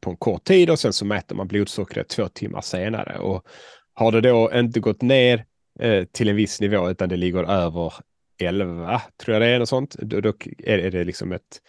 på 0.00 0.10
en 0.10 0.16
kort 0.16 0.44
tid 0.44 0.70
och 0.70 0.78
sen 0.78 0.92
så 0.92 1.04
mäter 1.04 1.36
man 1.36 1.48
blodsockret 1.48 2.08
två 2.08 2.28
timmar 2.28 2.60
senare. 2.60 3.18
Och 3.18 3.46
har 3.94 4.12
det 4.12 4.20
då 4.20 4.50
inte 4.54 4.80
gått 4.80 5.02
ner 5.02 5.44
eh, 5.80 6.04
till 6.04 6.28
en 6.28 6.36
viss 6.36 6.60
nivå 6.60 6.90
utan 6.90 7.08
det 7.08 7.16
ligger 7.16 7.44
över 7.50 7.92
11, 8.40 9.02
tror 9.16 9.34
jag 9.34 9.42
det 9.42 9.48
är, 9.48 9.58
något 9.58 9.68
sånt, 9.68 9.94
då, 9.94 10.20
då 10.20 10.32
är, 10.58 10.78
är 10.78 10.90
det 10.90 11.04
liksom 11.04 11.32
ett 11.32 11.60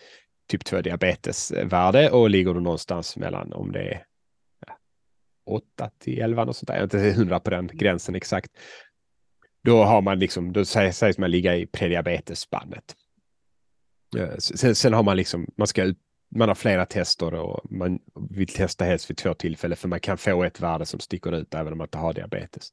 typ 0.50 0.66
2 0.66 0.82
diabetesvärde 0.82 2.10
och 2.10 2.30
ligger 2.30 2.54
du 2.54 2.60
någonstans 2.60 3.18
mellan 3.18 3.54
om 3.54 3.72
det 3.72 3.82
är 3.82 4.04
8 5.46 5.90
till 6.00 6.22
11 6.22 6.46
och 6.46 6.56
sånt 6.56 6.68
där, 6.68 6.74
jag 6.74 6.80
är 6.80 7.08
inte 7.08 7.20
hundra 7.20 7.40
på 7.40 7.50
den 7.50 7.70
gränsen 7.74 8.16
exakt. 8.16 8.52
Då 9.64 9.84
har 9.84 10.02
man 10.02 10.20
liksom, 10.20 10.54
då 10.54 10.66
sägs 10.66 11.18
man 11.18 11.32
ligga 11.32 11.56
i 11.56 11.66
prediabetesspannet. 11.66 12.96
Eh, 14.18 14.38
sen, 14.38 14.76
sen, 14.76 14.94
har 14.94 15.04
man 15.04 15.18
liksom, 15.18 15.48
man 15.58 15.68
ska 15.68 15.94
man 16.36 16.48
har 16.48 16.56
flera 16.56 16.86
tester 16.86 17.34
och 17.34 17.72
man 17.72 18.00
vill 18.30 18.48
testa 18.48 18.86
helst 18.86 19.10
vid 19.10 19.18
två 19.18 19.34
tillfällen 19.34 19.78
för 19.78 19.88
man 19.88 20.00
kan 20.00 20.18
få 20.18 20.44
ett 20.44 20.60
värde 20.60 20.86
som 20.86 21.00
sticker 21.00 21.36
ut 21.36 21.54
även 21.54 21.72
om 21.72 21.78
man 21.78 21.86
inte 21.86 21.98
har 21.98 22.14
diabetes. 22.14 22.72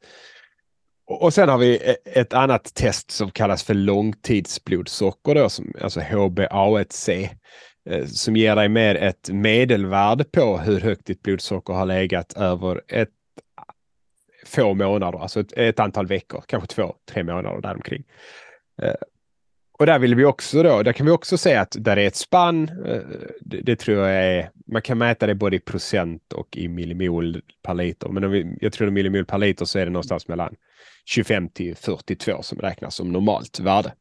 Och, 1.07 1.23
och 1.23 1.35
sen 1.35 1.49
har 1.49 1.59
vi 1.59 1.77
e-, 1.77 1.97
ett 2.05 2.33
annat 2.33 2.75
test 2.75 3.11
som 3.11 3.31
kallas 3.31 3.63
för 3.63 3.75
långtidsblodsocker, 3.75 5.35
då, 5.35 5.49
som, 5.49 5.75
alltså 5.81 6.01
HbA1c, 6.01 7.29
eh, 7.91 8.07
som 8.07 8.37
ger 8.37 8.57
dig 8.57 8.69
mer 8.69 8.95
ett 8.95 9.31
medelvärde 9.33 10.25
på 10.25 10.59
hur 10.59 10.81
högt 10.81 11.07
ditt 11.07 11.23
blodsocker 11.23 11.73
har 11.73 11.87
legat 11.87 12.33
över 12.33 12.81
ett 12.89 13.09
få 14.47 14.75
månader, 14.75 15.19
alltså 15.19 15.41
ett, 15.41 15.53
ett 15.53 15.81
antal 15.81 16.07
veckor, 16.07 16.45
kanske 16.47 16.67
två, 16.67 16.95
tre 17.11 17.23
månader 17.25 17.61
däromkring. 17.61 18.05
Eh, 18.83 18.95
och 19.81 19.87
där 19.87 19.99
vill 19.99 20.15
vi 20.15 20.25
också 20.25 20.63
då, 20.63 20.83
där 20.83 20.93
kan 20.93 21.07
vi 21.07 21.13
också 21.13 21.39
säga 21.39 21.61
att 21.61 21.77
där 21.79 21.97
är 21.97 22.07
ett 22.07 22.17
spann. 22.17 22.69
Eh, 22.87 23.03
det, 23.41 23.61
det, 23.61 23.77
tror 23.77 23.99
jag 23.99 24.11
är, 24.11 24.51
man 24.67 24.83
kan 24.83 24.99
mäta 24.99 25.27
det 25.27 25.35
både 25.35 25.57
i 25.57 25.61
procent 25.61 26.33
och 26.33 26.57
i 26.57 26.69
millimol 26.69 27.43
per 27.63 27.75
liter. 27.75 28.09
Men 28.09 28.25
om 28.25 28.31
vi, 28.31 28.57
jag 28.61 28.73
tror 28.73 28.87
att 28.87 28.93
millimol 28.93 29.25
per 29.25 29.39
liter 29.39 29.65
så 29.65 29.79
är 29.79 29.85
det 29.85 29.91
någonstans 29.91 30.29
mellan 30.29 30.55
25 31.05 31.49
till 31.49 31.77
42 31.77 32.43
som 32.43 32.59
räknas 32.59 32.95
som 32.95 33.13
normalt 33.13 33.61
värde. 33.61 33.93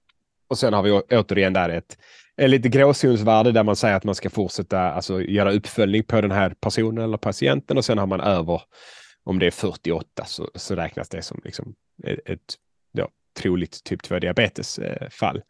Och 0.48 0.58
sen 0.58 0.74
har 0.74 0.84
vi 0.84 0.92
återigen 0.92 1.54
där 1.54 1.70
ett, 1.70 1.98
ett 2.38 2.50
lite 2.50 2.70
gråzonsvärde 2.70 3.52
där 3.52 3.64
man 3.64 3.76
säger 3.76 3.96
att 3.96 4.04
man 4.04 4.16
ska 4.16 4.30
fortsätta 4.30 4.80
alltså 4.80 5.22
göra 5.22 5.52
uppföljning 5.52 6.04
på 6.04 6.22
den 6.22 6.32
här 6.32 6.56
personen 6.62 7.04
eller 7.04 7.18
patienten 7.18 7.78
och 7.78 7.86
sen 7.86 7.98
har 7.98 8.08
man 8.08 8.22
över 8.22 8.62
om 9.24 9.40
det 9.40 9.48
är 9.48 9.52
48 9.52 10.26
så, 10.26 10.50
så 10.56 10.76
räknas 10.76 11.10
det 11.10 11.22
som 11.22 11.42
liksom 11.44 11.76
ett, 12.04 12.20
ett 12.26 12.56
troligt 13.40 13.84
typ 13.84 14.04
2 14.04 14.20
diabetesfall. 14.20 15.42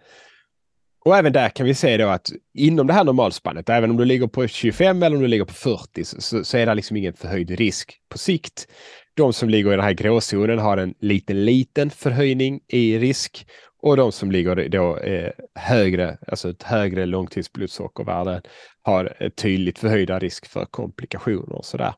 Och 1.06 1.18
även 1.18 1.34
där 1.34 1.50
kan 1.50 1.66
vi 1.66 1.74
se 1.74 1.98
då 1.98 2.08
att 2.08 2.30
inom 2.54 2.88
det 2.88 2.94
här 2.94 3.04
normalspannet, 3.04 3.70
även 3.70 3.90
om 3.90 3.98
du 3.98 4.06
ligger 4.06 4.28
på 4.28 4.48
25 4.48 5.04
eller 5.04 5.16
om 5.16 5.22
du 5.22 5.28
ligger 5.28 5.46
på 5.46 5.54
40, 5.54 6.04
så, 6.04 6.44
så 6.44 6.58
är 6.58 6.66
det 6.66 6.74
liksom 6.74 6.98
ingen 6.98 7.14
förhöjd 7.14 7.52
risk 7.52 8.02
på 8.10 8.18
sikt. 8.18 8.68
De 9.14 9.34
som 9.34 9.50
ligger 9.50 9.74
i 9.74 9.76
den 9.76 9.86
här 9.86 9.94
gråzonen 9.94 10.60
har 10.60 10.78
en 10.78 10.94
liten, 11.00 11.46
liten 11.46 11.90
förhöjning 11.90 12.60
i 12.68 13.00
risk 13.00 13.46
och 13.82 13.98
de 13.98 14.12
som 14.12 14.32
ligger 14.32 14.70
då 14.70 14.98
eh, 14.98 15.32
högre, 15.56 16.18
alltså 16.28 16.50
ett 16.50 16.64
högre 16.64 17.06
långtidsblodsockervärde 17.06 18.42
har 18.82 19.24
ett 19.24 19.36
tydligt 19.36 19.80
förhöjda 19.80 20.20
risk 20.20 20.46
för 20.46 20.66
komplikationer 20.66 21.56
och 21.56 21.66
sådär. 21.66 21.94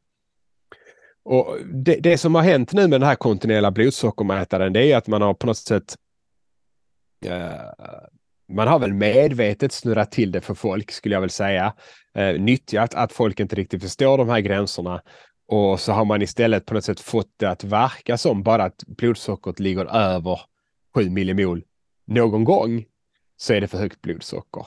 Och 1.24 1.58
det, 1.66 1.96
det, 1.96 2.18
som 2.18 2.36
har 2.36 2.42
hänt 2.42 2.74
nu 2.74 2.82
med 2.82 3.02
den 3.02 3.08
här 3.08 3.16
kontinuerliga 3.16 3.72
blodsockermätaren 3.72 4.74
det 4.74 4.92
är 4.92 4.98
att 4.98 5.08
man 5.08 5.22
har 5.22 5.34
på 5.34 5.48
något 5.48 5.58
sätt 5.58 5.96
uh, 7.26 7.32
man 8.54 8.68
har 8.68 8.80
väl 8.80 8.94
medvetet 8.94 9.72
snurrat 9.72 10.12
till 10.12 10.32
det 10.32 10.42
för 10.42 10.54
folk 10.54 10.92
skulle 10.92 11.16
jag 11.16 11.22
väl 11.22 11.30
säga. 11.30 11.74
Eh, 12.16 12.28
uh, 12.28 12.42
nyttjat 12.42 12.94
att 12.94 13.12
folk 13.12 13.40
inte 13.40 13.56
riktigt 13.56 13.82
förstår 13.82 14.18
de 14.18 14.30
här 14.30 14.40
gränserna 14.40 15.02
och 15.48 15.80
så 15.80 15.92
har 15.92 16.06
man 16.06 16.22
istället 16.22 16.66
på 16.66 16.74
något 16.74 16.86
sätt 16.86 17.00
fått 17.00 17.34
det 17.38 17.50
att 17.50 17.64
verka 17.64 18.18
som 18.18 18.44
bara 18.44 18.64
att 18.64 18.84
blodsockret 18.88 19.60
ligger 19.60 19.86
över 19.86 20.40
7 20.96 21.10
millimol 21.10 21.64
någon 22.06 22.44
gång 22.44 22.86
så 23.38 23.54
är 23.54 23.62
det 23.62 23.68
för 23.68 23.78
högt 23.78 24.02
blodsocker. 24.02 24.66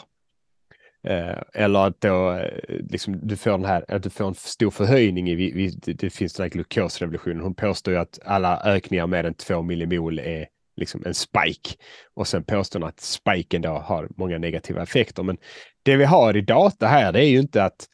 Eh, 1.05 1.39
eller 1.53 1.87
att 1.87 2.01
då, 2.01 2.31
eh, 2.31 2.61
liksom, 2.91 3.21
du 3.23 3.37
får 3.37 3.51
den 3.51 3.65
här, 3.65 3.85
att 3.89 4.03
du 4.03 4.11
får 4.11 4.29
en 4.29 4.35
stor 4.35 4.71
förhöjning 4.71 5.29
i, 5.29 5.35
vi, 5.35 5.69
det, 5.69 5.93
det 5.93 6.11
finns 6.11 6.35
den 6.35 6.45
här 6.45 6.51
glukosrevolutionen. 6.51 7.41
Hon 7.41 7.55
påstår 7.55 7.95
ju 7.95 8.01
att 8.01 8.19
alla 8.25 8.61
ökningar 8.65 9.07
mer 9.07 9.25
än 9.25 9.35
2 9.35 9.63
millimol 9.63 10.19
är 10.19 10.47
liksom 10.77 11.03
en 11.07 11.15
spike. 11.15 11.71
Och 12.15 12.29
sen 12.29 12.45
påstår 12.45 12.81
hon 12.81 12.89
att 12.89 13.01
spiken 13.01 13.63
då 13.63 13.69
har 13.69 14.09
många 14.17 14.39
negativa 14.39 14.83
effekter. 14.83 15.23
Men 15.23 15.37
det 15.83 15.97
vi 15.97 16.05
har 16.05 16.37
i 16.37 16.41
data 16.41 16.87
här, 16.87 17.13
det 17.13 17.25
är 17.25 17.29
ju 17.29 17.39
inte 17.39 17.65
att 17.65 17.89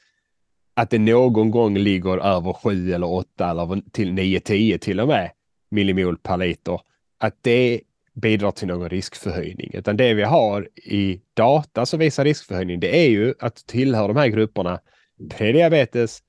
att 0.74 0.90
det 0.90 0.98
någon 0.98 1.50
gång 1.50 1.78
ligger 1.78 2.18
över 2.18 2.52
7 2.52 2.92
eller 2.92 3.06
8 3.06 3.50
eller 3.50 3.90
till 3.90 4.12
9-10 4.12 4.78
till 4.78 5.00
och 5.00 5.08
med 5.08 5.30
millimol 5.70 6.18
per 6.18 6.36
liter. 6.36 6.80
Att 7.18 7.36
det 7.42 7.80
bidrar 8.20 8.50
till 8.50 8.68
någon 8.68 8.88
riskförhöjning, 8.88 9.70
utan 9.74 9.96
det 9.96 10.14
vi 10.14 10.22
har 10.22 10.68
i 10.76 11.20
data 11.34 11.86
som 11.86 11.98
visar 11.98 12.24
riskförhöjning, 12.24 12.80
det 12.80 13.06
är 13.06 13.08
ju 13.08 13.34
att 13.38 13.66
tillhör 13.66 14.08
de 14.08 14.16
här 14.16 14.28
grupperna 14.28 14.80
prediabetes 15.30 16.22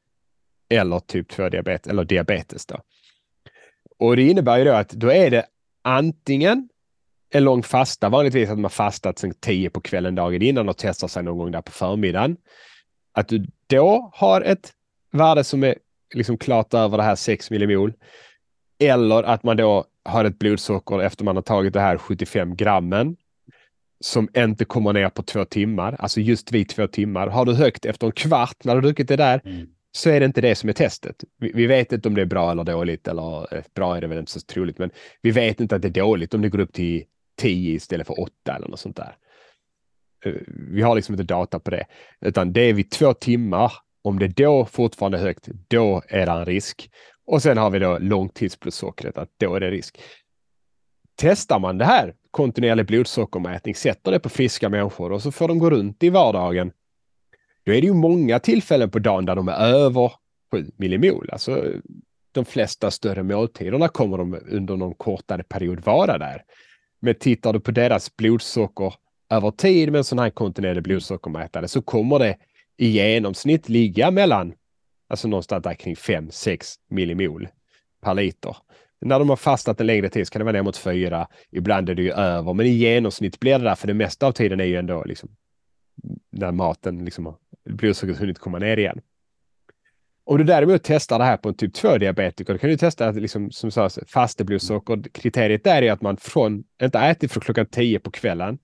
eller 0.70 1.00
typ 1.00 1.30
2 1.30 1.50
diabetes 1.50 1.88
eller 1.88 2.04
diabetes. 2.04 2.66
Då. 2.66 2.78
Och 4.00 4.16
det 4.16 4.24
innebär 4.24 4.58
ju 4.58 4.64
då 4.64 4.72
att 4.72 4.90
då 4.90 5.12
är 5.12 5.30
det 5.30 5.46
antingen 5.82 6.70
en 7.30 7.44
lång 7.44 7.64
fasta, 7.64 8.10
vanligtvis 8.10 8.50
att 8.50 8.60
man 8.60 8.72
fastat 8.72 9.20
sen 9.20 9.34
10 9.40 9.70
på 9.70 9.82
kvällen 9.82 10.16
dagen 10.16 10.42
innan 10.42 10.70
och 10.70 10.78
testar 10.78 11.08
sig 11.08 11.24
någon 11.24 11.38
gång 11.38 11.52
där 11.52 11.62
på 11.62 11.72
förmiddagen. 11.72 12.38
Att 13.14 13.28
du 13.28 13.48
då 13.68 14.12
har 14.14 14.42
ett 14.42 14.74
värde 15.12 15.44
som 15.44 15.64
är 15.64 15.76
liksom 16.14 16.38
klart 16.38 16.74
över 16.74 16.98
det 16.98 17.04
här 17.04 17.16
6 17.16 17.52
millimol. 17.52 17.94
Eller 18.80 19.24
att 19.24 19.44
man 19.44 19.58
då 19.58 19.86
har 20.06 20.26
ett 20.26 20.40
blodsocker 20.40 21.02
efter 21.02 21.24
man 21.24 21.36
har 21.36 21.44
tagit 21.44 21.74
det 21.74 21.80
här 21.80 21.98
75 21.98 22.56
grammen 22.56 23.16
som 24.02 24.30
inte 24.38 24.66
kommer 24.66 24.94
ner 24.94 25.10
på 25.10 25.24
två 25.24 25.46
timmar, 25.46 25.96
alltså 26.00 26.20
just 26.20 26.52
vid 26.52 26.70
två 26.70 26.88
timmar. 26.88 27.28
Har 27.28 27.46
du 27.46 27.54
högt 27.54 27.86
efter 27.86 28.08
en 28.08 28.14
kvart 28.14 28.64
när 28.64 28.76
du 28.76 28.82
druckit 28.82 29.08
det 29.08 29.16
där 29.16 29.42
mm. 29.46 29.68
så 29.92 30.10
är 30.10 30.20
det 30.20 30.26
inte 30.26 30.42
det 30.42 30.56
som 30.56 30.70
är 30.70 30.74
testet. 30.74 31.24
Vi, 31.38 31.52
vi, 31.56 31.68
vet 31.68 31.94
inte 31.94 32.08
om 32.08 32.16
det 32.16 32.22
är 32.22 32.26
bra 32.26 32.52
eller 32.52 32.64
dåligt, 32.64 33.08
eller 33.08 33.56
eh, 33.56 33.64
bra 33.76 33.98
är 33.98 34.02
det 34.02 34.08
väl 34.08 34.18
inte 34.18 34.32
så 34.32 34.40
troligt, 34.40 34.78
men 34.78 34.90
vi 35.22 35.32
vet 35.32 35.60
inte 35.60 35.76
att 35.76 35.82
det 35.82 35.88
är 35.88 36.04
dåligt 36.04 36.34
om 36.34 36.42
det 36.42 36.50
går 36.50 36.60
upp 36.60 36.74
till 36.74 37.04
10 37.38 37.76
istället 37.76 38.08
för 38.08 38.20
8 38.20 38.32
eller 38.56 38.68
något 38.68 38.80
sånt 38.80 38.98
där. 38.98 39.16
Eh, 40.26 40.34
vi 40.48 40.82
har 40.82 40.96
liksom 40.96 41.14
inte 41.14 41.24
data 41.24 41.60
på 41.60 41.72
det, 41.72 41.86
utan 42.22 42.54
det 42.54 42.62
är 42.62 42.74
vid 42.74 42.92
två 42.92 43.14
timmar. 43.14 43.74
Om 44.04 44.20
det 44.20 44.28
då 44.28 44.66
fortfarande 44.66 45.18
är 45.18 45.22
högt, 45.22 45.48
då 45.68 46.02
är 46.08 46.26
det 46.26 46.32
en 46.32 46.46
risk. 46.46 46.90
Och 47.32 47.42
sen 47.42 47.58
har 47.58 47.70
vi 47.70 47.80
då 47.80 47.98
långtidsblodsockret, 47.98 49.18
att 49.18 49.30
då 49.38 49.56
är 49.56 49.60
det 49.60 49.72
risk. 49.72 50.02
Testar 51.16 51.60
man 51.60 51.78
det 51.78 51.86
här 51.86 52.14
kontinuerlig 52.32 52.86
blodsockermätning, 52.86 53.76
sätter 53.76 54.12
det 54.12 54.20
på 54.20 54.30
friska 54.30 54.70
människor 54.70 55.12
och 55.12 55.22
så 55.22 55.32
får 55.32 55.48
de 55.48 55.60
gå 55.60 55.70
runt 55.70 56.04
i 56.04 56.10
vardagen. 56.10 56.72
Då 57.66 57.72
är 57.72 57.82
det 57.82 57.88
ju 57.88 57.94
många 57.94 58.40
tillfällen 58.40 58.90
på 58.90 59.00
dagen 59.00 59.26
där 59.26 59.36
de 59.36 59.48
är 59.48 59.54
över 59.54 60.12
7 60.52 60.72
millimol. 60.78 61.30
Alltså 61.32 61.66
de 62.32 62.46
flesta 62.46 62.92
större 62.92 63.24
måltiderna 63.24 63.88
kommer 63.88 64.18
de 64.18 64.40
under 64.48 64.78
någon 64.78 64.96
kortare 64.96 65.44
period 65.44 65.80
vara 65.86 66.18
där. 66.18 66.44
Men 67.00 67.16
tittar 67.16 67.54
du 67.54 67.60
på 67.60 67.72
deras 67.72 68.18
blodsocker 68.18 68.94
över 69.30 69.52
tid 69.52 69.92
med 69.92 69.98
en 69.98 70.04
sån 70.04 70.20
här 70.20 70.30
kontinuerlig 70.30 70.84
blodsockermätare 70.84 71.68
så 71.68 71.82
kommer 71.82 72.20
det 72.20 72.38
i 72.78 72.88
genomsnitt 72.88 73.70
ligga 73.70 74.12
mellan, 74.12 74.54
alltså 75.12 75.28
någonstans 75.28 75.64
där 75.64 75.74
kring 75.74 75.96
5-6 75.96 76.76
millimol 76.90 77.48
per 78.02 78.14
liter. 78.14 78.58
När 79.02 79.20
de 79.20 79.30
har 79.30 79.36
fastnat 79.36 79.82
en 79.82 79.88
längre 79.88 80.10
tid 80.10 80.28
så 80.28 80.32
kan 80.32 80.40
det 80.40 80.44
vara 80.44 80.54
ner 80.54 80.64
mot 80.64 80.78
4. 80.78 81.28
Ibland 81.52 81.90
är 81.90 81.96
det 81.96 82.02
ju 82.02 82.12
över, 82.12 82.54
men 82.54 82.66
i 82.66 82.70
genomsnitt 82.70 83.40
blir 83.40 83.60
det 83.60 83.64
där, 83.64 83.76
för 83.76 83.88
det 83.88 83.94
mesta 83.94 84.28
av 84.28 84.32
tiden 84.32 84.60
är 84.60 84.66
ju 84.66 84.76
ändå 84.76 85.04
liksom 85.04 85.30
när 86.32 86.52
maten, 86.52 87.06
liksom, 87.06 87.38
blodsockret 87.70 88.18
hunnit 88.18 88.40
komma 88.40 88.60
ner 88.60 88.78
igen. 88.78 89.02
Om 90.24 90.38
du 90.38 90.44
däremot 90.44 90.84
testar 90.84 91.20
det 91.20 91.26
här 91.26 91.38
på 91.38 91.50
en 91.50 91.56
typ 91.56 91.76
2-diabetiker, 91.76 92.54
då 92.54 92.58
kan 92.58 92.70
du 92.70 92.78
testa 92.78 93.08
att 93.08 93.16
liksom, 93.16 93.52
som 93.52 93.72
sa, 93.72 93.90
fasteblodsocker. 94.08 95.04
Kriteriet 95.12 95.64
där 95.64 95.82
är 95.82 95.92
att 95.92 96.02
man 96.02 96.18
från, 96.18 96.64
inte 96.84 97.00
ätit 97.00 97.32
från 97.32 97.42
klockan 97.42 97.66
10 97.66 98.00
på 98.00 98.12
kvällen, 98.12 98.58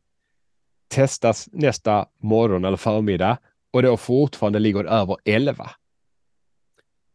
testas 0.88 1.50
nästa 1.52 2.06
morgon 2.22 2.66
eller 2.66 2.78
förmiddag 2.78 3.38
och 3.72 3.84
då 3.84 3.98
fortfarande 3.98 4.60
ligger 4.60 4.84
över 4.84 5.18
11. 5.26 5.70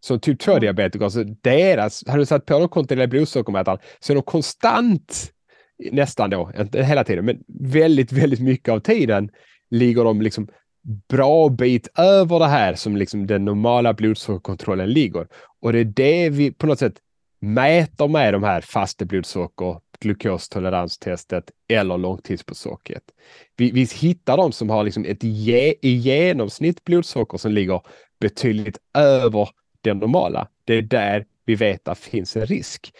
Så 0.04 0.18
typ 0.18 0.42
2-diabetiker, 0.42 1.04
alltså 1.04 1.24
deras, 1.24 2.04
har 2.06 2.18
du 2.18 2.26
satt 2.26 2.46
på 2.46 2.58
dem 2.58 2.68
kontinuerliga 2.68 3.06
blodsockermätaren 3.06 3.78
så 4.00 4.12
är 4.12 4.14
de 4.14 4.22
konstant, 4.22 5.32
nästan 5.92 6.30
då, 6.30 6.50
inte 6.58 6.82
hela 6.82 7.04
tiden, 7.04 7.24
men 7.24 7.38
väldigt, 7.60 8.12
väldigt 8.12 8.40
mycket 8.40 8.68
av 8.68 8.80
tiden 8.80 9.30
ligger 9.70 10.04
de 10.04 10.22
liksom 10.22 10.48
bra 11.08 11.48
bit 11.48 11.88
över 11.98 12.38
det 12.38 12.46
här 12.46 12.74
som 12.74 12.96
liksom 12.96 13.26
den 13.26 13.44
normala 13.44 13.94
blodsockerkontrollen 13.94 14.92
ligger. 14.92 15.26
Och 15.60 15.72
det 15.72 15.78
är 15.78 15.84
det 15.84 16.30
vi 16.30 16.52
på 16.52 16.66
något 16.66 16.78
sätt 16.78 16.94
mäter 17.40 18.08
med 18.08 18.34
de 18.34 18.42
här 18.42 18.60
fasta 18.60 19.04
blodsocker, 19.04 19.80
glukostoleranstestet 20.00 21.50
eller 21.68 21.98
långtidsblodsockret. 21.98 23.02
Vi, 23.56 23.70
vi 23.70 23.88
hittar 23.94 24.36
de 24.36 24.52
som 24.52 24.70
har 24.70 24.84
liksom 24.84 25.04
ett 25.04 25.24
ge, 25.24 25.74
i 25.82 25.90
genomsnitt 25.90 26.84
blodsocker 26.84 27.38
som 27.38 27.52
ligger 27.52 27.80
betydligt 28.20 28.78
över 28.94 29.48
det 29.82 29.94
normala. 29.94 30.48
Det 30.64 30.74
är 30.74 30.82
där 30.82 31.24
vi 31.44 31.54
vet 31.54 31.88
att 31.88 32.02
det 32.02 32.10
finns 32.10 32.36
en 32.36 32.46
risk. 32.46 32.92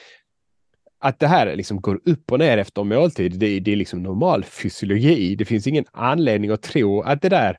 Att 0.98 1.18
det 1.18 1.26
här 1.26 1.56
liksom 1.56 1.80
går 1.80 2.00
upp 2.04 2.32
och 2.32 2.38
ner 2.38 2.58
efter 2.58 2.84
måltid, 2.84 3.32
det, 3.32 3.60
det 3.60 3.72
är 3.72 3.76
liksom 3.76 4.02
normal 4.02 4.44
fysiologi. 4.44 5.34
Det 5.34 5.44
finns 5.44 5.66
ingen 5.66 5.84
anledning 5.92 6.50
att 6.50 6.62
tro 6.62 7.00
att 7.02 7.22
det 7.22 7.28
där 7.28 7.58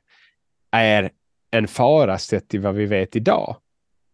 är 0.70 1.10
en 1.50 1.68
fara 1.68 2.18
sett 2.18 2.48
till 2.48 2.60
vad 2.60 2.74
vi 2.74 2.86
vet 2.86 3.16
idag. 3.16 3.56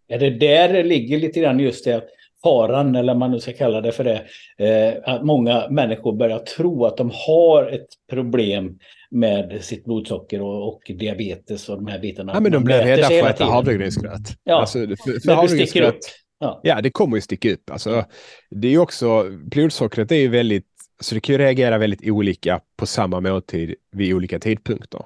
Ja, 0.07 0.19
det 0.19 0.31
där 0.31 0.85
ligger 0.85 1.19
lite 1.19 1.41
grann 1.41 1.61
just 1.61 1.85
det 1.85 2.05
faran, 2.43 2.95
eller 2.95 3.15
man 3.15 3.31
nu 3.31 3.41
ska 3.41 3.53
kalla 3.53 3.81
det 3.81 3.93
för 3.93 4.05
det, 4.05 4.25
eh, 4.59 4.95
att 5.05 5.25
många 5.25 5.69
människor 5.71 6.13
börjar 6.13 6.39
tro 6.39 6.87
att 6.87 6.97
de 6.97 7.11
har 7.27 7.67
ett 7.67 7.89
problem 8.11 8.79
med 9.11 9.65
sitt 9.65 9.85
blodsocker 9.85 10.41
och, 10.43 10.69
och 10.69 10.83
diabetes 10.99 11.69
och 11.69 11.77
de 11.77 11.87
här 11.87 11.99
bitarna. 11.99 12.33
Ja, 12.35 12.41
men 12.41 12.53
de 12.53 12.65
blir 12.65 12.79
rädda 12.79 13.09
för 13.09 13.23
att 13.23 13.35
äta 13.35 13.45
havregrynsgröt. 13.45 14.37
Ja, 14.45 14.61
alltså, 14.61 14.79
för, 14.79 15.21
för 15.21 15.35
havregrynsgröt, 15.35 15.99
ja. 16.39 16.61
ja, 16.63 16.81
det 16.81 16.91
kommer 16.91 17.17
ju 17.17 17.21
sticka 17.21 17.53
upp. 17.53 17.71
Alltså, 17.71 18.05
det 18.51 18.69
är 18.69 18.73
ju 18.73 18.79
också, 18.79 19.31
blodsockret 19.31 20.13
är 20.13 20.17
ju 20.17 20.29
väldigt, 20.29 20.67
så 21.01 21.15
det 21.15 21.21
kan 21.21 21.33
ju 21.33 21.39
reagera 21.39 21.79
väldigt 21.79 22.11
olika 22.11 22.61
på 22.77 22.87
samma 22.87 23.21
måltid 23.21 23.75
vid 23.93 24.15
olika 24.15 24.39
tidpunkter. 24.39 25.05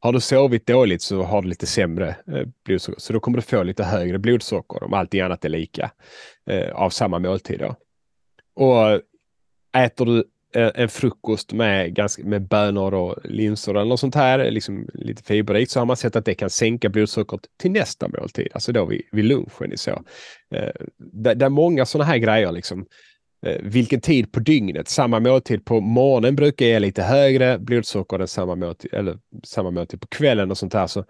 Har 0.00 0.12
du 0.12 0.20
sovit 0.20 0.66
dåligt 0.66 1.02
så 1.02 1.22
har 1.22 1.42
du 1.42 1.48
lite 1.48 1.66
sämre 1.66 2.08
eh, 2.08 2.46
blodsocker, 2.64 3.00
så 3.00 3.12
då 3.12 3.20
kommer 3.20 3.38
du 3.38 3.42
få 3.42 3.62
lite 3.62 3.84
högre 3.84 4.18
blodsocker 4.18 4.82
om 4.82 4.94
allting 4.94 5.20
annat 5.20 5.44
är 5.44 5.48
lika 5.48 5.90
eh, 6.50 6.70
av 6.70 6.90
samma 6.90 7.18
måltid. 7.18 7.58
Då. 7.58 7.76
Och 8.54 9.00
äter 9.76 10.06
du 10.06 10.24
en 10.54 10.88
frukost 10.88 11.52
med, 11.52 11.94
ganska, 11.94 12.22
med 12.24 12.48
bönor 12.48 12.94
och 12.94 13.16
linser 13.24 13.74
eller 13.74 13.84
något 13.84 14.00
sånt 14.00 14.14
här, 14.14 14.50
liksom 14.50 14.88
lite 14.94 15.22
fiberrikt, 15.22 15.70
så 15.70 15.80
har 15.80 15.86
man 15.86 15.96
sett 15.96 16.16
att 16.16 16.24
det 16.24 16.34
kan 16.34 16.50
sänka 16.50 16.88
blodsockret 16.88 17.40
till 17.60 17.70
nästa 17.70 18.08
måltid, 18.08 18.48
alltså 18.54 18.72
då 18.72 18.84
vid, 18.84 19.02
vid 19.12 19.24
lunchen. 19.24 19.72
Så. 19.74 19.90
Eh, 20.54 20.70
där, 20.98 21.34
där 21.34 21.48
många 21.48 21.86
sådana 21.86 22.04
här 22.04 22.18
grejer 22.18 22.52
liksom 22.52 22.86
Eh, 23.46 23.56
vilken 23.62 24.00
tid 24.00 24.32
på 24.32 24.40
dygnet. 24.40 24.88
Samma 24.88 25.20
måltid 25.20 25.64
på 25.64 25.80
morgonen 25.80 26.36
brukar 26.36 26.66
ge 26.66 26.78
lite 26.78 27.02
högre 27.02 27.58
blodsocker 27.58 28.18
än 28.18 28.28
samma 28.28 28.54
måltid, 28.54 28.94
eller 28.94 29.18
samma 29.44 29.70
måltid 29.70 30.00
på 30.00 30.06
kvällen 30.06 30.50
och 30.50 30.58
sånt 30.58 30.74
här. 30.74 30.86
Så 30.86 31.04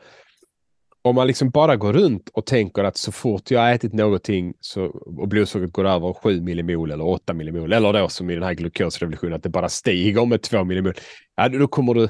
om 1.08 1.14
man 1.14 1.26
liksom 1.26 1.50
bara 1.50 1.76
går 1.76 1.92
runt 1.92 2.28
och 2.28 2.46
tänker 2.46 2.84
att 2.84 2.96
så 2.96 3.12
fort 3.12 3.50
jag 3.50 3.74
ätit 3.74 3.92
någonting 3.92 4.54
så, 4.60 4.84
och 5.18 5.28
blodsockret 5.28 5.72
går 5.72 5.86
över 5.86 6.12
7 6.12 6.40
millimol 6.40 6.90
eller 6.90 7.06
8 7.06 7.32
millimol 7.32 7.72
eller 7.72 7.92
då 7.92 8.08
som 8.08 8.30
i 8.30 8.34
den 8.34 8.42
här 8.42 8.54
glukosrevolutionen 8.54 9.36
att 9.36 9.42
det 9.42 9.48
bara 9.48 9.68
stiger 9.68 10.26
med 10.26 10.42
2 10.42 10.64
millimol. 10.64 10.94
Ja, 11.36 11.48
då 11.48 11.68
kommer 11.68 11.94
du, 11.94 12.08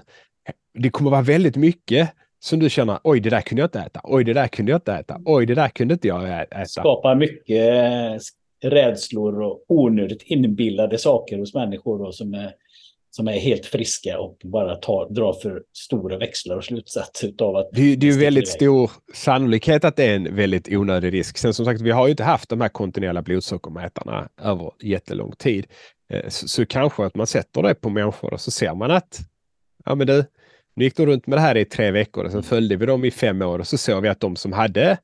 det 0.75 0.91
kommer 0.91 1.11
vara 1.11 1.23
väldigt 1.23 1.57
mycket 1.57 2.11
som 2.41 2.59
du 2.59 2.71
känner, 2.71 2.99
oj 3.05 3.21
det 3.21 3.31
där 3.31 3.41
kunde 3.41 3.63
jag 3.63 3.67
inte 3.67 3.81
äta, 3.81 4.01
oj 4.05 4.25
det 4.25 4.35
där 4.35 4.49
kunde 4.49 4.73
jag 4.73 4.79
inte 4.79 4.93
äta, 4.93 5.21
oj 5.25 5.47
det 5.47 5.55
där 5.55 5.69
kunde 5.69 5.95
inte 5.95 6.09
jag 6.09 6.43
äta. 6.43 6.65
Skapar 6.65 7.15
mycket 7.15 7.75
eh, 7.75 8.71
rädslor 8.71 9.43
och 9.43 9.65
onödigt 9.69 10.23
inbillade 10.23 10.99
saker 10.99 11.39
hos 11.39 11.55
människor 11.55 12.05
då, 12.05 12.13
som, 12.13 12.35
är, 12.35 12.53
som 13.19 13.29
är 13.29 13.39
helt 13.39 13.67
friska 13.67 14.21
och 14.21 14.39
bara 14.45 14.77
tar, 14.77 15.15
drar 15.15 15.33
för 15.33 15.63
stora 15.73 16.19
växlar 16.19 16.57
och 16.57 16.65
slutsatser 16.65 17.33
av 17.41 17.57
att... 17.57 17.69
Det, 17.73 17.97
det 17.97 18.09
är 18.09 18.13
ju 18.13 18.19
väldigt 18.19 18.49
stor 18.49 18.91
sannolikhet 19.15 19.85
att 19.85 19.97
det 19.97 20.05
är 20.05 20.17
en 20.17 20.37
väldigt 20.37 20.69
onödig 20.69 21.13
risk. 21.13 21.39
Sen 21.39 21.55
som 21.55 21.65
sagt, 21.65 21.81
vi 21.81 21.91
har 21.91 22.07
ju 22.07 22.11
inte 22.11 22.25
haft 22.25 22.49
de 22.49 22.61
här 22.61 22.69
kontinuerliga 22.69 23.23
blodsockermätarna 23.23 24.29
över 24.43 24.73
jättelång 24.83 25.33
tid. 25.33 25.67
Eh, 26.13 26.29
så, 26.29 26.49
så 26.49 26.67
kanske 26.67 27.05
att 27.05 27.15
man 27.15 27.27
sätter 27.27 27.63
det 27.63 27.75
på 27.75 27.91
människor 27.91 28.33
och 28.33 28.41
så 28.41 28.51
ser 28.51 28.75
man 28.75 28.91
att 28.91 29.19
ja 29.85 29.95
men 29.95 30.07
du, 30.07 30.25
nu 30.75 30.85
gick 30.85 30.97
de 30.97 31.07
runt 31.07 31.27
med 31.27 31.39
det 31.39 31.43
här 31.43 31.57
i 31.57 31.65
tre 31.65 31.91
veckor 31.91 32.25
och 32.25 32.33
sen 32.33 32.43
följde 32.43 32.77
vi 32.77 32.87
dem 32.87 33.05
i 33.05 33.11
fem 33.11 33.43
år 33.43 33.59
och 33.59 33.67
så 33.67 33.79
såg 33.79 34.03
vi 34.03 34.09
att 34.09 34.21
de 34.21 34.37
som 34.37 34.53
hade 34.53 34.99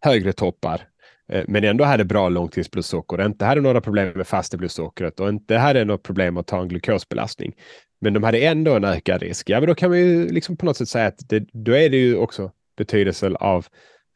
högre 0.00 0.32
toppar 0.32 0.88
Eh, 1.32 1.44
men 1.48 1.64
ändå 1.64 1.84
hade 1.84 2.04
bra 2.04 2.28
långtidsblodsocker, 2.28 3.26
inte 3.26 3.44
hade 3.44 3.60
några 3.60 3.80
problem 3.80 4.12
med 4.16 4.26
fasteblodsockret 4.26 5.20
och 5.20 5.28
inte 5.28 5.56
hade 5.56 5.84
något 5.84 6.02
problem 6.02 6.36
att 6.36 6.46
ta 6.46 6.60
en 6.60 6.68
glukosbelastning. 6.68 7.54
Men 8.00 8.12
de 8.12 8.22
hade 8.22 8.38
ändå 8.38 8.74
en 8.74 8.84
ökad 8.84 9.22
risk. 9.22 9.50
Ja, 9.50 9.60
men 9.60 9.68
då 9.68 9.74
kan 9.74 9.90
man 9.90 9.98
ju 9.98 10.28
liksom 10.28 10.56
på 10.56 10.66
något 10.66 10.76
sätt 10.76 10.88
säga 10.88 11.06
att 11.06 11.28
det, 11.28 11.46
då 11.52 11.72
är 11.72 11.90
det 11.90 11.96
ju 11.96 12.16
också 12.16 12.50
betydelsen 12.76 13.36
av 13.36 13.66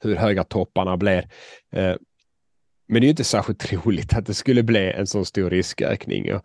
hur 0.02 0.16
höga 0.16 0.44
topparna 0.44 0.96
blir. 0.96 1.28
Eh, 1.72 1.94
men 2.88 3.00
det 3.00 3.06
är 3.06 3.10
inte 3.10 3.24
särskilt 3.24 3.60
troligt 3.60 4.16
att 4.16 4.26
det 4.26 4.34
skulle 4.34 4.62
bli 4.62 4.92
en 4.92 5.06
så 5.06 5.24
stor 5.24 5.50
riskökning. 5.50 6.28
Eh, 6.28 6.42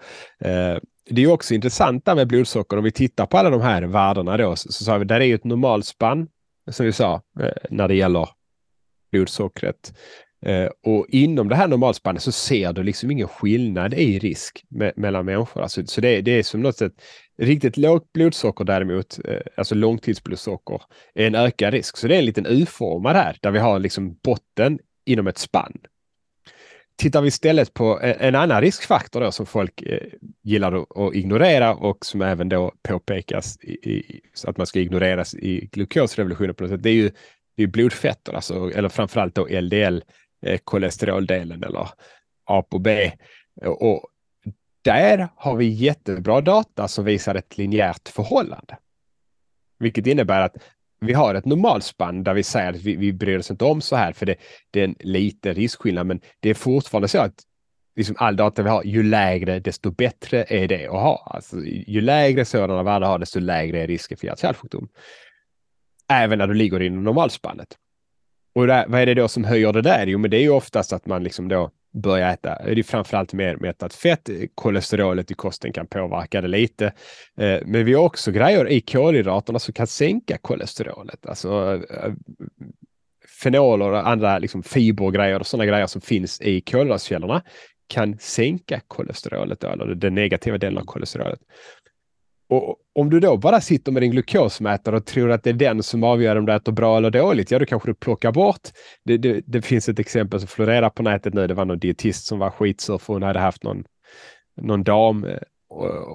det 1.10 1.22
är 1.22 1.32
också 1.32 1.54
intressant 1.54 2.06
där 2.06 2.16
med 2.16 2.28
blodsocker. 2.28 2.78
Om 2.78 2.84
vi 2.84 2.92
tittar 2.92 3.26
på 3.26 3.38
alla 3.38 3.50
de 3.50 3.62
här 3.62 3.82
värdena 3.82 4.38
då 4.38 4.56
så, 4.56 4.72
så 4.72 4.84
sa 4.84 4.98
vi 4.98 5.06
där 5.06 5.20
är 5.20 5.26
ju 5.26 5.36
ett 5.36 5.44
normalspann 5.44 6.28
som 6.72 6.86
vi 6.86 6.92
sa 6.92 7.22
när 7.70 7.88
det 7.88 7.96
gäller 7.96 8.30
blodsockret. 9.12 9.94
Eh, 10.46 10.70
och 10.84 11.06
inom 11.10 11.50
det 11.50 11.56
här 11.56 11.68
normalspannet 11.68 12.22
så 12.22 12.32
ser 12.32 12.74
du 12.74 12.84
liksom 12.84 13.12
ingen 13.12 13.28
skillnad 13.28 13.94
i 13.94 14.20
risk 14.20 14.66
me 14.70 14.92
mellan 14.96 15.26
människor. 15.26 15.62
Alltså, 15.62 15.86
så 15.86 16.02
det, 16.02 16.22
det, 16.22 16.32
är 16.32 16.44
som 16.44 16.62
något 16.62 16.78
sätt 16.78 16.94
riktigt 17.38 17.78
lågt 17.78 18.14
blodsocker 18.14 18.66
däremot, 18.66 19.20
eh, 19.26 19.40
alltså 19.58 19.76
långtidsblodsocker, 19.76 20.82
är 21.16 21.28
en 21.28 21.36
ökad 21.36 21.74
risk. 21.74 21.98
Så 21.98 22.08
det 22.08 22.16
är 22.16 22.20
en 22.20 22.26
liten 22.26 22.46
U-formad 22.46 23.16
här 23.16 23.38
där 23.42 23.52
vi 23.52 23.60
har 23.60 23.80
liksom 23.80 24.18
botten 24.24 24.80
inom 25.06 25.28
ett 25.28 25.38
spann. 25.38 25.78
Tittar 26.96 27.22
vi 27.22 27.28
istället 27.28 27.74
på 27.74 28.00
e-, 28.02 28.18
en, 28.20 28.36
annan 28.36 28.62
riskfaktor 28.62 29.22
då 29.22 29.32
som 29.32 29.46
folk 29.46 29.82
eh, 29.82 30.08
gillar 30.44 31.06
att, 31.08 31.16
ignorera 31.16 31.76
och 31.76 32.06
som 32.06 32.22
även 32.22 32.50
då 32.50 32.72
påpekas 32.88 33.58
i, 33.62 33.72
i, 33.72 34.22
att 34.48 34.58
man 34.58 34.68
ska 34.68 34.80
ignoreras 34.80 35.36
i 35.36 35.70
glukosrevolutionen 35.72 36.56
på 36.56 36.64
något 36.64 36.72
sätt. 36.72 36.84
Det 36.84 36.90
är 36.90 36.94
ju 36.94 37.12
det 37.56 37.64
är 37.64 37.68
blodfetter, 37.68 38.34
alltså, 38.34 38.72
eller 38.72 38.90
framförallt 38.90 39.36
då 39.36 39.48
LDL 39.48 40.00
Eh, 40.00 40.02
Eh, 40.44 40.60
kolesteroldelen 40.64 41.64
eller 41.64 41.90
ApoB. 42.46 42.88
Och 43.66 44.10
där 44.82 45.28
har 45.36 45.56
vi 45.56 45.66
jättebra 45.66 46.42
data 46.42 46.88
som 46.88 47.06
visar 47.06 47.36
ett 47.36 47.58
linjärt 47.58 48.10
förhållande. 48.10 48.78
Vilket 49.80 50.08
innebär 50.08 50.42
att 50.42 50.56
vi 51.00 51.14
har 51.14 51.36
ett 51.36 51.46
normalspann 51.46 52.24
där 52.24 52.34
vi 52.34 52.44
säger 52.44 52.70
att 52.70 52.82
vi, 52.82 52.96
vi 52.96 53.14
bryr 53.14 53.40
oss 53.40 53.52
inte 53.52 53.66
om 53.66 53.82
så 53.82 53.96
här 53.96 54.14
för 54.14 54.26
det, 54.26 54.36
det 54.72 54.80
är 54.80 54.84
en 54.84 54.96
liten 55.00 55.56
riskskillnad 55.56 56.08
men 56.08 56.22
det 56.40 56.50
är 56.50 56.54
fortfarande 56.54 57.08
så 57.08 57.20
att 57.20 57.44
liksom 57.96 58.16
all 58.20 58.36
data 58.36 58.64
vi 58.64 58.70
har, 58.70 58.84
ju 58.84 59.04
lägre 59.04 59.60
desto 59.60 59.92
bättre 59.92 60.46
är 60.48 60.68
det 60.68 60.88
att 60.88 61.02
ha. 61.02 61.32
Alltså, 61.36 61.58
ju 61.66 62.02
lägre 62.02 62.46
sådana 62.46 62.84
värden 62.84 63.10
har 63.10 63.20
desto 63.20 63.40
lägre 63.40 63.82
är 63.82 63.88
risken 63.88 64.18
för 64.18 64.28
hjärt-kärlsjukdom. 64.28 64.88
Även 66.10 66.40
när 66.40 66.48
du 66.48 66.54
ligger 66.54 66.82
inom 66.82 67.04
normalspannet. 67.04 67.78
Och 68.56 68.68
där, 68.68 68.86
vad 68.88 69.02
är 69.02 69.06
det 69.06 69.14
då 69.14 69.28
som 69.28 69.44
höjer 69.44 69.74
det 69.74 69.82
där? 69.82 70.08
Jo, 70.08 70.20
men 70.20 70.32
det 70.32 70.38
är 70.38 70.42
ju 70.42 70.50
oftast 70.50 70.94
att 70.94 71.06
man 71.06 71.24
liksom 71.24 71.48
då 71.48 71.72
börjar 71.94 72.34
äta. 72.34 72.58
Det 72.66 72.80
är 72.80 72.84
framförallt 72.84 73.34
mer 73.34 73.56
mättat 73.56 73.94
fett. 73.94 74.30
Kolesterolet 74.56 75.32
i 75.32 75.34
kosten 75.34 75.74
kan 75.74 75.88
påverka 75.88 76.42
det 76.42 76.48
lite. 76.48 76.86
Eh, 77.38 77.60
men 77.66 77.86
vi 77.86 77.94
har 77.94 78.04
också 78.04 78.32
grejer 78.32 78.70
i 78.70 78.82
kolhydraterna 78.82 79.60
som 79.60 79.74
kan 79.74 79.88
sänka 79.88 80.38
kolesterolet. 80.38 81.26
Alltså 81.26 81.82
eh, 81.90 82.14
fenoler 83.44 83.92
och 83.92 84.08
andra 84.08 84.40
liksom 84.40 84.64
fibergrejer 84.64 85.40
och 85.40 85.48
sådana 85.48 85.66
grejer 85.66 85.88
som 85.88 86.02
finns 86.02 86.42
i 86.42 86.62
kolhydratkällorna 86.62 87.44
kan 87.88 88.18
sänka 88.20 88.82
kolesterolet, 88.88 89.60
då, 89.60 89.68
eller 89.68 89.96
den 89.96 90.16
negativa 90.16 90.58
delen 90.58 90.78
av 90.78 90.86
kolesterolet. 90.86 91.40
Och 92.50 92.78
om 92.96 93.10
du 93.10 93.20
då 93.20 93.38
bara 93.38 93.62
sitter 93.62 93.92
med 93.92 94.02
din 94.02 94.12
glukosmätare 94.12 94.96
och 94.96 95.06
tror 95.06 95.32
att 95.32 95.44
det 95.44 95.50
är 95.50 95.54
den 95.54 95.84
som 95.84 96.04
avgör 96.04 96.36
om 96.36 96.46
du 96.46 96.54
äter 96.54 96.72
bra 96.72 96.98
eller 96.98 97.12
dåligt, 97.12 97.52
ja 97.52 97.60
då 97.60 97.66
kanske 97.66 97.90
du 97.90 97.94
plockar 97.94 98.32
bort. 98.32 98.62
Det, 99.06 99.18
det, 99.18 99.42
det 99.46 99.62
finns 99.62 99.90
ett 99.90 100.00
exempel 100.00 100.40
som 100.40 100.48
florerar 100.48 100.90
på 100.90 101.04
nätet 101.04 101.34
nu. 101.34 101.48
Det 101.48 101.54
var 101.54 101.66
någon 101.66 101.80
dietist 101.80 102.26
som 102.26 102.40
var 102.40 102.50
skitsur 102.50 102.98
för 102.98 103.14
hon 103.14 103.24
hade 103.24 103.40
haft 103.40 103.64
någon, 103.64 103.84
någon 104.62 104.84
dam, 104.84 105.26
eh, 105.26 105.38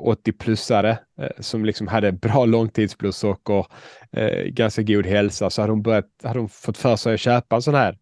80-plussare, 0.05 0.99
eh, 1.21 1.29
som 1.41 1.65
liksom 1.65 1.87
hade 1.89 2.13
bra 2.13 2.45
långtidsblodsocker, 2.45 3.67
eh, 4.13 4.45
ganska 4.45 4.83
god 4.83 5.07
hälsa. 5.07 5.51
Så 5.51 5.61
hade 5.61 5.73
hon, 5.73 5.83
börjat, 5.83 6.07
hade 6.23 6.39
hon 6.39 6.49
fått 6.49 6.79
för 6.79 6.97
sig 6.97 7.15
att 7.15 7.21
köpa 7.21 7.57
en 7.57 7.63
sån 7.63 7.75
här 7.75 7.99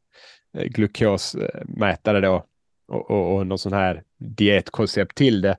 eh, 0.58 0.64
glukosmätare 0.64 2.20
då 2.20 2.44
och, 2.88 3.10
och, 3.10 3.36
och 3.36 3.46
någon 3.46 3.58
sån 3.58 3.72
här 3.72 4.02
dietkoncept 4.18 5.16
till 5.16 5.40
det. 5.40 5.56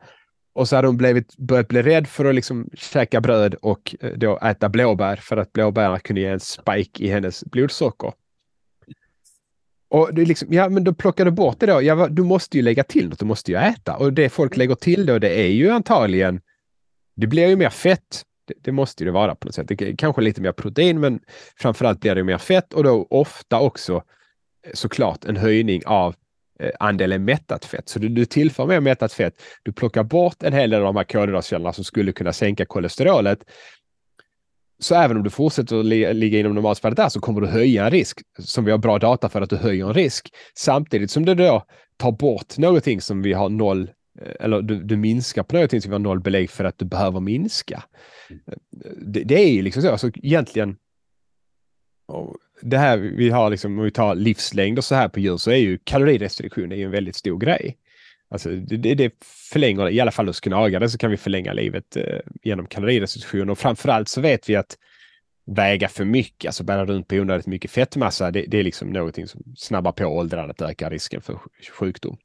Och 0.58 0.70
så 0.70 0.76
hade 0.76 0.88
hon 0.88 0.97
blivit, 0.97 1.38
börjat 1.38 1.68
bli 1.68 1.82
rädd 1.82 2.08
för 2.08 2.26
att 2.26 2.36
liksom 2.36 2.70
käka 2.74 3.22
bröd 3.22 3.55
och 3.55 3.95
eh, 3.99 4.12
då 4.12 4.38
äta 4.38 4.70
blåbär 4.70 5.16
för 5.16 5.38
att 5.38 5.53
blåbären 5.53 5.99
kunde 5.99 6.22
ge 6.22 6.28
en 6.28 6.39
spike 6.39 7.03
i 7.03 7.08
hennes 7.08 7.45
blodsocker. 7.45 8.14
Och 9.89 10.14
det 10.14 10.22
är 10.22 10.26
liksom, 10.26 10.53
ja 10.53 10.70
men 10.70 10.84
då 10.84 10.93
plockar 10.93 11.26
du 11.26 11.32
bort 11.32 11.60
det 11.60 11.66
då. 11.66 11.82
Ja, 11.82 12.08
du 12.08 12.24
måste 12.24 12.58
ju 12.58 12.64
lägga 12.64 12.84
till 12.84 13.10
något, 13.10 13.20
du 13.20 13.26
måste 13.26 13.51
ju 13.51 13.58
äta. 13.58 13.97
Och 13.97 14.14
det 14.14 14.30
folk 14.30 14.58
lägger 14.58 14.76
till 14.76 15.05
då, 15.05 15.20
det 15.20 15.41
är 15.41 15.47
ju 15.47 15.70
antagligen, 15.70 16.41
det 17.16 17.28
blir 17.28 17.47
ju 17.47 17.55
mer 17.55 17.70
fett. 17.70 18.24
Det, 18.47 18.53
det 18.62 18.72
måste 18.72 19.03
ju 19.03 19.12
vara 19.12 19.36
på 19.36 19.47
något 19.47 19.55
sätt. 19.55 19.68
Det, 19.68 19.95
kanske 19.97 20.22
lite 20.22 20.41
mer 20.41 20.51
protein, 20.51 20.99
men 20.99 21.20
framförallt 21.55 21.99
blir 21.99 22.16
det 22.16 22.24
mer 22.24 22.38
fett 22.38 22.74
och 22.74 22.84
då 22.84 23.08
ofta 23.10 23.60
också 23.60 23.95
eh, 24.66 24.72
såklart 24.74 25.26
en 25.26 25.38
höjning 25.38 25.82
av 25.86 26.16
andelen 26.80 27.26
mättat 27.26 27.66
fett. 27.66 27.89
Så 27.89 27.99
du, 27.99 28.10
du 28.10 28.26
tillför 28.26 28.66
mer 28.66 28.80
mättat 28.80 29.14
fett. 29.14 29.41
Du 29.64 29.72
plockar 29.72 30.03
bort 30.03 30.43
en 30.43 30.53
hel 30.53 30.70
del 30.70 30.80
av 30.80 30.86
de 30.86 30.95
här 30.95 31.03
kolhydratkällorna 31.03 31.74
som 31.74 31.84
skulle 31.84 32.12
kunna 32.12 32.34
sänka 32.34 32.66
kolesterolet. 32.66 33.39
Så 34.80 34.95
även 34.95 35.18
om 35.18 35.24
du 35.24 35.30
fortsätter 35.30 35.80
att 35.80 35.86
li 35.86 36.14
ligga 36.14 36.39
inom 36.39 36.55
normalspannet 36.55 36.97
där 36.97 37.10
så 37.10 37.20
kommer 37.20 37.41
du 37.41 37.47
höja 37.47 37.86
en 37.86 37.91
risk 37.91 38.22
som 38.39 38.66
vi 38.66 38.72
har 38.72 38.78
bra 38.78 38.99
data 38.99 39.30
för 39.30 39.41
att 39.41 39.49
du 39.49 39.55
höjer 39.55 39.86
en 39.86 39.93
risk. 39.93 40.30
Samtidigt 40.55 41.12
som 41.12 41.26
du 41.26 41.36
då 41.36 41.66
tar 41.97 42.12
bort 42.12 42.58
någonting 42.58 43.01
som 43.01 43.22
vi 43.22 43.34
har 43.34 43.49
noll 43.49 43.91
eh, 44.22 44.34
eller 44.39 44.62
du, 44.62 44.84
du 44.84 44.97
minskar 44.97 45.43
på 45.43 45.55
någonting 45.55 45.82
som 45.82 45.89
vi 45.89 45.93
har 45.93 45.99
noll 45.99 46.20
belägg 46.20 46.49
för 46.49 46.64
att 46.64 46.78
du 46.78 46.86
behöver 46.86 47.20
minska. 47.20 47.84
Mm. 48.30 48.41
Det, 48.97 49.24
det 49.24 49.36
är 49.36 49.51
ju 49.51 49.62
liksom 49.62 49.82
så, 49.82 49.91
alltså 49.91 50.08
egentligen 50.08 50.78
det 52.62 52.78
här 52.78 52.97
vi 52.97 53.30
har 53.30 53.49
liksom, 53.49 53.80
om 53.80 53.86
vi 53.86 53.91
tar 53.91 54.16
livslängd 54.16 54.78
och 54.78 54.84
så 54.84 54.95
här 54.95 55.08
på 55.08 55.20
djur 55.20 55.38
så 55.38 55.51
är 55.51 55.55
ju 55.55 55.78
kalorirestriktion 55.84 56.72
är 56.72 56.76
ju 56.76 56.84
en 56.84 56.91
väldigt 56.91 57.16
stor 57.16 57.39
grej. 57.39 57.78
Alltså 58.30 58.49
det, 58.49 58.95
det 58.95 59.14
förlänger, 59.51 59.89
i 59.89 59.99
alla 59.99 60.12
fall 60.12 60.28
hos 60.28 60.39
gnagare 60.39 60.89
så 60.89 60.97
kan 60.97 61.12
vi 61.12 61.18
förlänga 61.18 61.53
livet 61.53 61.97
eh, 61.97 62.20
genom 62.43 62.68
kalorirestriktion 62.68 63.49
och 63.49 63.60
framförallt 63.60 64.10
så 64.10 64.22
vet 64.22 64.49
vi 64.49 64.55
att 64.55 64.78
väga 65.45 65.88
för 65.88 66.05
mycket, 66.05 66.49
alltså 66.49 66.64
bära 66.64 66.86
runt 66.86 67.08
på 67.08 67.16
onödigt 67.16 67.47
mycket 67.47 67.72
fettmassa, 67.72 68.32
det, 68.32 68.45
det 68.47 68.60
är 68.60 68.64
liksom 68.64 68.89
någonting 68.89 69.28
som 69.28 69.43
snabbar 69.58 69.91
på 69.91 70.05
åldrandet, 70.05 70.62
ökar 70.62 70.89
risken 70.89 71.22
för 71.22 71.39
sjukdom. 71.72 72.18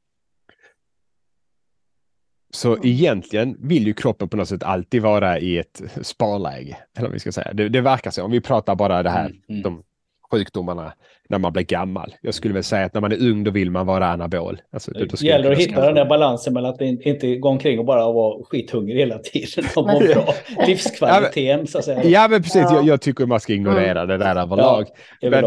Så 2.55 2.73
mm. 2.73 2.89
egentligen 2.89 3.57
vill 3.61 3.87
ju 3.87 3.95
kroppen 3.95 4.29
på 4.29 4.37
något 4.37 4.49
sätt 4.49 4.63
alltid 4.63 5.03
vara 5.03 5.39
i 5.39 5.59
ett 5.59 5.83
sparläge. 6.03 6.77
Eller 6.97 7.09
vad 7.09 7.13
vi 7.13 7.19
ska 7.19 7.33
säga. 7.33 7.53
Det, 7.53 7.69
det 7.69 7.81
verkar 7.81 8.11
så. 8.11 8.23
Om 8.23 8.31
vi 8.31 8.41
pratar 8.41 8.75
bara 8.75 9.03
det 9.03 9.11
här, 9.11 9.27
mm, 9.27 9.43
mm. 9.49 9.63
de 9.63 9.83
sjukdomarna 10.33 10.93
när 11.29 11.39
man 11.39 11.53
blir 11.53 11.63
gammal. 11.63 12.15
Jag 12.21 12.35
skulle 12.35 12.55
väl 12.55 12.65
säga 12.65 12.87
att 12.87 12.95
när 12.95 13.01
man 13.01 13.13
är 13.13 13.29
ung 13.31 13.45
då 13.45 13.51
vill 13.51 13.71
man 13.71 13.87
vara 13.87 14.07
anabol. 14.07 14.61
Alltså, 14.73 14.91
det 14.91 15.23
gäller 15.23 15.53
att 15.53 15.59
hitta 15.59 15.87
den 15.87 15.95
där 15.95 16.05
balansen 16.05 16.55
mellan 16.55 16.75
att 16.75 16.81
inte 16.81 17.37
gå 17.37 17.49
omkring 17.49 17.79
och 17.79 17.85
bara 17.85 18.13
vara 18.13 18.45
skithungrig 18.45 18.97
hela 18.97 19.19
tiden 19.19 19.65
och 19.77 19.87
må 19.87 19.99
bra. 19.99 20.35
Livskvaliteten 20.67 21.67
så 21.67 21.79
att 21.79 21.85
säga. 21.85 22.05
Ja 22.05 22.29
men 22.29 22.43
precis, 22.43 22.63
ja. 22.63 22.75
Jag, 22.75 22.85
jag, 22.85 23.01
tycker 23.01 23.27
man 23.27 23.41
ska 23.41 23.53
ignorera 23.53 24.03
mm. 24.03 24.09
det 24.09 24.25
där 24.25 24.37
överlag. 24.37 24.87
Ja, 25.21 25.31
men, 25.31 25.45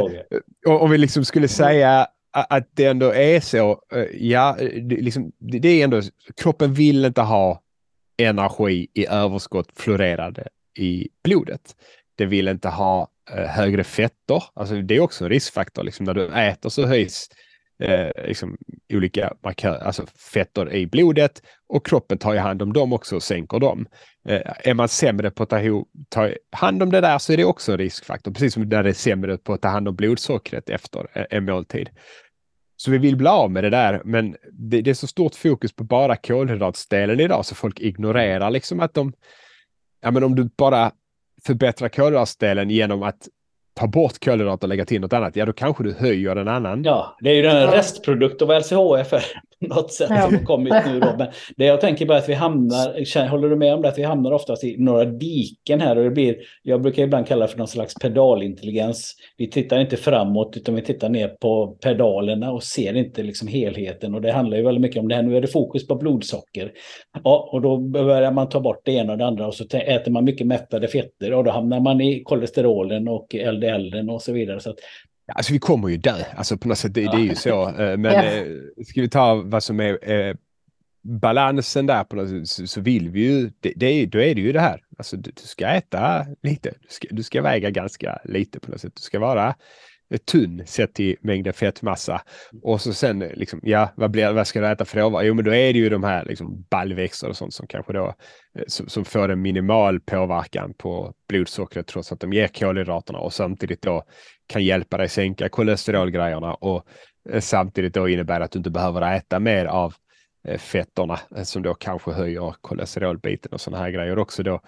om 0.79 0.91
vi 0.91 0.97
liksom 0.97 1.25
skulle 1.25 1.47
säga 1.47 2.07
att 2.31 2.69
det 2.73 2.85
ändå 2.85 3.13
är 3.13 3.39
så, 3.39 3.71
eh, 3.95 4.03
ja, 4.13 4.57
det, 4.59 4.95
liksom, 4.95 5.31
det 5.39 5.67
är 5.67 5.83
ändå, 5.83 6.01
kroppen 6.41 6.73
vill 6.73 7.05
inte 7.05 7.21
ha 7.21 7.61
energi 8.17 8.87
i 8.93 9.07
överskott 9.07 9.67
florerade 9.75 10.47
i 10.77 11.07
blodet. 11.23 11.75
Det 12.15 12.25
vill 12.25 12.47
inte 12.47 12.69
ha 12.69 13.01
eh, 13.01 13.07
Eh, 13.31 13.45
högre 13.45 13.83
fetter, 13.83 14.43
alltså 14.53 14.75
det 14.75 14.95
är 14.95 14.99
också 14.99 15.23
en 15.23 15.29
riskfaktor. 15.29 15.83
Liksom, 15.83 16.05
när 16.05 16.13
du 16.13 16.27
äter 16.27 16.69
så 16.69 16.85
höjs 16.85 17.29
eh, 17.79 18.09
liksom, 18.27 18.57
olika 18.93 19.33
markör, 19.43 19.77
alltså 19.77 20.05
fetter 20.33 20.73
i 20.73 20.87
blodet 20.87 21.41
och 21.67 21.85
kroppen 21.85 22.17
tar 22.17 22.33
ju 22.33 22.39
hand 22.39 22.61
om 22.61 22.73
dem 22.73 22.93
också 22.93 23.15
och 23.15 23.23
sänker 23.23 23.59
dem. 23.59 23.87
Eh, 24.27 24.41
är 24.63 24.73
man 24.73 24.89
sämre 24.89 25.31
på 25.31 25.43
att 25.43 25.49
ta, 25.49 25.59
ta, 26.09 26.29
hand 26.51 26.83
om 26.83 26.91
det 26.91 27.01
där 27.01 27.17
så 27.17 27.33
är 27.33 27.37
det 27.37 27.45
också 27.45 27.71
en 27.71 27.77
riskfaktor, 27.77 28.31
precis 28.31 28.53
som 28.53 28.63
när 28.63 28.83
det 28.83 28.89
är 28.89 28.93
sämre 28.93 29.37
på 29.37 29.53
att 29.53 29.61
ta 29.61 29.67
hand 29.67 29.87
om 29.87 29.95
blodsockret 29.95 30.69
efter 30.69 31.27
en 31.33 31.45
måltid. 31.45 31.89
Så 32.77 32.91
vi 32.91 32.97
vill 32.97 33.15
bli 33.15 33.27
av 33.27 33.51
med 33.51 33.63
det 33.63 33.69
där, 33.69 34.01
men 34.05 34.35
det, 34.51 34.81
det, 34.81 34.89
är 34.89 34.93
så 34.93 35.07
stort 35.07 35.35
fokus 35.35 35.75
på 35.75 35.83
bara 35.83 36.15
kolhydratdelen 36.15 37.19
idag 37.19 37.45
så 37.45 37.55
folk 37.55 37.79
ignorerar 37.79 38.51
liksom 38.51 38.79
att 38.79 38.93
de, 38.93 39.13
ja 40.01 40.11
men 40.11 40.23
om 40.23 40.35
du 40.35 40.49
bara 40.57 40.91
förbättra 41.45 41.89
kolhydratdelen 41.89 42.69
genom 42.69 43.03
att 43.03 43.27
ta 43.73 43.87
bort 43.87 44.25
kolhydrater 44.25 44.65
och 44.65 44.69
lägga 44.69 44.85
till 44.85 45.01
något 45.01 45.13
annat, 45.13 45.35
ja 45.35 45.45
då 45.45 45.53
kanske 45.53 45.83
du 45.83 45.93
höjer 45.93 46.35
en 46.35 46.47
annan. 46.47 46.83
Ja, 46.83 47.17
det 47.19 47.29
är 47.29 47.33
ju 47.33 47.41
den 47.41 47.71
restprodukt 47.71 48.41
av 48.41 48.49
LCHF 48.49 49.13
på 49.61 49.67
något 49.75 49.93
sätt 49.93 50.09
ja. 50.09 50.29
som 50.29 50.45
kommit 50.45 50.73
nu 50.85 50.99
då. 50.99 51.15
Men 51.17 51.27
det 51.57 51.65
jag 51.65 51.81
tänker 51.81 52.05
bara 52.05 52.17
att 52.17 52.29
vi 52.29 52.33
hamnar, 52.33 53.29
håller 53.29 53.49
du 53.49 53.55
med 53.55 53.73
om 53.73 53.81
det, 53.81 53.87
att 53.87 53.97
vi 53.97 54.03
hamnar 54.03 54.31
oftast 54.31 54.63
i 54.63 54.75
några 54.77 55.05
diken 55.05 55.81
här 55.81 55.97
och 55.97 56.03
det 56.03 56.09
blir, 56.09 56.35
jag 56.63 56.81
brukar 56.81 57.03
ibland 57.03 57.27
kalla 57.27 57.45
det 57.45 57.51
för 57.51 57.57
någon 57.57 57.67
slags 57.67 57.93
pedalintelligens. 57.93 59.15
Vi 59.37 59.49
tittar 59.49 59.79
inte 59.79 59.97
framåt 59.97 60.57
utan 60.57 60.75
vi 60.75 60.81
tittar 60.81 61.09
ner 61.09 61.27
på 61.27 61.67
pedalerna 61.67 62.51
och 62.51 62.63
ser 62.63 62.93
inte 62.93 63.23
liksom 63.23 63.47
helheten 63.47 64.15
och 64.15 64.21
det 64.21 64.31
handlar 64.31 64.57
ju 64.57 64.63
väldigt 64.63 64.81
mycket 64.81 64.99
om 64.99 65.07
det 65.07 65.15
här. 65.15 65.23
Nu 65.23 65.37
är 65.37 65.41
det 65.41 65.47
fokus 65.47 65.87
på 65.87 65.95
blodsocker. 65.95 66.71
Ja, 67.23 67.49
och 67.51 67.61
då 67.61 67.77
börjar 67.77 68.31
man 68.31 68.49
ta 68.49 68.59
bort 68.59 68.81
det 68.85 68.91
ena 68.91 69.11
och 69.11 69.17
det 69.17 69.25
andra 69.25 69.47
och 69.47 69.53
så 69.53 69.65
äter 69.73 70.11
man 70.11 70.23
mycket 70.23 70.47
mättade 70.47 70.87
fetter 70.87 71.33
och 71.33 71.43
då 71.43 71.51
hamnar 71.51 71.79
man 71.79 72.01
i 72.01 72.23
kolesterolen 72.23 73.07
och 73.07 73.35
LDL 73.35 74.09
och 74.09 74.21
så 74.21 74.33
vidare. 74.33 74.59
Så 74.59 74.69
att 74.69 74.79
Alltså 75.27 75.53
vi 75.53 75.59
kommer 75.59 75.87
ju 75.87 75.97
dö, 75.97 76.23
alltså 76.35 76.57
på 76.57 76.67
något 76.67 76.77
sätt, 76.77 76.93
det, 76.93 77.01
det 77.01 77.17
är 77.17 77.23
ju 77.25 77.35
så. 77.35 77.69
Eh, 77.69 77.97
men 77.97 78.13
ja. 78.13 78.83
ska 78.85 79.01
vi 79.01 79.09
ta 79.09 79.35
vad 79.35 79.63
som 79.63 79.79
är 79.79 80.11
eh, 80.11 80.35
balansen 81.05 81.85
där 81.85 82.03
på 82.03 82.15
något 82.15 82.29
sätt, 82.29 82.47
så, 82.47 82.67
så 82.67 82.81
vill 82.81 83.09
vi 83.09 83.19
ju, 83.19 83.51
det, 83.59 83.73
det 83.75 83.85
är, 83.85 84.07
då 84.07 84.21
är 84.21 84.35
det 84.35 84.41
ju 84.41 84.51
det 84.51 84.59
här, 84.59 84.81
alltså 84.97 85.17
du, 85.17 85.31
du 85.31 85.41
ska 85.41 85.67
äta 85.67 86.25
lite, 86.43 86.69
du 86.69 86.87
ska, 86.89 87.07
du 87.11 87.23
ska 87.23 87.41
väga 87.41 87.69
ganska 87.69 88.19
lite 88.23 88.59
på 88.59 88.71
något 88.71 88.81
sätt, 88.81 88.95
du 88.95 89.01
ska 89.01 89.19
vara 89.19 89.55
tunn 90.31 90.63
sett 90.65 90.93
till 90.93 91.15
mängden 91.21 91.53
fettmassa. 91.53 92.21
Och 92.63 92.81
så 92.81 92.93
sen, 92.93 93.19
liksom, 93.19 93.59
ja, 93.63 93.89
vad, 93.95 94.11
blir, 94.11 94.33
vad 94.33 94.47
ska 94.47 94.61
du 94.61 94.67
äta 94.67 94.85
för 94.85 94.99
råvaror? 94.99 95.25
Jo, 95.25 95.33
men 95.33 95.45
då 95.45 95.53
är 95.53 95.73
det 95.73 95.79
ju 95.79 95.89
de 95.89 96.03
här 96.03 96.25
liksom, 96.25 96.65
baljväxter 96.69 97.29
och 97.29 97.37
sånt 97.37 97.53
som 97.53 97.67
kanske 97.67 97.93
då 97.93 98.13
som, 98.67 98.89
som, 98.89 99.05
får 99.05 99.29
en 99.29 99.41
minimal 99.41 99.99
påverkan 99.99 100.73
på 100.73 101.13
blodsockret 101.29 101.87
trots 101.87 102.11
att 102.11 102.19
de 102.19 102.33
ger 102.33 102.47
kolhydraterna 102.47 103.19
och 103.19 103.33
samtidigt 103.33 103.81
då 103.81 104.03
kan 104.47 104.63
hjälpa 104.63 104.97
dig 104.97 105.09
sänka 105.09 105.49
kolesterolgrejerna 105.49 106.53
och 106.53 106.85
eh, 107.29 107.39
samtidigt 107.39 107.93
då 107.93 108.09
innebär 108.09 108.41
att 108.41 108.51
du 108.51 108.59
inte 108.59 108.69
behöver 108.69 109.15
äta 109.15 109.39
mer 109.39 109.65
av 109.65 109.93
eh, 110.47 110.57
fetterna 110.57 111.19
eh, 111.35 111.43
som 111.43 111.61
då 111.61 111.73
kanske 111.73 112.11
höjer 112.11 112.55
kolesterolbiten 112.61 113.51
och 113.51 113.61
sådana 113.61 113.83
här 113.83 113.91
grejer 113.91 114.19
också 114.19 114.43
då. 114.43 114.61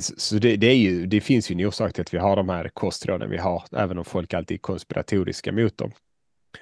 Så 0.00 0.34
det, 0.34 0.56
det, 0.56 0.66
är 0.66 0.74
ju, 0.76 1.06
det 1.06 1.20
finns 1.20 1.50
ju 1.50 1.52
en 1.52 1.66
orsak 1.66 1.92
till 1.92 2.02
att 2.02 2.14
vi 2.14 2.18
har 2.18 2.36
de 2.36 2.48
här 2.48 2.68
kostråden 2.68 3.30
vi 3.30 3.38
har, 3.38 3.62
även 3.76 3.98
om 3.98 4.04
folk 4.04 4.34
alltid 4.34 4.54
är 4.54 4.58
konspiratoriska 4.58 5.52
mot 5.52 5.78
dem 5.78 5.92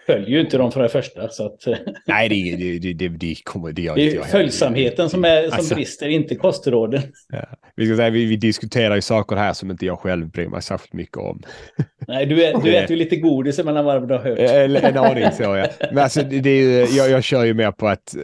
följer 0.06 0.28
ju 0.28 0.40
inte 0.40 0.58
dem 0.58 0.72
för 0.72 0.82
det 0.82 0.88
första. 0.88 1.28
Så 1.28 1.46
att, 1.46 1.66
Nej, 2.06 2.28
det, 2.28 2.78
det, 2.78 2.92
det, 2.92 3.08
det 3.08 3.34
kommer 3.44 3.72
det 3.72 3.82
gör 3.82 3.94
Det 3.94 4.16
är 4.16 4.22
följsamheten 4.22 5.10
som, 5.10 5.24
är, 5.24 5.42
som 5.42 5.52
alltså, 5.52 5.74
brister, 5.74 6.08
inte 6.08 6.34
kostråden. 6.34 7.02
Ja. 7.28 7.44
Vi, 7.76 7.86
ska 7.86 7.96
säga, 7.96 8.10
vi, 8.10 8.24
vi, 8.24 8.36
diskuterar 8.36 8.94
ju 8.94 9.00
saker 9.00 9.36
här 9.36 9.52
som 9.52 9.70
inte 9.70 9.86
jag 9.86 9.98
själv 9.98 10.30
bryr 10.30 10.48
mig 10.48 10.62
särskilt 10.62 10.92
mycket 10.92 11.16
om. 11.16 11.42
Nej, 12.08 12.26
du, 12.26 12.44
är, 12.44 12.60
du 12.62 12.76
äter 12.76 12.90
ju 12.90 12.96
lite 12.96 13.16
godis 13.16 13.64
mellan 13.64 13.84
varven 13.84 14.08
du 14.08 14.14
har 14.14 14.22
hört. 14.22 14.38
En, 14.38 14.76
en 14.76 14.98
aning 14.98 15.30
så, 15.32 15.42
ja. 15.42 15.66
Men 15.92 15.98
alltså, 15.98 16.22
det 16.22 16.50
är 16.50 16.96
jag, 16.96 17.10
jag 17.10 17.24
kör 17.24 17.44
ju 17.44 17.54
mer 17.54 17.72
på 17.72 17.88
att 17.88 18.16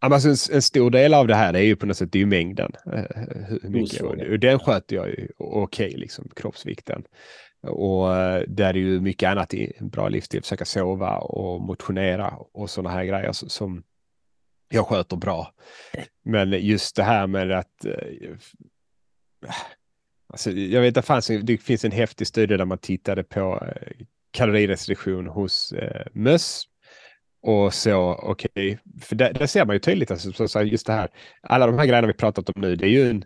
Alltså 0.00 0.28
en, 0.28 0.56
en, 0.56 0.62
stor 0.62 0.90
del 0.90 1.14
av 1.14 1.26
det 1.26 1.34
här 1.34 1.54
är 1.54 1.62
ju 1.62 1.76
på 1.76 1.86
något 1.86 1.96
sätt 1.96 2.12
det 2.12 2.18
är 2.18 2.20
ju 2.20 2.26
mängden. 2.26 2.72
Hur 3.62 3.68
mycket, 3.68 4.02
och, 4.02 4.14
och 4.14 4.38
den 4.38 4.58
sköter 4.58 4.96
jag 4.96 5.08
ju 5.08 5.28
okej, 5.38 5.86
okay, 5.86 6.00
liksom 6.00 6.28
kroppsvikten. 6.36 7.04
Och 7.62 8.16
eh, 8.16 8.42
där 8.48 8.68
är 8.68 8.78
ju 8.78 9.00
mycket 9.00 9.28
annat 9.28 9.54
i 9.54 9.72
en 9.76 9.88
bra 9.88 10.08
livsstil, 10.08 10.42
försöka 10.42 10.64
sova 10.64 11.18
och 11.18 11.60
motionera 11.60 12.34
och 12.52 12.70
sådana 12.70 12.90
här 12.90 13.04
grejer 13.04 13.32
som 13.32 13.82
jag 14.68 14.86
sköter 14.86 15.16
bra. 15.16 15.54
Men 16.24 16.52
just 16.52 16.96
det 16.96 17.02
här 17.02 17.26
med 17.26 17.52
att 17.52 17.84
eh, 17.84 18.36
Alltså, 20.32 20.50
jag 20.50 20.80
vet 20.80 20.94
det, 20.94 21.02
fanns, 21.02 21.26
det 21.42 21.58
finns 21.58 21.84
en 21.84 21.92
häftig 21.92 22.26
studie 22.26 22.56
där 22.56 22.64
man 22.64 22.78
tittade 22.78 23.24
på 23.24 23.66
eh, 23.66 24.06
kalorirestriktion 24.30 25.26
hos 25.26 25.72
eh, 25.72 26.06
möss. 26.12 26.64
Och 27.42 27.74
så, 27.74 28.14
okej, 28.22 28.50
okay, 28.54 28.76
för 29.00 29.16
där, 29.16 29.32
där, 29.32 29.46
ser 29.46 29.64
man 29.64 29.76
ju 29.76 29.80
tydligt, 29.80 30.10
alltså, 30.10 30.48
så, 30.48 30.62
just 30.62 30.86
det 30.86 30.92
här, 30.92 31.08
alla 31.40 31.66
de 31.66 31.78
här 31.78 31.86
grejerna 31.86 32.06
vi 32.06 32.12
pratat 32.12 32.48
om 32.48 32.60
nu, 32.60 32.76
det 32.76 32.86
är 32.86 32.90
ju 32.90 33.10
en, 33.10 33.24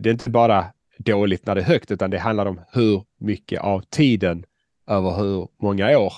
det 0.00 0.10
är 0.10 0.12
inte 0.12 0.30
bara 0.30 0.66
dåligt 0.98 1.46
när 1.46 1.54
det 1.54 1.60
är 1.60 1.64
högt, 1.64 1.90
utan 1.90 2.10
det 2.10 2.18
handlar 2.18 2.46
om 2.46 2.60
hur 2.72 3.04
mycket 3.20 3.60
av 3.60 3.80
tiden 3.80 4.44
över 4.86 5.16
hur 5.16 5.48
många 5.62 5.98
år. 5.98 6.12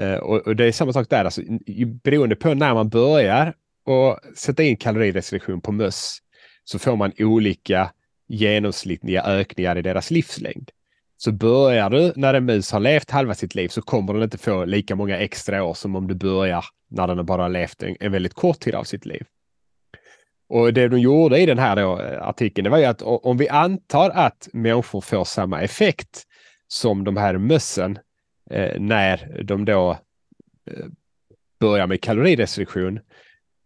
Eh, 0.00 0.14
och, 0.14 0.46
och, 0.46 0.56
det 0.56 0.64
är 0.64 0.72
samma 0.72 0.92
sak 0.92 1.10
där, 1.10 1.24
alltså, 1.24 1.42
beroende 2.02 2.36
på 2.36 2.54
när 2.54 2.74
man 2.74 2.88
börjar 2.88 3.54
och 3.84 4.18
sätta 4.36 4.62
in 4.62 4.76
kalorirestriktion 4.76 5.60
på 5.60 5.72
möss 5.72 6.18
så 6.64 6.78
får 6.78 6.96
man 6.96 7.12
olika 7.18 7.92
genomsnittliga 8.28 9.22
ökningar 9.22 9.78
i 9.78 9.82
deras 9.82 10.10
livslängd. 10.10 10.70
Så 11.22 11.32
börjar 11.32 11.90
du 11.90 12.12
när 12.16 12.34
en 12.34 12.44
mus 12.44 12.72
har 12.72 12.80
levt 12.80 13.10
halva 13.10 13.34
sitt 13.34 13.54
liv 13.54 13.68
så 13.68 13.82
kommer 13.82 14.14
den 14.14 14.22
inte 14.22 14.38
få 14.38 14.64
lika 14.64 14.96
många 14.96 15.18
extra 15.18 15.64
år 15.64 15.74
som 15.74 15.96
om 15.96 16.06
du 16.06 16.14
börjar 16.14 16.64
när 16.88 17.06
den 17.06 17.26
bara 17.26 17.42
har 17.42 17.48
levt 17.48 17.82
en, 17.82 17.96
en 18.00 18.12
väldigt 18.12 18.34
kort 18.34 18.60
tid 18.60 18.74
av 18.74 18.84
sitt 18.84 19.06
liv. 19.06 19.22
Och 20.48 20.72
det 20.72 20.88
de 20.88 20.98
gjorde 20.98 21.38
i 21.38 21.46
den 21.46 21.58
här 21.58 21.76
då, 21.76 22.00
eh, 22.00 22.28
artikeln, 22.28 22.64
det 22.64 22.70
var 22.70 22.78
ju 22.78 22.84
att 22.84 23.02
om 23.02 23.36
vi 23.36 23.48
antar 23.48 24.10
att 24.10 24.48
människor 24.52 25.00
får 25.00 25.24
samma 25.24 25.62
effekt 25.62 26.22
som 26.68 27.04
de 27.04 27.16
här 27.16 27.38
mössen 27.38 27.98
eh, 28.50 28.80
när 28.80 29.42
de 29.44 29.64
då 29.64 29.90
eh, 30.70 30.86
börjar 31.60 31.86
med 31.86 32.00
kalorirestriktion. 32.00 33.00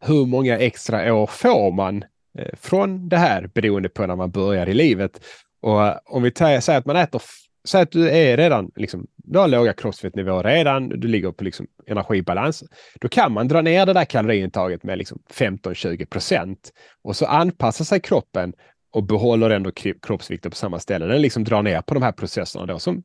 Hur 0.00 0.26
många 0.26 0.58
extra 0.58 1.14
år 1.14 1.26
får 1.26 1.72
man 1.72 2.04
Eh, 2.38 2.56
från 2.56 3.08
det 3.08 3.16
här 3.16 3.50
beroende 3.54 3.88
på 3.88 4.06
när 4.06 4.16
man 4.16 4.30
börjar 4.30 4.68
i 4.68 4.74
livet. 4.74 5.24
Och 5.60 5.86
eh, 5.86 5.96
om 6.04 6.22
vi 6.22 6.32
säger 6.36 6.78
att 6.78 6.86
man 6.86 6.96
äter, 6.96 7.22
säg 7.68 7.82
att 7.82 7.90
du 7.90 8.10
är 8.10 8.36
redan, 8.36 8.70
liksom, 8.76 9.06
du 9.16 9.38
har 9.38 9.48
låga 9.48 9.72
kroppsfettnivåer 9.72 10.44
redan, 10.44 10.88
du 10.88 11.08
ligger 11.08 11.32
på 11.32 11.44
liksom 11.44 11.66
energibalans. 11.86 12.64
Då 13.00 13.08
kan 13.08 13.32
man 13.32 13.48
dra 13.48 13.60
ner 13.60 13.86
det 13.86 13.92
där 13.92 14.04
kaloriintaget 14.04 14.82
med 14.82 14.98
liksom 14.98 15.18
15-20 15.34 16.06
procent 16.06 16.72
och 17.02 17.16
så 17.16 17.26
anpassar 17.26 17.84
sig 17.84 18.00
kroppen 18.00 18.52
och 18.92 19.02
behåller 19.02 19.50
ändå 19.50 19.70
kroppsvikten 20.02 20.50
på 20.50 20.56
samma 20.56 20.78
ställe. 20.78 21.06
Den 21.06 21.22
liksom 21.22 21.44
drar 21.44 21.62
ner 21.62 21.80
på 21.80 21.94
de 21.94 22.02
här 22.02 22.12
processerna 22.12 22.66
då 22.66 22.78
som 22.78 23.02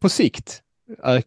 på 0.00 0.08
sikt 0.08 0.62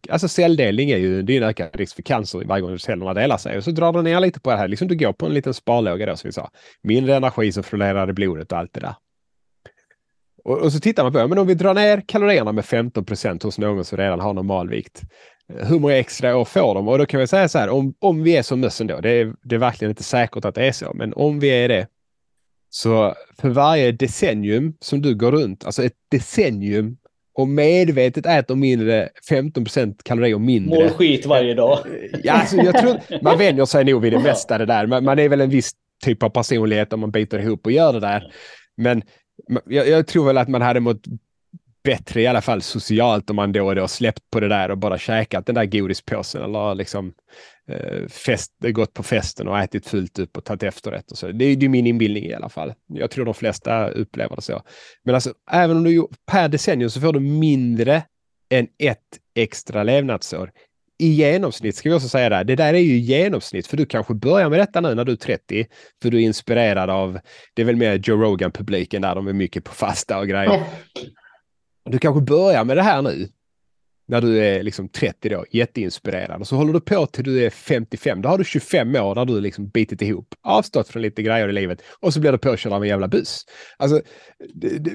alltså 0.10 0.28
celldelning 0.28 0.90
är 0.90 0.98
ju 0.98 1.22
det 1.22 1.34
är 1.34 1.42
en 1.42 1.50
ökad 1.50 1.70
risk 1.74 1.96
för 1.96 2.04
cancer 2.04 2.44
varje 2.46 2.62
gång 2.62 2.80
cellerna 2.80 3.14
delar 3.14 3.38
sig. 3.38 3.58
Och 3.58 3.64
så 3.64 3.72
drar 3.72 3.94
den 3.94 4.04
ner 4.04 4.20
lite 4.20 4.40
på 4.40 4.52
det 4.52 4.58
här, 4.58 4.68
liksom 4.68 4.88
du 4.88 4.96
går 4.96 5.14
på 5.14 5.26
en 5.26 5.34
liten 5.34 5.54
sparlåga 5.54 6.06
då 6.06 6.16
som 6.16 6.28
vi 6.28 6.32
sa. 6.32 6.50
Mindre 6.82 7.16
energi 7.16 7.52
som 7.52 7.64
flödar 7.64 8.10
i 8.10 8.14
blodet 8.14 8.52
och 8.52 8.58
allt 8.58 8.74
det 8.74 8.80
där. 8.80 8.96
Och, 10.44 10.58
och 10.58 10.74
så 10.74 10.80
tittar 10.80 11.04
man 11.04 11.14
på, 11.14 11.28
men 11.28 11.38
om 11.38 11.48
vi 11.48 11.54
drar 11.54 11.74
ner 11.74 12.04
kalorierna 12.08 12.52
med 12.52 12.66
15 12.66 13.06
procent 13.06 13.44
hos 13.44 13.58
någon 13.58 13.86
som 13.86 13.98
redan 13.98 14.20
har 14.20 14.34
normalvikt. 14.34 15.02
Hur 15.48 15.80
många 15.80 15.98
extra 15.98 16.38
år 16.38 16.46
får 16.46 16.76
de? 16.76 16.88
Och 16.88 16.98
då 16.98 17.06
kan 17.06 17.20
vi 17.20 17.28
säga 17.28 17.50
så 17.50 17.60
här, 17.60 17.70
om, 17.70 17.94
om 18.00 18.24
vi 18.24 18.38
är 18.38 18.44
som 18.44 18.60
mössen 18.60 18.88
då, 18.88 19.02
det 19.02 19.10
är, 19.10 19.34
det 19.44 19.56
är 19.56 19.60
verkligen 19.60 19.90
inte 19.90 20.04
säkert 20.04 20.46
att 20.46 20.56
det 20.56 20.68
är 20.68 20.72
så, 20.72 20.92
men 20.94 21.14
om 21.14 21.40
vi 21.40 21.48
är 21.48 21.70
det, 21.70 21.88
så 22.70 23.16
för 23.38 23.50
varje 23.50 23.92
decennium 23.92 24.74
som 24.80 25.02
du 25.02 25.16
går 25.16 25.32
runt, 25.32 25.66
alltså 25.66 25.84
ett 25.84 25.94
decennium 26.12 26.98
och 27.34 27.48
medvetet 27.48 28.26
äter 28.26 28.56
mindre, 28.56 29.10
15% 29.30 29.96
kalorier 30.04 30.40
mindre. 30.40 30.84
Mår 30.84 30.90
skit 30.90 31.26
varje 31.26 31.54
dag. 31.54 31.80
Ja, 32.24 32.34
alltså, 32.34 32.56
jag 32.56 32.78
tror, 32.78 33.24
man 33.24 33.38
vänjer 33.38 33.66
sig 33.66 33.86
nog 33.86 34.02
vid 34.02 34.14
det 34.14 34.20
mesta 34.20 34.58
det 34.58 34.66
där. 34.66 34.86
Man, 34.86 35.04
man 35.04 35.20
är 35.20 35.30
väl 35.30 35.42
en 35.42 35.50
viss 35.50 35.72
typ 36.04 36.24
av 36.24 36.30
personlighet 36.30 36.94
om 36.94 37.00
man 37.00 37.12
biter 37.12 37.40
ihop 37.40 37.66
och 37.66 37.72
gör 37.72 37.94
det 37.94 38.00
där. 38.00 38.34
Men 38.78 39.02
jag, 39.66 39.88
jag 39.88 40.08
tror 40.08 40.26
väl 40.26 40.38
att 40.38 40.48
man 40.48 40.62
hade 40.62 40.80
mått 40.80 41.08
bättre 41.84 42.22
i 42.22 42.28
alla 42.28 42.42
fall 42.42 42.62
socialt 42.62 43.30
om 43.30 43.36
man 43.36 43.52
då 43.52 43.68
och 43.68 43.76
då 43.76 43.88
släppt 43.88 44.30
på 44.32 44.40
det 44.40 44.48
där 44.48 44.72
och 44.72 44.78
bara 44.78 44.98
käkat 44.98 45.46
den 45.46 45.56
där 45.56 45.66
godispåsen 45.66 46.44
eller 46.44 46.76
liksom 46.76 47.14
eh, 47.68 48.08
fest, 48.08 48.52
gått 48.60 48.94
på 48.94 49.04
festen 49.04 49.48
och 49.48 49.60
ätit 49.60 49.88
fullt 49.88 50.20
upp 50.20 50.38
och 50.38 50.44
tagit 50.44 50.64
efterrätt. 50.64 51.12
Och 51.12 51.18
så. 51.18 51.32
Det 51.32 51.46
är, 51.46 51.56
det 51.56 51.66
är 51.66 51.70
min 51.70 51.88
inbildning 51.88 52.26
i 52.26 52.34
alla 52.34 52.50
fall. 52.50 52.74
Jag 52.88 53.12
tror 53.12 53.26
de 53.26 53.34
flesta 53.34 53.90
upplever 53.90 54.36
det 54.36 54.42
så. 54.42 54.62
Men 55.04 55.16
alltså, 55.16 55.34
även 55.52 55.78
om 55.78 55.84
du 55.84 56.08
per 56.32 56.50
decennium 56.50 56.90
så 56.90 57.02
får 57.02 57.14
du 57.14 57.20
mindre 57.20 58.04
än 58.50 58.68
ett 58.80 59.00
extra 59.36 59.84
levnadsår. 59.84 60.52
I 60.98 61.08
genomsnitt 61.08 61.76
ska 61.76 61.90
vi 61.90 61.96
också 61.96 62.10
säga 62.10 62.30
det. 62.30 62.44
Det 62.44 62.56
där 62.56 62.74
är 62.74 62.78
ju 62.78 62.98
genomsnitt, 62.98 63.68
för 63.68 63.78
du 63.78 63.86
kanske 63.86 64.14
börjar 64.14 64.50
med 64.50 64.60
detta 64.60 64.82
nu 64.82 64.96
när 64.96 65.06
du 65.06 65.12
är 65.12 65.16
30, 65.16 65.66
för 66.02 66.10
du 66.10 66.18
är 66.18 66.22
inspirerad 66.22 66.90
av, 66.90 67.20
det 67.54 67.62
är 67.62 67.66
väl 67.66 67.76
mer 67.76 68.02
Joe 68.04 68.18
Rogan-publiken 68.18 69.02
där 69.02 69.16
de 69.16 69.28
är 69.28 69.34
mycket 69.34 69.64
på 69.64 69.72
fasta 69.72 70.20
och 70.20 70.28
grejer. 70.28 70.64
Du 71.86 72.00
kanske 72.00 72.22
börjar 72.22 72.64
med 72.64 72.78
det 72.78 72.84
här 72.84 73.02
nu, 73.02 73.30
när 74.06 74.22
du 74.22 74.44
är 74.46 74.64
liksom 74.64 74.90
30 74.90 75.30
då, 75.30 75.46
jätteinspirerad. 75.52 76.42
Och 76.42 76.48
så 76.48 76.56
håller 76.56 76.74
du 76.74 76.82
på 76.82 77.06
till 77.06 77.24
du 77.24 77.46
är 77.46 77.50
55. 77.50 78.22
Då 78.22 78.30
har 78.30 78.38
du 78.38 78.44
25 78.44 78.96
år 78.96 79.16
där 79.16 79.26
du 79.26 79.42
liksom 79.42 79.70
bitit 79.70 80.02
ihop, 80.02 80.36
avstått 80.42 80.88
från 80.88 81.02
lite 81.02 81.24
grejer 81.24 81.50
i 81.50 81.54
livet 81.54 81.82
och 82.00 82.14
så 82.14 82.20
blir 82.20 82.32
du 82.32 82.38
påkörd 82.38 82.74
av 82.74 82.84
en 82.84 82.90
jävla 82.90 83.08
buss. 83.08 83.46
Alltså, 83.78 84.02
det, 84.54 84.80
det, 84.80 84.92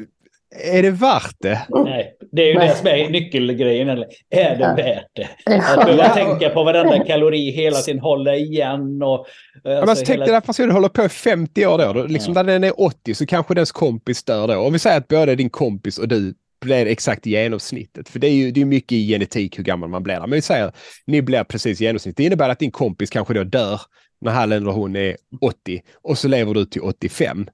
är 0.50 0.82
det 0.82 0.90
värt 0.90 1.36
det? 1.38 1.66
Nej, 1.68 2.16
det 2.32 2.42
är 2.42 2.46
ju 2.46 2.54
det 2.54 2.76
som 2.76 2.86
är 2.86 3.10
nyckelgrejen. 3.10 3.88
Eller? 3.88 4.06
Är 4.30 4.56
det 4.56 4.82
värt 4.82 5.06
det? 5.14 5.28
Att 5.54 5.84
behöva 5.86 6.08
tänka 6.08 6.50
på 6.50 6.64
varenda 6.64 7.04
kalori 7.04 7.50
hela 7.50 7.76
tiden, 7.76 8.00
hålla 8.00 8.36
igen 8.36 9.02
och... 9.02 9.26
Alltså, 9.64 9.90
alltså, 9.90 10.04
tänk 10.04 10.08
hela... 10.08 10.26
dig 10.26 10.34
att 10.34 10.46
personen 10.46 10.70
håller 10.70 10.88
på 10.88 11.04
i 11.04 11.08
50 11.08 11.66
år 11.66 11.78
då. 11.78 11.92
då 11.92 12.06
liksom 12.06 12.34
ja. 12.36 12.42
När 12.42 12.52
den 12.52 12.64
är 12.64 12.80
80 12.80 13.14
så 13.14 13.26
kanske 13.26 13.54
dens 13.54 13.72
kompis 13.72 14.24
dör 14.24 14.48
då. 14.48 14.56
Om 14.56 14.72
vi 14.72 14.78
säger 14.78 14.96
att 14.96 15.08
både 15.08 15.34
din 15.34 15.50
kompis 15.50 15.98
och 15.98 16.08
du 16.08 16.34
blir 16.60 16.86
exakt 16.86 17.26
genomsnittet. 17.26 18.08
För 18.08 18.18
det 18.18 18.26
är 18.26 18.32
ju 18.32 18.50
det 18.50 18.60
är 18.60 18.64
mycket 18.64 18.92
i 18.92 19.08
genetik 19.08 19.58
hur 19.58 19.64
gammal 19.64 19.88
man 19.88 20.02
blir. 20.02 20.20
Men 20.20 20.30
vi 20.30 20.42
säger 20.42 20.72
ni 21.06 21.22
blir 21.22 21.44
precis 21.44 21.80
genomsnitt. 21.80 22.16
Det 22.16 22.24
innebär 22.24 22.48
att 22.48 22.58
din 22.58 22.70
kompis 22.70 23.10
kanske 23.10 23.34
då 23.34 23.44
dör 23.44 23.80
när 24.20 24.32
han 24.32 24.52
eller 24.52 24.70
hon 24.70 24.96
är 24.96 25.16
80 25.40 25.80
och 26.02 26.18
så 26.18 26.28
lever 26.28 26.54
du 26.54 26.64
till 26.64 26.82
85. 26.82 27.46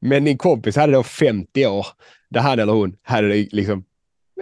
Men 0.00 0.24
din 0.24 0.38
kompis 0.38 0.76
hade 0.76 0.92
då 0.92 1.02
50 1.02 1.66
år 1.66 1.86
där 2.30 2.40
han 2.40 2.58
eller 2.58 2.72
hon 2.72 2.96
hade 3.02 3.28
liksom 3.34 3.84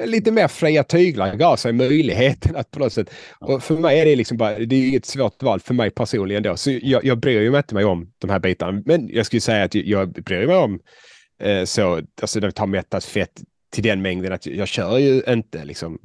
lite 0.04 0.30
mer 0.30 0.48
fria 0.48 0.84
tyglar, 0.84 1.34
gav 1.34 1.56
sig 1.56 1.72
möjligheten 1.72 2.56
att 2.56 2.70
på 2.70 2.78
något 2.78 2.92
sätt. 2.92 3.10
Och 3.38 3.62
för 3.62 3.76
mig 3.76 4.00
är 4.00 4.04
det 4.04 4.16
liksom 4.16 4.36
bara, 4.36 4.58
det 4.58 4.76
är 4.76 4.96
ett 4.96 5.06
svårt 5.06 5.42
val 5.42 5.60
för 5.60 5.74
mig 5.74 5.90
personligen 5.90 6.42
då. 6.42 6.56
Så 6.56 6.70
jag, 6.82 7.04
jag 7.04 7.18
bryr 7.18 7.40
ju 7.40 7.50
mig 7.50 7.58
inte 7.58 7.74
mig 7.74 7.84
om 7.84 8.12
de 8.18 8.30
här 8.30 8.38
bitarna. 8.38 8.82
Men 8.86 9.08
jag 9.12 9.26
skulle 9.26 9.40
säga 9.40 9.64
att 9.64 9.74
jag 9.74 10.12
bryr 10.12 10.46
mig 10.46 10.56
om 10.56 10.80
eh, 11.42 11.64
så, 11.64 12.02
alltså 12.20 12.40
när 12.40 12.46
vi 12.46 12.52
tar 12.52 12.66
mättat 12.66 13.04
fett, 13.04 13.42
till 13.70 13.82
den 13.82 14.02
mängden 14.02 14.32
att 14.32 14.46
jag 14.46 14.68
kör 14.68 14.98
ju 14.98 15.22
inte 15.28 15.64
liksom 15.64 15.98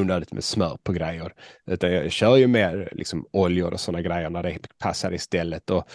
onödigt 0.00 0.32
med 0.32 0.44
smör 0.44 0.78
på 0.82 0.92
grejer. 0.92 1.32
Utan 1.66 1.92
jag 1.92 2.12
kör 2.12 2.36
ju 2.36 2.46
mer 2.46 2.88
liksom 2.92 3.26
oljor 3.32 3.72
och 3.72 3.80
sådana 3.80 4.02
grejer 4.02 4.30
när 4.30 4.42
det 4.42 4.58
passar 4.78 5.14
istället. 5.14 5.70
Och 5.70 5.88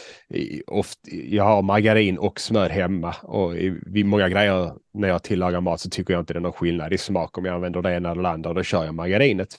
oft, 0.67 0.99
jag 1.29 1.43
har 1.43 1.61
margarin 1.61 2.17
och 2.17 2.39
smör 2.39 2.69
hemma 2.69 3.15
och 3.21 3.55
vid 3.85 4.05
många 4.05 4.29
grejer 4.29 4.73
när 4.93 5.07
jag 5.07 5.23
tillagar 5.23 5.61
mat 5.61 5.81
så 5.81 5.89
tycker 5.89 6.13
jag 6.13 6.21
inte 6.21 6.33
det 6.33 6.39
är 6.39 6.41
någon 6.41 6.53
skillnad 6.53 6.93
i 6.93 6.97
smak 6.97 7.37
om 7.37 7.45
jag 7.45 7.55
använder 7.55 7.81
det 7.81 7.95
ena 7.95 8.11
eller 8.11 8.23
det 8.23 8.29
andra. 8.29 8.53
Då 8.53 8.63
kör 8.63 8.85
jag 8.85 8.95
margarinet. 8.95 9.55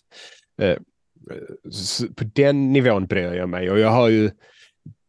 Eh, 0.63 0.77
på 2.17 2.25
den 2.35 2.73
nivån 2.73 3.07
bryr 3.07 3.33
jag 3.33 3.49
mig 3.49 3.71
och 3.71 3.79
jag 3.79 3.91
har 3.91 4.09
ju 4.09 4.31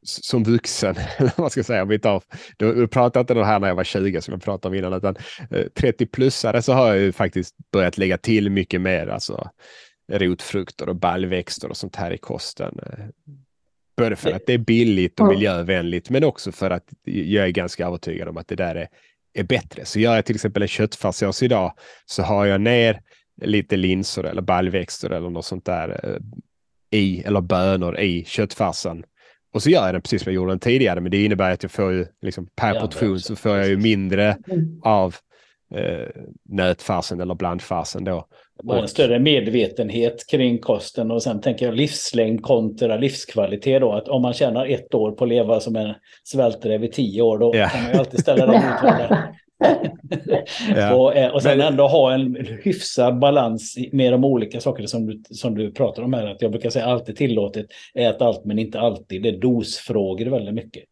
som 0.04 0.44
vuxen, 0.44 0.96
eller 1.18 1.32
vad 1.38 1.52
ska 1.52 1.60
jag 1.60 1.66
säga, 1.66 1.82
om 1.82 1.88
vi 1.88 2.00
tar, 2.00 2.24
då 2.58 2.88
pratar 2.88 3.20
inte 3.20 3.34
det 3.34 3.46
här 3.46 3.60
när 3.60 3.68
jag 3.68 3.76
var 3.76 3.84
20 3.84 4.22
som 4.22 4.32
jag 4.32 4.42
pratade 4.42 4.72
om 4.72 4.78
innan, 4.78 4.94
utan 4.94 5.16
30-plussare 5.50 6.56
eh, 6.56 6.62
så 6.62 6.74
har 6.74 6.88
jag 6.88 6.98
ju 6.98 7.12
faktiskt 7.12 7.56
börjat 7.72 7.98
lägga 7.98 8.18
till 8.18 8.50
mycket 8.50 8.82
mer, 8.82 9.08
alltså 9.08 9.50
rotfrukter 10.12 10.90
och 10.90 10.96
baljväxter 10.96 11.70
och 11.70 11.78
sånt 11.78 11.96
här 11.96 12.12
i 12.12 12.18
kosten. 12.18 12.80
Eh, 12.86 13.06
både 13.98 14.16
för 14.16 14.32
att 14.32 14.46
det 14.46 14.54
är 14.54 14.58
billigt 14.58 15.20
och 15.20 15.28
miljövänligt, 15.28 16.10
men 16.10 16.24
också 16.24 16.52
för 16.52 16.70
att 16.70 16.86
jag 17.04 17.46
är 17.46 17.52
ganska 17.52 17.88
övertygad 17.88 18.28
om 18.28 18.38
att 18.38 18.48
det 18.48 18.56
där 18.56 18.76
är, 18.76 18.88
är 19.34 19.44
bättre. 19.44 19.86
Så 19.86 20.00
gör 20.00 20.16
jag 20.16 20.26
till 20.26 20.36
exempel 20.36 20.62
en 20.62 20.68
köttfärssås 20.68 21.44
idag 21.44 21.74
så 22.06 22.24
har 22.24 22.46
jag 22.46 22.62
ner 22.62 23.02
lite 23.42 23.78
linser 23.78 24.24
eller 24.24 24.42
baljväxter 24.42 25.10
eller 25.10 25.30
något 25.30 25.46
sånt 25.46 25.66
där 25.66 26.00
eh, 26.04 26.20
i, 27.00 27.24
eller 27.26 27.42
bönor 27.42 28.00
i 28.00 28.26
köttfärsen 28.26 29.04
och 29.54 29.64
så 29.64 29.70
gör 29.70 29.86
jag 29.86 29.96
den 29.96 30.02
precis 30.02 30.24
som 30.24 30.32
jag 30.32 30.36
gjorde 30.36 30.52
den 30.52 30.60
tidigare, 30.60 31.02
men 31.02 31.12
det 31.12 31.26
innebär 31.26 31.52
att 31.52 31.64
jag 31.64 31.72
får 31.72 31.92
ju 31.92 32.06
liksom 32.22 32.48
per 32.56 32.76
ja, 32.76 32.82
portion 32.82 33.20
så 33.20 33.36
får 33.36 33.58
jag 33.58 33.68
ju 33.68 33.78
mindre 33.78 34.38
mm. 34.52 34.82
av 34.84 35.16
eh, 35.76 36.08
nötfarsen 36.50 37.22
eller 37.22 37.36
blandfarsen 37.36 38.04
då. 38.04 38.28
Bara 38.64 38.82
en 38.82 38.88
större 38.88 39.20
medvetenhet 39.20 40.28
kring 40.32 40.60
kosten 40.60 41.12
och 41.12 41.24
sen 41.24 41.42
tänker 41.42 41.66
jag 41.66 41.76
livslängd 41.76 42.42
kontra 42.42 42.98
livskvalitet 42.98 43.82
då. 43.82 43.92
Att 43.92 44.08
om 44.08 44.22
man 44.22 44.34
tjänar 44.34 44.66
ett 44.66 44.94
år 44.94 45.12
på 45.12 45.24
att 45.24 45.30
leva 45.30 45.60
som 45.60 45.76
en 45.76 45.94
svälträv 46.24 46.84
i 46.84 46.92
tio 46.92 47.22
år 47.22 47.38
då 47.38 47.52
ja. 47.56 47.70
kan 47.70 47.84
man 47.84 47.92
ju 47.92 48.00
alltid 48.00 48.20
ställa 48.20 48.46
det 48.46 48.52
mot 48.54 48.82
ja. 50.76 50.96
och, 50.96 51.16
eh, 51.16 51.32
och 51.32 51.44
sen 51.44 51.58
Men... 51.58 51.68
ändå 51.68 51.88
ha 51.88 52.14
en 52.14 52.48
hyfsad 52.64 53.20
balans 53.20 53.78
med 53.92 54.14
de 54.14 54.26
olika 54.26 54.62
sakerna 54.62 54.88
som 54.88 55.06
du, 55.06 55.24
som 55.30 55.56
du 55.56 55.72
pratar 55.72 56.04
om 56.04 56.14
här. 56.14 56.28
Att 56.28 56.42
jag 56.42 56.52
brukar 56.52 56.70
säga 56.70 56.86
alltid 56.86 57.16
tillåtet, 57.16 57.66
ät 57.94 58.22
allt 58.22 58.46
men 58.46 58.60
inte 58.60 58.80
alltid. 58.80 59.24
Det 59.24 59.30
är 59.30 59.38
dosfrågor 59.38 60.26
väldigt 60.26 60.54
mycket. 60.56 60.84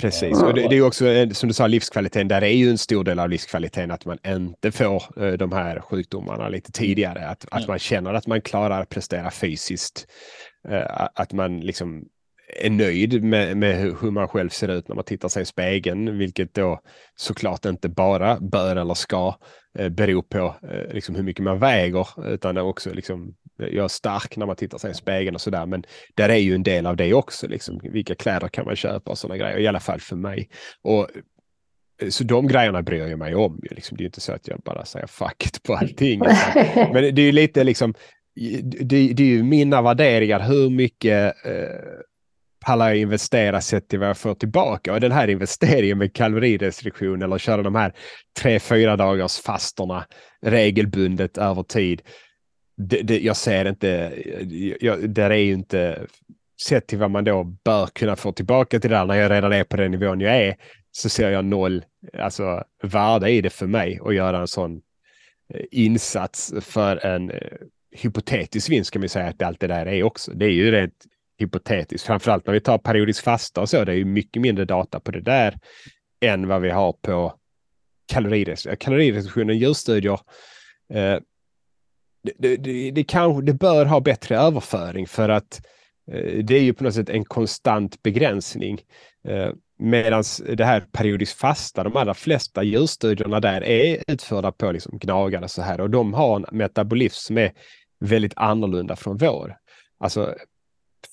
Precis, 0.00 0.42
och 0.42 0.54
det, 0.54 0.68
det 0.68 0.76
är 0.76 0.82
också 0.82 1.06
eh, 1.06 1.30
som 1.30 1.48
du 1.48 1.54
sa 1.54 1.66
livskvaliteten, 1.66 2.28
där 2.28 2.42
är 2.42 2.48
ju 2.48 2.70
en 2.70 2.78
stor 2.78 3.04
del 3.04 3.18
av 3.18 3.28
livskvaliteten 3.28 3.90
att 3.90 4.04
man 4.04 4.18
inte 4.26 4.72
får 4.72 5.22
uh, 5.22 5.32
de 5.32 5.52
här 5.52 5.80
sjukdomarna 5.80 6.48
lite 6.48 6.72
tidigare. 6.72 7.26
Att, 7.26 7.46
att 7.50 7.68
man 7.68 7.78
känner 7.78 8.14
att 8.14 8.26
man 8.26 8.40
klarar 8.40 8.82
att 8.82 8.88
prestera 8.88 9.30
fysiskt. 9.30 10.06
Att 11.14 11.32
man 11.32 11.60
liksom 11.60 12.04
är 12.56 12.70
nöjd 12.70 13.24
med, 13.24 13.56
med 13.56 13.96
hur 14.00 14.10
man 14.10 14.28
själv 14.28 14.48
ser 14.48 14.68
ut 14.68 14.88
när 14.88 14.94
man 14.94 15.04
tittar 15.04 15.28
sig 15.28 15.42
i 15.42 15.46
spegeln, 15.46 16.18
vilket 16.18 16.54
då 16.54 16.80
såklart 17.16 17.64
inte 17.64 17.88
bara 17.88 18.40
bör 18.40 18.76
eller 18.76 18.94
ska 18.94 19.34
eh, 19.78 19.88
bero 19.88 20.22
på 20.22 20.56
eh, 20.62 20.94
liksom 20.94 21.14
hur 21.14 21.22
mycket 21.22 21.44
man 21.44 21.58
väger, 21.58 22.32
utan 22.32 22.58
också 22.58 22.90
liksom, 22.90 23.34
jag 23.56 23.84
är 23.84 23.88
stark 23.88 24.36
när 24.36 24.46
man 24.46 24.56
tittar 24.56 24.78
sig 24.78 24.90
i 24.90 24.94
spegeln 24.94 25.34
och 25.34 25.40
sådär. 25.40 25.66
Men 25.66 25.84
där 26.14 26.28
är 26.28 26.36
ju 26.36 26.54
en 26.54 26.62
del 26.62 26.86
av 26.86 26.96
det 26.96 27.14
också, 27.14 27.48
liksom, 27.48 27.80
vilka 27.82 28.14
kläder 28.14 28.48
kan 28.48 28.64
man 28.64 28.76
köpa 28.76 29.10
och 29.10 29.18
sådana 29.18 29.36
grejer, 29.36 29.58
i 29.58 29.66
alla 29.66 29.80
fall 29.80 30.00
för 30.00 30.16
mig. 30.16 30.48
Och 30.82 31.08
eh, 32.02 32.08
så 32.08 32.24
de 32.24 32.46
grejerna 32.46 32.82
bryr 32.82 33.06
jag 33.06 33.18
mig 33.18 33.34
om. 33.34 33.60
Liksom. 33.70 33.96
Det 33.96 34.04
är 34.04 34.06
inte 34.06 34.20
så 34.20 34.32
att 34.32 34.48
jag 34.48 34.60
bara 34.64 34.84
säger 34.84 35.06
fuck 35.06 35.46
it 35.46 35.62
på 35.62 35.74
allting. 35.74 36.18
Men 36.74 37.14
det 37.14 37.22
är 37.22 37.26
ju 37.26 37.32
lite 37.32 37.64
liksom, 37.64 37.94
det, 38.62 39.12
det 39.12 39.22
är 39.22 39.26
ju 39.26 39.42
mina 39.42 39.82
värderingar, 39.82 40.40
hur 40.40 40.70
mycket 40.70 41.46
eh, 41.46 42.02
pallar 42.60 42.88
jag 42.88 42.96
investera 42.96 43.60
sett 43.60 43.88
till 43.88 43.98
vad 43.98 44.08
jag 44.08 44.18
får 44.18 44.34
tillbaka. 44.34 44.92
Och 44.92 45.00
den 45.00 45.12
här 45.12 45.28
investeringen 45.28 45.98
med 45.98 46.14
kalorirestriktion 46.14 47.22
eller 47.22 47.38
köra 47.38 47.62
de 47.62 47.74
här 47.74 47.92
tre, 48.40 48.60
fyra 48.60 48.96
dagars 48.96 49.38
fastorna 49.38 50.06
regelbundet 50.42 51.38
över 51.38 51.62
tid. 51.62 52.02
Det, 52.76 53.02
det, 53.02 53.20
jag 53.20 53.36
ser 53.36 53.68
inte, 53.68 54.14
jag, 54.80 55.10
där 55.10 55.30
är 55.30 55.36
ju 55.36 55.52
inte, 55.52 56.06
sett 56.62 56.86
till 56.86 56.98
vad 56.98 57.10
man 57.10 57.24
då 57.24 57.44
bör 57.44 57.86
kunna 57.86 58.16
få 58.16 58.32
tillbaka 58.32 58.80
till 58.80 58.90
det 58.90 58.96
där 58.96 59.06
när 59.06 59.14
jag 59.14 59.30
redan 59.30 59.52
är 59.52 59.64
på 59.64 59.76
den 59.76 59.90
nivån 59.90 60.20
jag 60.20 60.36
är, 60.36 60.56
så 60.90 61.08
ser 61.08 61.30
jag 61.30 61.44
noll 61.44 61.84
alltså, 62.18 62.64
värde 62.82 63.30
i 63.30 63.40
det 63.40 63.50
för 63.50 63.66
mig 63.66 64.00
att 64.04 64.14
göra 64.14 64.38
en 64.38 64.46
sån 64.46 64.80
eh, 65.54 65.64
insats 65.70 66.54
för 66.60 67.06
en 67.06 67.30
eh, 67.30 67.38
hypotetisk 67.90 68.70
vinst 68.70 68.90
kan 68.90 69.02
vi 69.02 69.08
säga 69.08 69.26
att 69.26 69.42
allt 69.42 69.60
det 69.60 69.66
där 69.66 69.86
är 69.86 70.02
också. 70.02 70.32
Det 70.32 70.46
är 70.46 70.50
ju 70.50 70.70
rent 70.70 71.04
hypotetiskt. 71.38 72.06
Framförallt 72.06 72.46
när 72.46 72.54
vi 72.54 72.60
tar 72.60 72.78
periodisk 72.78 73.24
fasta 73.24 73.60
och 73.60 73.68
så. 73.68 73.84
Det 73.84 73.92
är 73.92 73.96
ju 73.96 74.04
mycket 74.04 74.42
mindre 74.42 74.64
data 74.64 75.00
på 75.00 75.10
det 75.10 75.20
där 75.20 75.58
än 76.20 76.48
vad 76.48 76.62
vi 76.62 76.70
har 76.70 76.92
på 76.92 77.34
kalorirestriktion. 78.06 78.76
Kalorirestriktionen, 78.76 79.58
djurstudier. 79.58 80.20
Eh, 80.94 81.18
det, 82.38 82.56
det, 82.56 82.90
det, 82.90 83.04
kanske, 83.04 83.42
det 83.42 83.54
bör 83.54 83.86
ha 83.86 84.00
bättre 84.00 84.36
överföring 84.38 85.06
för 85.06 85.28
att 85.28 85.66
eh, 86.12 86.44
det 86.44 86.54
är 86.56 86.62
ju 86.62 86.74
på 86.74 86.84
något 86.84 86.94
sätt 86.94 87.10
en 87.10 87.24
konstant 87.24 88.02
begränsning. 88.02 88.80
Eh, 89.28 89.50
Medan 89.80 90.24
det 90.56 90.64
här 90.64 90.80
periodiskt 90.80 91.38
fasta, 91.38 91.84
de 91.84 91.96
allra 91.96 92.14
flesta 92.14 92.62
djurstudierna 92.62 93.40
där 93.40 93.64
är 93.64 94.04
utförda 94.06 94.52
på 94.52 94.72
liksom 94.72 94.98
gnagare 94.98 95.48
så 95.48 95.62
här 95.62 95.80
och 95.80 95.90
de 95.90 96.14
har 96.14 96.36
en 96.36 96.58
metabolism 96.58 97.26
som 97.26 97.38
är 97.38 97.52
väldigt 98.00 98.32
annorlunda 98.36 98.96
från 98.96 99.16
vår. 99.16 99.56
Alltså 99.98 100.34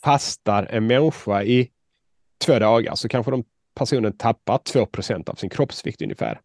fastar 0.03 0.67
en 0.71 0.88
människa 0.88 1.43
i 1.43 1.69
två 2.45 2.59
dagar 2.59 2.95
så 2.95 3.09
kanske 3.09 3.31
de 3.31 3.43
personen 3.75 4.17
tappar 4.17 4.57
2% 4.57 5.29
av 5.29 5.36
sin 5.36 5.49
kroppsvikt 5.49 6.01
ungefär. 6.01 6.39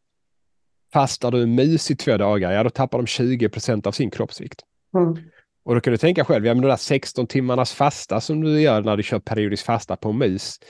Fastar 0.92 1.30
du 1.30 1.42
en 1.42 1.54
mus 1.54 1.90
i 1.90 1.96
två 1.96 2.16
dagar, 2.16 2.52
ja 2.52 2.62
då 2.62 2.70
tappar 2.70 2.98
de 2.98 3.06
20% 3.06 3.86
av 3.86 3.92
sin 3.92 4.10
kroppsvikt. 4.10 4.60
Mm. 4.96 5.16
Och 5.62 5.74
då 5.74 5.80
kan 5.80 5.90
du 5.90 5.96
tänka 5.96 6.24
själv, 6.24 6.46
ja 6.46 6.54
men 6.54 6.62
de 6.62 6.68
där 6.68 6.76
16 6.76 7.26
timmarnas 7.26 7.72
fasta 7.72 8.20
som 8.20 8.40
du 8.40 8.60
gör 8.60 8.82
när 8.82 8.96
du 8.96 9.02
kör 9.02 9.18
periodisk 9.18 9.64
fasta 9.64 9.96
på 9.96 10.08
en 10.08 10.18
mus. 10.18 10.60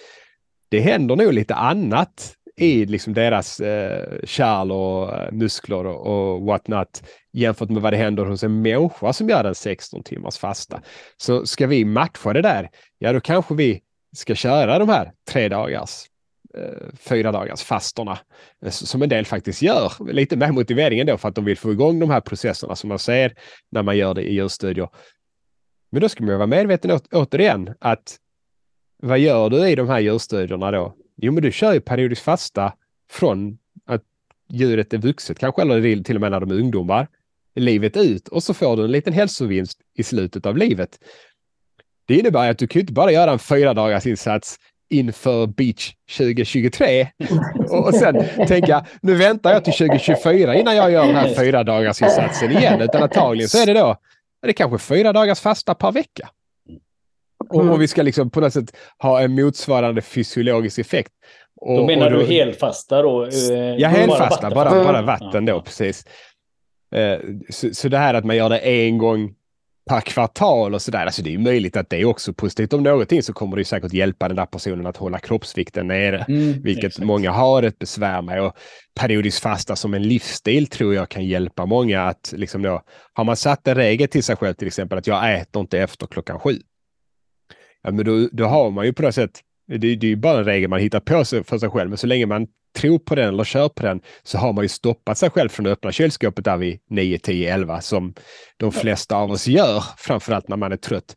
Det 0.68 0.80
händer 0.80 1.16
nog 1.16 1.32
lite 1.32 1.54
annat 1.54 2.36
i 2.61 2.86
liksom 2.86 3.14
deras 3.14 3.61
eh, 3.61 4.18
kärl 4.24 4.72
och 4.72 5.16
eh, 5.16 5.32
muskler 5.32 5.86
och, 5.86 6.06
och 6.06 6.42
what 6.42 6.68
not 6.68 7.02
jämfört 7.32 7.70
med 7.70 7.82
vad 7.82 7.92
det 7.92 7.96
händer 7.96 8.24
hos 8.24 8.42
en 8.42 8.62
människa 8.62 9.12
som 9.12 9.28
gör 9.28 9.44
en 9.44 9.54
16 9.54 10.02
timmars 10.02 10.38
fasta. 10.38 10.82
Så 11.16 11.46
ska 11.46 11.66
vi 11.66 11.84
matcha 11.84 12.32
det 12.32 12.42
där, 12.42 12.70
ja 12.98 13.12
då 13.12 13.20
kanske 13.20 13.54
vi 13.54 13.80
ska 14.16 14.34
köra 14.34 14.78
de 14.78 14.88
här 14.88 15.12
tre 15.30 15.48
dagars 15.48 16.06
eh, 16.54 16.88
fyra 16.98 17.32
dagars 17.32 17.62
fastorna 17.62 18.18
eh, 18.64 18.70
som 18.70 19.02
en 19.02 19.08
del 19.08 19.24
faktiskt 19.24 19.62
gör. 19.62 20.12
Lite 20.12 20.36
med 20.36 20.54
motiveringen 20.54 21.06
då 21.06 21.16
för 21.16 21.28
att 21.28 21.34
de 21.34 21.44
vill 21.44 21.58
få 21.58 21.72
igång 21.72 21.98
de 22.00 22.11
här 22.11 22.20
processerna 22.20 22.76
som 22.76 22.88
man 22.88 22.98
ser 22.98 23.34
när 23.70 23.82
man 23.82 23.96
gör 23.96 24.14
det 24.14 24.22
i 24.22 24.34
djurstudier. 24.34 24.88
Men 25.92 26.02
då 26.02 26.08
ska 26.08 26.24
man 26.24 26.36
vara 26.36 26.46
medveten 26.46 27.00
återigen 27.12 27.74
att 27.80 28.16
vad 29.02 29.18
gör 29.18 29.50
du 29.50 29.68
i 29.68 29.74
de 29.74 29.88
här 29.88 30.00
djurstudierna 30.00 30.70
då? 30.70 30.94
Jo, 31.22 31.32
men 31.32 31.42
du 31.42 31.52
kör 31.52 31.72
ju 31.72 31.80
periodisk 31.80 32.22
fasta 32.22 32.72
från 33.10 33.58
att 33.86 34.02
djuret 34.48 34.92
är 34.92 34.98
vuxet, 34.98 35.38
kanske 35.38 35.62
eller 35.62 36.02
till 36.02 36.14
och 36.14 36.20
med 36.20 36.30
när 36.30 36.40
de 36.40 36.50
är 36.50 36.54
ungdomar, 36.54 37.08
livet 37.54 37.96
ut 37.96 38.28
och 38.28 38.42
så 38.42 38.54
får 38.54 38.76
du 38.76 38.84
en 38.84 38.92
liten 38.92 39.12
hälsovinst 39.12 39.78
i 39.98 40.02
slutet 40.02 40.46
av 40.46 40.56
livet. 40.56 40.98
Det 42.06 42.14
innebär 42.14 42.50
att 42.50 42.58
du 42.58 42.66
kan 42.66 42.80
inte 42.80 42.92
bara 42.92 43.12
göra 43.12 43.32
en 43.32 43.38
fyra 43.38 43.74
dagars 43.74 44.06
insats 44.06 44.58
inför 44.90 45.46
Beach 45.46 45.94
2023 46.18 47.08
och 47.68 47.94
sen 47.94 48.24
tänka 48.46 48.86
nu 49.02 49.14
väntar 49.14 49.52
jag 49.52 49.64
till 49.64 49.72
2024 49.72 50.54
innan 50.54 50.76
jag 50.76 50.90
gör 50.90 51.06
den 51.06 51.16
här 51.16 51.34
fyra 51.34 51.64
dagars 51.64 52.02
insatsen 52.02 52.50
igen. 52.50 52.80
Utan 52.80 53.02
antagligen 53.02 53.48
så 53.48 53.62
är 53.62 53.66
det 53.66 53.72
då 53.74 53.96
är 54.42 54.46
det 54.46 54.52
kanske 54.52 54.78
fyra 54.78 55.12
dagars 55.12 55.40
fasta 55.40 55.74
per 55.74 55.92
vecka. 55.92 56.28
Och, 57.51 57.70
och, 57.70 57.82
vi 57.82 57.88
ska 57.88 58.03
liksom 58.03 58.30
på 58.30 58.40
något 58.40 58.53
sätt 58.53 58.76
ha 58.98 59.20
en 59.20 59.34
motsvarande 59.34 60.03
fysiologisk 60.03 60.78
effekt. 60.78 61.12
Och, 61.61 61.76
då 61.76 61.86
menar 61.86 62.11
då, 62.11 62.18
du 62.18 62.26
helfasta 62.26 63.03
då? 63.03 63.24
Eh, 63.24 63.55
ja, 63.78 63.88
helfasta, 63.88 64.51
bara, 64.51 64.70
bara, 64.70 64.84
bara 64.84 65.03
vatten 65.03 65.44
då, 65.44 65.61
precis. 65.61 66.05
Eh, 66.94 67.18
så, 67.48 67.74
så 67.74 67.88
det 67.88 67.98
här 67.98 68.14
att 68.14 68.24
man 68.24 68.36
gör 68.36 68.48
det 68.48 68.59
en 68.59 68.98
gång 68.98 69.34
per 69.90 70.01
kvartal 70.01 70.74
och 70.74 70.82
sådär. 70.82 71.07
Alltså 71.07 71.22
det 71.22 71.34
är 71.34 71.38
möjligt 71.38 71.76
att 71.76 71.90
det 71.90 72.01
är 72.01 72.05
också 72.05 72.32
positivt. 72.32 72.72
Om 72.72 72.82
någonting 72.82 73.22
så 73.22 73.32
kommer 73.32 73.57
det 73.57 73.64
säkert 73.64 73.92
hjälpa 73.92 74.28
den 74.28 74.36
där 74.36 74.46
personen 74.46 74.86
att 74.86 74.96
hålla 74.96 75.18
kroppsvikten 75.18 75.86
nere, 75.86 76.24
mm, 76.28 76.62
vilket 76.62 76.84
exakt. 76.84 77.07
många 77.07 77.30
har 77.30 77.62
ett 77.62 77.78
besvär 77.78 78.22
med. 78.22 78.42
Och 78.42 78.57
periodisk 79.01 79.42
fasta 79.42 79.76
som 79.76 79.94
en 79.94 80.03
livsstil 80.03 80.66
tror 80.66 80.94
jag 80.94 81.09
kan 81.09 81.24
hjälpa 81.24 81.66
många 81.66 82.03
att 82.03 82.34
liksom 82.36 82.62
då, 82.62 82.82
har 83.12 83.24
man 83.24 83.36
satt 83.36 83.68
en 83.68 83.74
regel 83.74 84.09
till 84.09 84.22
sig 84.22 84.36
själv, 84.36 84.55
till 84.55 84.66
exempel 84.66 84.98
att 84.98 85.07
jag 85.07 85.40
äter 85.40 85.61
inte 85.61 85.78
efter 85.78 86.07
klockan 86.07 86.40
sju. 86.40 86.59
Ja, 87.82 87.90
men 87.90 88.04
då, 88.04 88.28
då 88.32 88.44
har 88.44 88.70
man 88.70 88.86
ju 88.86 88.92
på 88.92 89.02
något 89.02 89.14
sätt, 89.14 89.40
det, 89.68 89.78
det 89.78 90.06
är 90.06 90.10
ju 90.10 90.16
bara 90.16 90.38
en 90.38 90.44
regel 90.44 90.70
man 90.70 90.80
hittar 90.80 91.00
på 91.00 91.24
sig 91.24 91.44
för 91.44 91.58
sig 91.58 91.70
själv, 91.70 91.88
men 91.88 91.98
så 91.98 92.06
länge 92.06 92.26
man 92.26 92.46
tror 92.76 92.98
på 92.98 93.14
den 93.14 93.28
eller 93.28 93.44
kör 93.44 93.68
på 93.68 93.82
den 93.82 94.00
så 94.22 94.38
har 94.38 94.52
man 94.52 94.64
ju 94.64 94.68
stoppat 94.68 95.18
sig 95.18 95.30
själv 95.30 95.48
från 95.48 95.66
att 95.66 95.72
öppna 95.72 95.92
kylskåpet 95.92 96.44
där 96.44 96.56
vid 96.56 96.78
9, 96.90 97.18
10, 97.18 97.54
11 97.54 97.80
som 97.80 98.14
de 98.56 98.72
flesta 98.72 99.16
av 99.16 99.30
oss 99.30 99.46
gör, 99.46 99.84
framförallt 99.96 100.48
när 100.48 100.56
man 100.56 100.72
är 100.72 100.76
trött. 100.76 101.16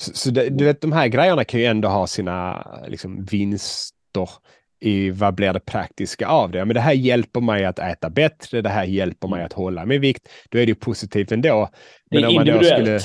Så, 0.00 0.12
så 0.14 0.30
det, 0.30 0.48
du 0.48 0.64
vet, 0.64 0.80
de 0.80 0.92
här 0.92 1.08
grejerna 1.08 1.44
kan 1.44 1.60
ju 1.60 1.66
ändå 1.66 1.88
ha 1.88 2.06
sina 2.06 2.66
liksom, 2.88 3.24
vinster 3.24 4.28
i 4.80 5.10
vad 5.10 5.34
blir 5.34 5.52
det 5.52 5.60
praktiska 5.60 6.26
av 6.26 6.50
det. 6.50 6.64
Men 6.64 6.74
det 6.74 6.80
här 6.80 6.92
hjälper 6.92 7.40
mig 7.40 7.64
att 7.64 7.78
äta 7.78 8.10
bättre, 8.10 8.62
det 8.62 8.68
här 8.68 8.84
hjälper 8.84 9.28
mig 9.28 9.44
att 9.44 9.52
hålla 9.52 9.86
min 9.86 10.00
vikt. 10.00 10.28
Då 10.48 10.58
är 10.58 10.66
det 10.66 10.74
positivt 10.74 11.32
ändå. 11.32 11.68
Men 12.10 12.22
det 12.22 12.28
är 12.28 12.30
individuellt. 12.30 12.74
Skulle, 12.74 13.00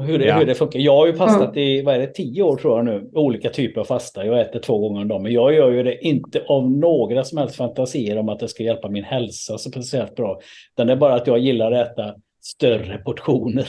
hur 0.00 0.18
det, 0.18 0.24
ja. 0.24 0.38
hur 0.38 0.46
det 0.46 0.54
funkar. 0.54 0.78
Jag 0.78 0.96
har 0.96 1.06
ju 1.06 1.12
fastat 1.12 1.56
i, 1.56 1.82
vad 1.82 1.94
är 1.94 1.98
det, 1.98 2.06
tio 2.06 2.42
år 2.42 2.56
tror 2.56 2.76
jag 2.78 2.84
nu, 2.84 3.10
olika 3.12 3.50
typer 3.50 3.80
av 3.80 3.84
fasta. 3.84 4.26
Jag 4.26 4.40
äter 4.40 4.60
två 4.60 4.78
gånger 4.78 5.00
om 5.00 5.08
dagen, 5.08 5.22
men 5.22 5.32
jag 5.32 5.54
gör 5.54 5.70
ju 5.70 5.82
det 5.82 6.04
inte 6.04 6.42
av 6.48 6.70
några 6.70 7.24
som 7.24 7.38
helst 7.38 7.56
fantasier 7.56 8.18
om 8.18 8.28
att 8.28 8.38
det 8.38 8.48
ska 8.48 8.62
hjälpa 8.62 8.88
min 8.88 9.04
hälsa 9.04 9.58
så 9.58 9.70
speciellt 9.70 10.14
bra. 10.14 10.40
Utan 10.74 10.86
det 10.86 10.92
är 10.92 10.96
bara 10.96 11.14
att 11.14 11.26
jag 11.26 11.38
gillar 11.38 11.72
att 11.72 11.90
äta 11.90 12.14
större 12.42 12.98
portioner. 12.98 13.68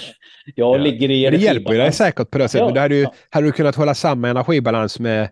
Jag 0.55 0.75
ja. 0.75 0.83
ligger 0.83 1.11
i... 1.11 1.29
Det 1.29 1.37
hjälper 1.37 1.71
ju 1.71 1.77
dig 1.77 1.91
säkert 1.91 2.31
på 2.31 2.37
det 2.37 2.47
sättet. 2.47 2.67
Ja. 2.67 2.73
Men 2.73 2.81
hade, 2.81 2.95
du, 2.95 3.07
hade 3.29 3.47
du 3.47 3.51
kunnat 3.51 3.75
hålla 3.75 3.93
samma 3.93 4.29
energibalans 4.29 4.99
med 4.99 5.29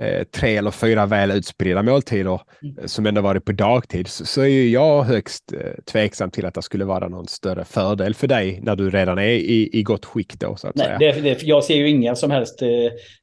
eh, 0.00 0.24
tre 0.24 0.56
eller 0.56 0.70
fyra 0.70 1.06
väl 1.06 1.30
utspridda 1.30 1.82
måltider 1.82 2.40
mm. 2.62 2.78
Eh, 2.78 2.86
som 2.86 3.06
ändå 3.06 3.20
varit 3.20 3.44
på 3.44 3.52
dagtid 3.52 4.08
så, 4.08 4.26
så 4.26 4.40
är 4.40 4.46
ju 4.46 4.68
jag 4.68 5.02
högst 5.02 5.52
eh, 5.52 5.84
tveksam 5.92 6.30
till 6.30 6.46
att 6.46 6.54
det 6.54 6.62
skulle 6.62 6.84
vara 6.84 7.08
någon 7.08 7.28
större 7.28 7.64
fördel 7.64 8.14
för 8.14 8.26
dig 8.26 8.60
när 8.62 8.76
du 8.76 8.90
redan 8.90 9.18
är 9.18 9.28
i, 9.28 9.70
i 9.72 9.82
gott 9.82 10.04
skick 10.04 10.40
då 10.40 10.56
så 10.56 10.68
att 10.68 10.74
Nej, 10.74 10.86
säga. 10.86 10.98
Det, 10.98 11.20
det, 11.20 11.42
jag 11.42 11.64
ser 11.64 11.76
ju 11.76 11.88
inga 11.88 12.14
som 12.14 12.30
helst 12.30 12.62
eh, 12.62 12.68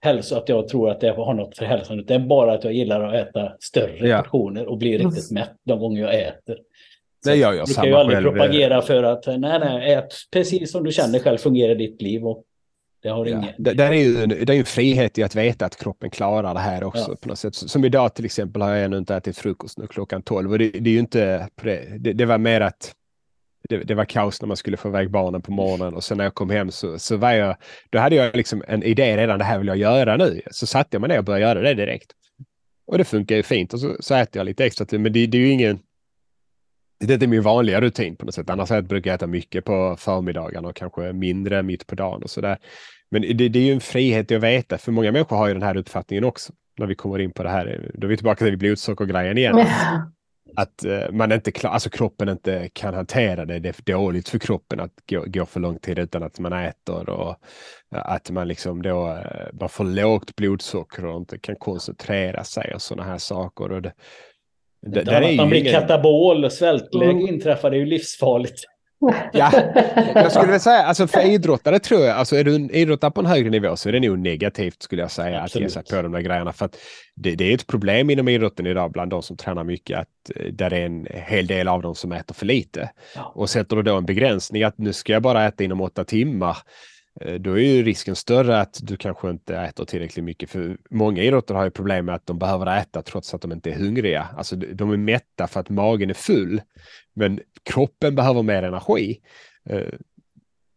hälso 0.02 0.36
att 0.36 0.50
jag 0.50 0.68
tror 0.68 0.90
att 0.90 1.02
det 1.02 1.10
har 1.10 1.34
något 1.34 1.58
för 1.58 1.66
hälsan. 1.66 2.06
Det 2.06 2.14
är 2.14 2.20
bara 2.20 2.54
att 2.54 2.64
jag 2.64 2.74
gillar 2.74 3.02
att 3.02 3.28
äta 3.28 3.52
större 3.60 4.08
ja. 4.08 4.22
portioner 4.22 4.70
och 4.70 4.78
bli 4.78 4.98
riktigt 4.98 5.32
mätt 5.32 5.54
de 5.66 5.80
gånger 5.80 6.02
jag 6.02 6.16
äter. 6.16 6.58
det 7.26 7.36
gör 7.36 7.54
jag. 7.54 7.68
Vi 7.68 7.74
kan 7.74 7.88
ju 7.88 7.94
aldrig 7.94 8.18
själv. 8.18 8.32
propagera 8.32 8.82
för 8.82 9.04
att 9.04 9.28
nej, 9.28 9.60
nej, 9.60 9.94
ät 9.94 10.14
precis 10.32 10.72
som 10.72 10.84
du 10.84 10.92
känner 10.92 11.20
själv 11.20 11.38
fungerar 11.38 11.76
ditt 11.76 12.02
liv. 12.02 12.28
Och 12.28 12.44
Det, 13.04 13.10
har 13.10 13.26
ja. 13.26 13.38
ingen... 13.38 13.54
det, 13.58 13.74
det, 13.74 13.84
är 13.84 13.94
ju, 13.94 14.26
det 14.26 14.54
är 14.54 14.54
ju 14.54 14.60
en 14.60 14.66
frihet 14.66 15.18
i 15.18 15.24
att 15.24 15.36
veta 15.36 15.66
att 15.66 15.78
kroppen 15.78 16.10
klarar 16.10 16.54
det 16.54 16.60
här 16.60 16.84
också 16.84 17.06
Ja. 17.12 17.16
på 17.22 17.30
något 17.30 17.40
sätt. 17.40 17.56
Som 17.56 17.86
idag 17.86 18.14
till 18.14 18.26
exempel 18.26 18.62
har 18.62 18.70
jag 18.70 18.86
ännu 18.86 18.98
inte 18.98 19.16
ätit 19.16 19.38
frukost 19.38 19.78
nu 19.78 19.88
klockan 19.88 20.22
12 20.22 20.52
och 20.52 20.60
det, 20.60 20.70
det 20.70 20.90
är 20.90 20.94
ju 20.94 21.00
inte. 21.00 21.50
Det, 21.98 22.14
det 22.14 22.26
var 22.26 22.38
mer 22.38 22.62
att 22.62 22.96
det, 23.70 23.78
det 23.78 23.96
var 23.96 24.06
kaos 24.06 24.42
när 24.42 24.48
man 24.48 24.58
skulle 24.58 24.78
få 24.78 24.88
iväg 24.88 25.12
barnen 25.12 25.42
på 25.42 25.52
morgonen 25.52 25.94
och 25.94 26.04
sen 26.04 26.18
när 26.18 26.24
jag 26.24 26.34
kom 26.34 26.50
hem 26.50 26.72
så, 26.72 27.00
så 27.00 27.18
var 27.18 27.32
jag, 27.32 27.56
då 27.90 28.00
hade 28.00 28.16
jag 28.16 28.36
liksom 28.36 28.64
en 28.68 28.84
idé 28.84 29.18
redan, 29.18 29.40
det 29.40 29.46
här 29.46 29.58
vill 29.58 29.68
jag 29.68 29.78
göra 29.78 30.18
nu. 30.18 30.42
Så 30.52 30.68
satte 30.68 30.96
jag 30.96 31.02
mig 31.02 31.08
ner 31.08 31.18
och 31.18 31.24
började 31.24 31.46
göra 31.46 31.62
det 31.62 31.74
direkt. 31.74 32.12
Och 32.88 32.98
det 32.98 33.04
funkar 33.04 33.36
ju 33.36 33.44
fint 33.44 33.74
och 33.74 33.80
så, 33.80 33.96
så 34.00 34.16
äter 34.16 34.40
jag 34.40 34.46
lite 34.46 34.66
extra 34.66 34.86
till, 34.86 35.00
men 35.00 35.14
det, 35.14 35.28
det 35.28 35.38
är 35.38 35.42
ju 35.42 35.50
ingen, 35.50 35.80
det 37.08 37.24
är 37.24 37.28
min 37.28 37.42
vanliga 37.42 37.82
rutin 37.82 38.16
på 38.16 38.26
något 38.26 38.36
sätt. 38.36 38.50
Annars 38.50 38.70
brukar 38.70 39.12
jag 39.12 39.16
äta 39.16 39.28
mycket 39.28 39.66
på 39.66 39.96
förmiddagen 40.00 40.66
och 40.66 40.76
kanske 40.76 41.14
mindre 41.14 41.64
mitt 41.64 41.88
på 41.88 41.96
dagen 41.96 42.24
och 42.24 42.30
sådär. 42.30 42.58
Men 43.12 43.22
det, 43.22 43.50
det 43.50 43.60
är 43.60 43.64
ju 43.64 43.74
en 43.74 43.82
frihet 43.82 44.32
att 44.32 44.42
veta, 44.42 44.78
för 44.78 44.92
många 44.92 45.12
människor 45.12 45.38
har 45.38 45.48
ju 45.48 45.54
den 45.54 45.64
här 45.64 45.78
uppfattningen 45.78 46.24
också. 46.24 46.54
När 46.80 46.86
vi 46.86 46.96
kommer 46.96 47.20
in 47.20 47.32
på 47.32 47.44
det 47.44 47.50
här, 47.50 47.92
då 47.94 48.08
är 48.08 48.10
vi 48.10 48.18
tillbaka 48.18 48.46
till 48.46 48.58
blodsockergrejen 48.58 49.38
igen. 49.38 49.66
Att 50.56 50.86
uh, 50.86 51.12
man 51.12 51.32
inte 51.32 51.52
klar, 51.52 51.72
alltså 51.72 51.90
kroppen 51.90 52.30
inte 52.30 52.70
kan 52.74 52.94
hantera 52.94 53.46
det. 53.46 53.60
Det 53.60 53.70
är 53.70 53.74
för 53.74 53.84
dåligt 53.84 54.30
för 54.30 54.40
kroppen 54.40 54.80
att 54.80 54.92
gå, 55.10 55.24
gå 55.28 55.46
för 55.46 55.60
lång 55.60 55.80
tid 55.80 56.00
utan 56.00 56.24
att 56.24 56.40
man 56.40 56.54
äter 56.54 57.10
och 57.10 57.36
att 57.92 58.30
man 58.30 58.48
liksom 58.48 58.82
då 58.82 59.08
uh, 59.08 59.60
man 59.60 59.70
får 59.70 59.84
lågt 59.84 60.36
blodsocker 60.36 61.06
och 61.06 61.18
inte 61.18 61.40
kan 61.40 61.56
koncentrera 61.56 62.44
sig 62.44 62.74
och 62.74 62.82
sådana 62.82 63.10
här 63.10 63.18
saker. 63.18 63.72
Och 63.72 63.82
det, 63.82 63.94
det, 64.86 65.04
det 65.04 65.18
att 65.18 65.36
man 65.36 65.50
blir 65.50 65.60
ingen... 65.60 65.74
katabol 65.74 66.46
och 66.46 66.52
svältläge 66.52 67.12
mm. 67.12 67.28
inträffar, 67.28 67.70
det 67.70 67.78
är 67.78 67.80
ju 67.80 67.86
livsfarligt. 67.86 68.64
Ja, 69.34 69.52
jag 70.16 70.32
skulle 70.32 70.52
väl 70.52 70.60
säga, 70.60 70.84
alltså 70.84 71.08
för 71.08 71.26
idrottare 71.26 71.80
tror 71.80 72.02
jag, 72.02 72.18
alltså 72.18 72.36
är 72.36 72.44
du 72.44 72.56
idrottare 72.56 73.12
på 73.12 73.22
en 73.22 73.26
högre 73.26 73.50
nivå 73.50 73.76
så 73.76 73.90
är 73.90 73.94
det 73.94 74.00
nog 74.00 74.20
negativt 74.20 74.82
skulle 74.82 75.02
jag 75.02 75.12
säga 75.12 75.44
Absolut. 75.44 75.66
att 75.66 75.76
ge 75.76 75.84
sig 75.84 75.98
på 75.98 76.02
de 76.02 76.12
där 76.12 76.22
grejerna. 76.22 76.54
För 76.54 76.66
att 76.66 76.78
det, 77.16 77.36
det, 77.36 77.52
är 77.52 77.56
ett 77.56 77.68
problem 77.68 78.10
inom 78.10 78.28
idrotten 78.28 78.68
idag 78.68 78.92
bland 78.92 79.12
de 79.12 79.24
som 79.24 79.38
tränar 79.38 79.64
mycket 79.64 80.00
att 80.00 80.08
där 80.52 80.74
är 80.74 80.86
en 80.86 81.08
hel 81.10 81.48
del 81.48 81.68
av 81.68 81.82
dem 81.82 81.96
som 81.96 82.12
äter 82.12 82.34
för 82.34 82.46
lite. 82.46 82.90
Ja. 83.16 83.32
Och 83.36 83.50
sätter 83.50 83.76
du 83.76 83.82
då 83.82 83.98
en 83.98 84.06
begränsning 84.06 84.64
att 84.64 84.78
nu 84.78 84.94
ska 84.94 85.14
jag 85.14 85.22
bara 85.22 85.46
äta 85.46 85.64
inom 85.64 85.82
åtta 85.82 86.04
timmar 86.04 86.58
då 87.40 87.60
är 87.60 87.64
ju 87.64 87.84
risken 87.84 88.16
större 88.16 88.60
att 88.62 88.80
du 88.84 88.98
kanske 88.98 89.30
inte 89.30 89.56
äter 89.56 89.86
tillräckligt 89.86 90.26
mycket. 90.26 90.50
För 90.50 90.78
många 90.90 91.22
idrottare 91.22 91.58
har 91.58 91.66
ju 91.66 91.72
problem 91.72 92.06
med 92.06 92.16
att 92.16 92.26
de 92.26 92.40
behöver 92.40 92.78
äta 92.78 93.02
trots 93.02 93.34
att 93.34 93.42
de 93.42 93.52
inte 93.52 93.70
är 93.70 93.76
hungriga. 93.76 94.28
Alltså 94.38 94.56
de 94.56 94.92
är 94.92 94.98
mätta 94.98 95.48
för 95.48 95.60
att 95.60 95.70
magen 95.70 96.10
är 96.10 96.14
full. 96.14 96.62
Men 97.14 97.40
kroppen 97.64 98.16
behöver 98.16 98.44
mer 98.44 98.64
energi. 98.64 99.20
Uh, 99.72 99.94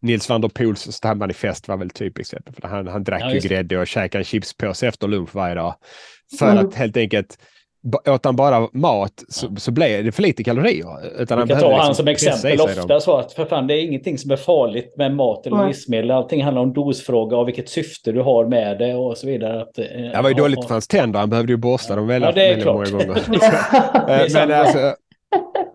Nils 0.02 0.28
van 0.28 0.40
der 0.40 0.48
Poels 0.48 1.02
manifest 1.16 1.68
var 1.68 1.76
väl 1.76 1.90
typexempel. 1.90 2.54
För 2.54 2.68
han, 2.68 2.86
han 2.86 3.04
drack 3.04 3.22
ja, 3.22 3.34
ju 3.34 3.40
grädde 3.40 3.78
och 3.78 3.86
käkade 3.86 4.20
en 4.20 4.24
chipspåse 4.24 4.88
efter 4.88 5.08
lunch 5.08 5.34
varje 5.34 5.54
dag. 5.54 5.74
För 6.38 6.50
mm. 6.50 6.66
att 6.66 6.74
helt 6.74 6.96
enkelt 6.96 7.38
åt 8.06 8.24
han 8.24 8.36
bara 8.36 8.68
mat 8.72 9.24
så, 9.28 9.56
så 9.56 9.70
blev 9.70 10.04
det 10.04 10.12
för 10.12 10.22
lite 10.22 10.44
kalorier. 10.44 10.86
Utan 11.18 11.42
Vi 11.42 11.48
kan 11.48 11.60
ta 11.60 11.66
liksom 11.66 11.72
han 11.72 11.94
som 11.94 12.08
exempel 12.08 12.60
ofta 12.60 13.00
så 13.00 13.16
att 13.16 13.32
för 13.32 13.44
fan 13.44 13.66
det 13.66 13.74
är 13.74 13.82
ingenting 13.82 14.18
som 14.18 14.30
är 14.30 14.36
farligt 14.36 14.94
med 14.96 15.14
mat 15.14 15.46
eller 15.46 15.56
mm. 15.56 15.68
livsmedel. 15.68 16.10
Allting 16.10 16.44
handlar 16.44 16.62
om 16.62 16.72
dosfråga 16.72 17.36
och 17.36 17.48
vilket 17.48 17.68
syfte 17.68 18.12
du 18.12 18.20
har 18.20 18.46
med 18.46 18.78
det 18.78 18.94
och 18.94 19.18
så 19.18 19.26
vidare. 19.26 19.62
Att, 19.62 19.78
eh, 19.78 19.84
det 19.84 20.20
var 20.22 20.28
ju 20.28 20.34
dåligt 20.34 20.64
för 20.64 20.74
hans 20.74 20.88
tänder. 20.88 21.20
Han 21.20 21.30
behövde 21.30 21.52
ju 21.52 21.56
borsta 21.56 21.96
dem 21.96 22.06
väldigt, 22.06 22.28
ja, 22.28 22.32
det 22.34 22.44
är 22.44 22.48
väldigt 22.48 22.62
klart. 22.62 22.92
många 22.92 23.04
gånger. 23.04 24.32
men 24.46 24.52
alltså, 24.52 24.94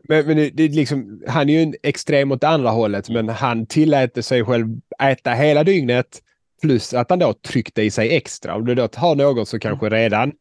men, 0.09 0.25
men 0.25 0.37
det, 0.53 0.63
är 0.63 0.69
liksom, 0.69 1.21
han 1.27 1.49
är 1.49 1.53
ju 1.53 1.63
en 1.63 1.73
extrem 1.83 2.31
åt 2.31 2.41
det 2.41 2.47
andra 2.47 2.69
hållet, 2.69 3.09
men 3.09 3.29
han 3.29 3.65
tillät 3.65 4.25
sig 4.25 4.45
själv 4.45 4.67
äta 5.03 5.31
hela 5.31 5.63
dygnet 5.63 6.07
plus 6.61 6.93
att 6.93 7.09
han 7.09 7.19
då 7.19 7.33
tryckte 7.33 7.81
i 7.81 7.91
sig 7.91 8.15
extra. 8.15 8.55
Om 8.55 8.65
du 8.65 8.75
då 8.75 8.87
har 8.95 9.15
någon 9.15 9.45
som 9.45 9.59
kanske 9.59 9.89
redan 9.89 10.29
ha, 10.29 10.35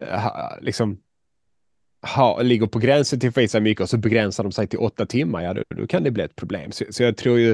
Eh, 0.00 0.32
liksom 0.60 1.00
ha, 2.02 2.42
ligger 2.42 2.66
på 2.66 2.78
gränsen 2.78 3.20
till 3.20 3.28
att 3.28 3.34
få 3.34 3.40
i 3.40 3.48
sig 3.48 3.60
mycket 3.60 3.82
och 3.82 3.88
så 3.88 3.98
begränsar 3.98 4.44
de 4.44 4.52
sig 4.52 4.66
till 4.66 4.78
åtta 4.78 5.06
timmar, 5.06 5.42
ja 5.42 5.54
då, 5.54 5.62
då 5.76 5.86
kan 5.86 6.02
det 6.02 6.10
bli 6.10 6.24
ett 6.24 6.36
problem. 6.36 6.72
Så, 6.72 6.84
så 6.90 7.02
jag 7.02 7.16
tror 7.16 7.38
ju 7.38 7.50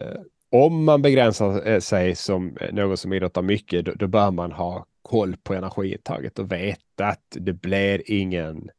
eh, 0.00 0.20
om 0.50 0.84
man 0.84 1.02
begränsar 1.02 1.68
eh, 1.68 1.80
sig 1.80 2.14
som 2.14 2.56
eh, 2.56 2.74
någon 2.74 2.96
som 2.96 3.12
idrottar 3.12 3.42
mycket, 3.42 3.84
då, 3.84 3.92
då 3.92 4.06
bör 4.06 4.30
man 4.30 4.52
ha 4.52 4.86
koll 5.02 5.36
på 5.36 5.54
energiintaget 5.54 6.38
och 6.38 6.52
veta 6.52 7.06
att 7.06 7.26
det 7.30 7.52
blir 7.52 8.02
ingen 8.10 8.70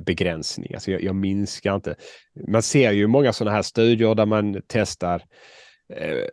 begränsning. 0.00 0.74
Alltså 0.74 0.90
jag, 0.90 1.02
jag 1.02 1.14
minskar 1.14 1.74
inte. 1.74 1.94
Man 2.48 2.62
ser 2.62 2.92
ju 2.92 3.06
många 3.06 3.32
sådana 3.32 3.56
här 3.56 3.62
studier 3.62 4.14
där 4.14 4.26
man 4.26 4.62
testar 4.66 5.22
eh, 5.94 6.28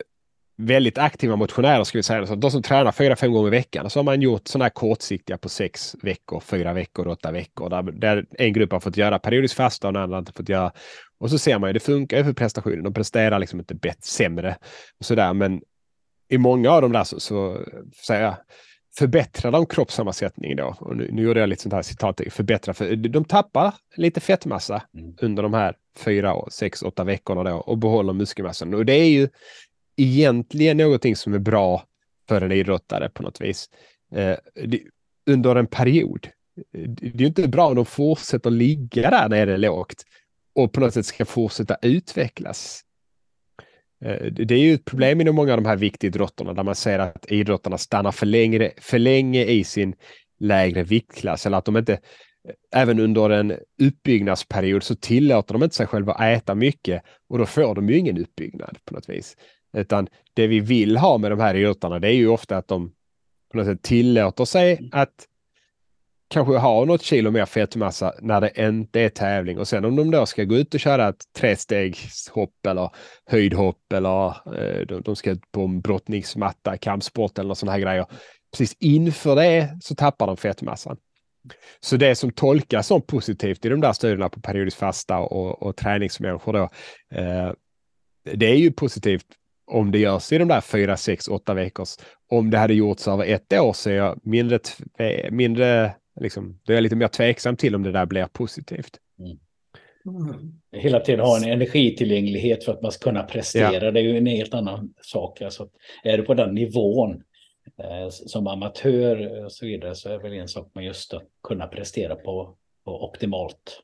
väldigt 0.62 0.97
aktiva 0.97 1.36
motionärer, 1.36 1.84
ska 1.84 1.97
vi 1.97 2.03
säga, 2.03 2.26
så 2.26 2.36
de 2.36 2.51
som 2.51 2.62
tränar 2.62 2.91
fyra, 2.91 3.16
fem 3.16 3.32
gånger 3.32 3.47
i 3.47 3.51
veckan. 3.51 3.89
Så 3.89 3.99
har 3.99 4.03
man 4.03 4.22
gjort 4.22 4.47
sådana 4.47 4.66
här 4.66 4.70
kortsiktiga 4.70 5.38
på 5.38 5.49
sex 5.49 5.95
veckor, 6.01 6.39
fyra 6.39 6.74
veckor, 6.74 7.07
åtta 7.07 7.32
veckor. 7.32 7.70
Där, 7.70 7.82
där 7.82 8.26
en 8.32 8.53
grupp 8.53 8.72
har 8.72 8.80
fått 8.80 8.97
göra 8.97 9.20
periodiskt 9.20 9.55
fasta 9.55 9.88
och 9.88 9.93
den 9.93 10.03
andra 10.03 10.18
inte 10.18 10.34
fått 10.34 10.49
göra. 10.49 10.72
Och 11.20 11.30
så 11.30 11.38
ser 11.38 11.60
man 11.60 11.70
ju, 11.70 11.74
det 11.74 11.80
funkar 11.80 12.18
ju 12.18 12.24
för 12.24 12.34
prestationen. 12.34 12.84
De 12.84 12.93
presterar 12.93 13.39
liksom 13.39 13.60
inte 13.60 13.76
bättre, 13.76 14.01
sämre 14.01 14.57
och 14.99 15.05
sådär. 15.05 15.34
Men 15.34 15.62
i 16.30 16.38
många 16.38 16.72
av 16.72 16.82
dem 16.82 16.91
där 16.91 17.03
så, 17.03 17.20
så 17.20 17.66
säger 18.05 18.24
jag, 18.24 18.36
förbättrar 18.97 19.51
de 19.51 19.66
kroppssammansättningen 19.66 20.57
då. 20.57 20.76
Och 20.80 20.97
nu, 20.97 21.10
nu 21.12 21.22
gjorde 21.22 21.39
jag 21.39 21.49
lite 21.49 21.62
sånt 21.62 21.74
här 21.74 21.82
citat, 21.82 22.22
förbättra, 22.30 22.74
för 22.74 22.95
de 22.95 23.26
tappar 23.26 23.74
lite 23.95 24.20
fettmassa 24.20 24.82
mm. 24.93 25.16
under 25.22 25.43
de 25.43 25.53
här 25.53 25.76
fyra, 25.97 26.36
sex, 26.51 26.82
åtta 26.82 27.03
veckorna 27.03 27.43
då 27.43 27.55
och 27.55 27.78
behåller 27.78 28.14
muskelmassan. 28.14 28.74
Och 28.74 28.86
det 28.86 28.93
är 28.93 29.10
ju 29.10 29.30
egentligen 30.02 30.78
någonting 30.78 31.16
som 31.16 31.34
är 31.34 31.39
bra 31.39 31.84
för 32.28 32.41
en 32.41 32.52
idrottare 32.52 33.10
på 33.10 33.24
något 33.24 33.41
vis. 33.41 33.70
Eh, 34.16 34.36
det, 34.66 34.82
under 35.26 35.56
en 35.56 35.68
period. 35.68 36.28
Det 36.72 37.24
är 37.24 37.28
inte 37.28 37.47
bra 37.47 37.68
om 37.68 37.76
de 37.76 37.86
fortsätter 37.86 38.50
ligga 38.50 39.10
där 39.10 39.30
nere 39.30 39.58
lågt 39.58 40.04
och 40.56 40.74
på 40.74 40.80
något 40.80 40.93
sätt 40.93 41.06
ska 41.06 41.26
fortsätta 41.26 41.78
utvecklas. 41.82 42.84
Eh, 44.06 44.26
det 44.26 44.54
är 44.54 44.60
ju 44.60 44.74
ett 44.74 44.86
problem 44.86 45.22
inom 45.22 45.36
många 45.36 45.54
av 45.54 45.62
de 45.62 45.70
här 45.70 45.76
viktidrotterna 45.76 46.54
där 46.54 46.64
man 46.64 46.76
ser 46.76 47.00
att 47.00 47.32
idrottarna 47.32 47.78
stannar 47.78 48.12
för 48.12 48.26
länge, 48.26 48.72
för 48.78 49.00
länge 49.00 49.45
i 49.45 49.64
sin 49.64 49.95
lägre 50.39 50.84
viktklass 50.84 51.45
eller 51.45 51.58
att 51.58 51.66
de 51.66 51.78
inte 51.78 51.93
eh, 51.93 52.00
även 52.82 53.00
under 53.00 53.30
en 53.30 53.54
uppbyggnadsperiod 53.82 54.84
så 54.84 54.95
tillåter 54.95 55.54
de 55.54 55.64
inte 55.64 55.76
sig 55.76 55.88
själva 55.88 56.14
att 56.14 56.22
äta 56.22 56.56
mycket 56.56 57.04
och 57.30 57.38
då 57.38 57.45
får 57.45 57.76
de 57.76 57.89
ju 57.89 57.97
ingen 57.97 58.18
uppbyggnad 58.18 58.78
på 58.86 58.93
något 58.93 59.10
vis. 59.10 59.36
Utan 59.74 60.07
det 60.34 60.47
vi 60.47 60.59
vill 60.59 60.97
ha 60.97 61.17
med 61.17 61.32
de 61.32 61.39
här 61.39 61.55
idrottarna 61.55 61.99
det 61.99 62.07
är 62.07 62.13
ju 62.13 62.28
ofta 62.28 62.57
att 62.57 62.67
de 62.67 62.91
på 63.51 63.57
något 63.57 63.65
sätt 63.65 63.82
tillåter 63.82 64.45
sig 64.45 64.89
att 64.91 65.28
kanske 66.30 66.57
ha 66.57 66.86
något 66.86 67.01
kilo 67.01 67.32
mer 67.32 67.45
fettmassa 67.45 68.13
när 68.22 68.41
det 68.41 68.67
inte 68.67 68.99
är 69.01 69.09
tävling. 69.09 69.59
Och 69.59 69.67
sen 69.67 69.86
om 69.86 69.95
de 69.95 70.11
då 70.11 70.26
ska 70.26 70.43
gå 70.43 70.55
ut 70.55 70.74
och 70.74 70.80
köra 70.80 71.09
ett 71.09 71.24
trestegshopp 71.38 72.65
eller 72.67 72.89
höjdhopp 73.26 73.93
eller 73.93 74.28
eh, 74.28 74.86
de, 74.86 75.01
de 75.01 75.15
ska 75.15 75.32
ut 75.32 75.51
på 75.51 75.61
en 75.61 75.82
brottningsmatta, 75.82 76.78
kampsport 76.78 77.39
eller 77.39 77.53
sådana 77.53 77.72
här 77.72 77.80
grejer. 77.80 78.05
Precis 78.51 78.78
inför 78.80 79.36
det 79.36 79.78
så 79.82 79.95
tappar 79.95 80.28
de 80.28 80.38
fettmassan. 80.38 80.97
Så 81.80 81.97
det 81.97 82.15
som 82.15 82.32
tolkas 82.32 82.88
som 82.88 83.01
positivt 83.01 83.65
i 83.65 83.70
de 83.70 83.82
där 83.82 83.93
studierna 83.93 84.30
på 84.30 84.41
periodiskt 84.41 84.80
fasta 84.80 85.17
och, 85.17 85.63
och 85.63 85.76
träningsmänniskor 85.76 86.53
då, 86.53 86.70
eh, 87.17 87.51
det 88.34 88.45
är 88.45 88.55
ju 88.55 88.72
positivt 88.72 89.26
om 89.70 89.91
det 89.91 89.99
görs 89.99 90.32
i 90.32 90.38
de 90.38 90.47
där 90.47 90.61
fyra, 90.61 90.97
sex, 90.97 91.28
åtta 91.28 91.53
veckors. 91.53 91.97
Om 92.30 92.49
det 92.49 92.57
hade 92.57 92.74
gjorts 92.74 93.07
över 93.07 93.26
ett 93.26 93.53
år 93.53 93.74
så 93.74 93.89
är 93.89 93.93
jag 93.93 94.20
mindre, 94.24 94.59
mindre 95.32 95.95
liksom, 96.20 96.59
då 96.63 96.74
är 96.74 96.76
jag 96.76 96.82
lite 96.82 96.95
mer 96.95 97.07
tveksam 97.07 97.55
till 97.55 97.76
om 97.76 97.84
det 97.84 97.91
där 97.91 98.05
blir 98.05 98.26
positivt. 98.26 98.97
Mm. 99.20 99.38
Mm. 100.05 100.53
Hela 100.72 100.99
tiden 100.99 101.20
ha 101.20 101.38
en 101.38 101.51
energitillgänglighet 101.51 102.63
för 102.63 102.72
att 102.72 102.82
man 102.82 102.91
ska 102.91 103.09
kunna 103.09 103.24
prestera. 103.24 103.86
Ja. 103.86 103.91
Det 103.91 103.99
är 103.99 104.03
ju 104.03 104.17
en 104.17 104.26
helt 104.26 104.53
annan 104.53 104.93
sak. 105.01 105.41
Alltså, 105.41 105.70
är 106.03 106.17
du 106.17 106.24
på 106.24 106.34
den 106.34 106.55
nivån 106.55 107.24
eh, 107.78 108.09
som 108.09 108.47
amatör 108.47 109.45
och 109.45 109.51
så 109.51 109.65
vidare 109.65 109.95
så 109.95 110.09
är 110.09 110.13
det 110.13 110.24
väl 110.24 110.34
en 110.34 110.47
sak 110.47 110.72
med 110.74 110.86
just 110.86 111.13
att 111.13 111.24
kunna 111.43 111.67
prestera 111.67 112.15
på, 112.15 112.55
på 112.86 113.03
optimalt. 113.03 113.82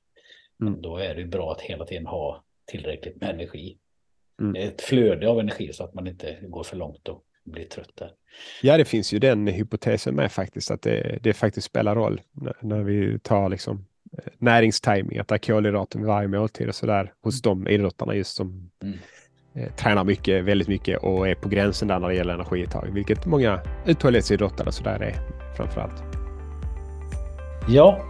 Mm. 0.61 0.81
Då 0.81 0.97
är 0.97 1.15
det 1.15 1.25
bra 1.25 1.51
att 1.51 1.61
hela 1.61 1.86
tiden 1.86 2.05
ha 2.05 2.43
tillräckligt 2.65 3.21
med 3.21 3.29
energi 3.29 3.77
mm. 4.41 4.55
ett 4.55 4.81
flöde 4.81 5.29
av 5.29 5.39
energi 5.39 5.73
så 5.73 5.83
att 5.83 5.93
man 5.93 6.07
inte 6.07 6.38
går 6.41 6.63
för 6.63 6.77
långt 6.77 7.07
och 7.07 7.23
blir 7.45 7.65
trött 7.65 7.91
där. 7.95 8.11
Ja, 8.61 8.77
det 8.77 8.86
finns 8.86 9.13
ju 9.13 9.19
den 9.19 9.47
hypotesen 9.47 10.15
med 10.15 10.31
faktiskt 10.31 10.71
att 10.71 10.81
det, 10.81 11.19
det 11.21 11.33
faktiskt 11.33 11.67
spelar 11.67 11.95
roll 11.95 12.21
när, 12.31 12.55
när 12.61 12.83
vi 12.83 13.19
tar 13.19 13.49
liksom 13.49 13.86
eh, 14.17 14.33
näringstiming, 14.38 15.17
att 15.17 15.27
det 15.27 15.36
är 15.36 15.39
kolhydrater 15.39 15.99
vid 15.99 16.07
varje 16.07 16.27
måltid 16.27 16.67
och 16.67 16.75
så 16.75 16.86
där 16.86 17.13
hos 17.23 17.41
de 17.41 17.67
idrottarna 17.67 18.15
just 18.15 18.36
som 18.36 18.71
mm. 18.83 18.97
eh, 19.55 19.75
tränar 19.75 20.03
mycket, 20.03 20.43
väldigt 20.43 20.67
mycket 20.67 21.03
och 21.03 21.27
är 21.27 21.36
på 21.36 21.49
gränsen 21.49 21.88
där 21.88 21.99
när 21.99 22.07
det 22.07 22.15
gäller 22.15 22.33
energiuttag, 22.33 22.88
vilket 22.93 23.25
många 23.25 23.59
uthållighetsidrottare 23.86 24.71
så 24.71 24.83
där 24.83 24.99
är 24.99 25.15
framför 25.57 25.81
allt. 25.81 26.03
Ja, 27.69 28.09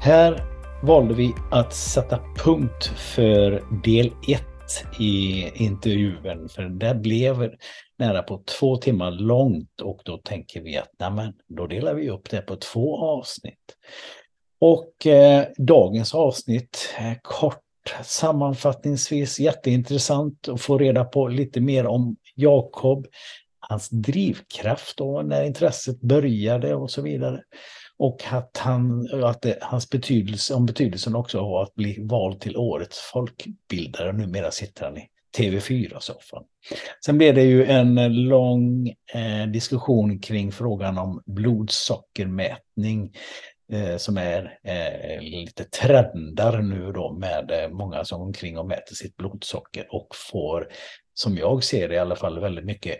här 0.00 0.44
valde 0.82 1.14
vi 1.14 1.34
att 1.50 1.74
sätta 1.74 2.18
punkt 2.36 2.92
för 2.96 3.62
del 3.84 4.12
1 4.28 4.51
i 4.98 5.48
intervjun. 5.54 6.48
För 6.48 6.62
det 6.62 6.94
blev, 6.94 7.50
nära 7.98 8.22
på 8.22 8.42
två 8.58 8.76
timmar 8.76 9.10
långt 9.10 9.80
och 9.80 10.00
då 10.04 10.18
tänker 10.18 10.60
vi 10.60 10.76
att 10.76 10.90
nämen, 10.98 11.32
då 11.48 11.66
delar 11.66 11.94
vi 11.94 12.10
upp 12.10 12.30
det 12.30 12.40
på 12.40 12.56
två 12.56 12.96
avsnitt. 12.96 13.76
Och 14.60 15.06
eh, 15.06 15.46
dagens 15.56 16.14
avsnitt 16.14 16.94
är 16.98 17.18
kort 17.22 17.62
sammanfattningsvis 18.04 19.40
jätteintressant 19.40 20.48
att 20.48 20.60
få 20.60 20.78
reda 20.78 21.04
på 21.04 21.28
lite 21.28 21.60
mer 21.60 21.86
om 21.86 22.16
Jakob, 22.34 23.06
hans 23.60 23.88
drivkraft 23.88 25.00
och 25.00 25.26
när 25.26 25.44
intresset 25.44 26.00
började 26.00 26.74
och 26.74 26.90
så 26.90 27.02
vidare. 27.02 27.42
Och 28.02 28.22
att, 28.30 28.56
han, 28.56 29.08
att 29.24 29.42
det, 29.42 29.58
hans 29.60 29.90
betydelse, 29.90 30.54
om 30.54 30.66
betydelsen 30.66 31.16
också 31.16 31.40
av 31.40 31.56
att 31.56 31.74
bli 31.74 31.96
vald 32.00 32.40
till 32.40 32.56
årets 32.56 32.98
folkbildare. 33.12 34.12
Numera 34.12 34.50
sitter 34.50 34.84
han 34.84 34.96
i 34.96 35.08
TV4-soffan. 35.38 36.44
Sen 37.04 37.18
blev 37.18 37.34
det 37.34 37.42
ju 37.42 37.64
en 37.64 38.24
lång 38.28 38.88
eh, 38.88 39.46
diskussion 39.52 40.18
kring 40.18 40.52
frågan 40.52 40.98
om 40.98 41.22
blodsockermätning 41.26 43.12
eh, 43.72 43.96
som 43.96 44.16
är 44.16 44.58
eh, 44.64 45.22
lite 45.22 45.64
trendar 45.64 46.62
nu 46.62 46.92
då 46.92 47.12
med 47.12 47.50
eh, 47.50 47.70
många 47.70 48.04
som 48.04 48.20
omkring 48.22 48.58
och 48.58 48.66
mäter 48.66 48.94
sitt 48.94 49.16
blodsocker 49.16 49.86
och 49.90 50.08
får, 50.32 50.68
som 51.14 51.36
jag 51.36 51.64
ser 51.64 51.88
det 51.88 51.94
i 51.94 51.98
alla 51.98 52.16
fall, 52.16 52.40
väldigt 52.40 52.64
mycket 52.64 52.96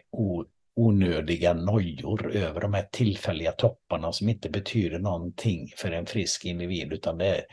onödiga 0.76 1.54
nojor 1.54 2.36
över 2.36 2.60
de 2.60 2.74
här 2.74 2.88
tillfälliga 2.92 3.52
topparna 3.52 4.12
som 4.12 4.28
inte 4.28 4.50
betyder 4.50 4.98
någonting 4.98 5.72
för 5.76 5.90
en 5.90 6.06
frisk 6.06 6.44
individ 6.44 6.92
utan 6.92 7.18
det 7.18 7.26
är 7.26 7.44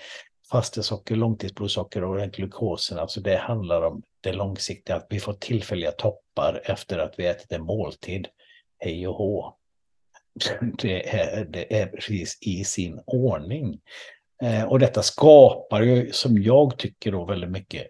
fastesocker, 0.51 1.15
långtidsblodsocker 1.15 2.03
och 2.03 2.31
glukosen. 2.31 2.99
Alltså 2.99 3.21
det 3.21 3.37
handlar 3.37 3.81
om 3.81 4.01
det 4.21 4.33
långsiktiga, 4.33 4.95
att 4.95 5.07
vi 5.09 5.19
får 5.19 5.33
tillfälliga 5.33 5.91
toppar 5.91 6.61
efter 6.65 6.99
att 6.99 7.13
vi 7.17 7.25
ätit 7.25 7.51
en 7.51 7.63
måltid. 7.63 8.27
Hej 8.77 9.07
och 9.07 9.15
hå. 9.15 9.55
Det 10.81 11.09
är, 11.09 11.45
det 11.45 11.79
är 11.79 11.87
precis 11.87 12.37
i 12.41 12.63
sin 12.63 13.01
ordning. 13.05 13.79
Eh, 14.43 14.63
och 14.63 14.79
detta 14.79 15.03
skapar 15.03 15.81
ju, 15.81 16.11
som 16.11 16.41
jag 16.41 16.77
tycker 16.77 17.11
då, 17.11 17.25
väldigt 17.25 17.51
mycket 17.51 17.87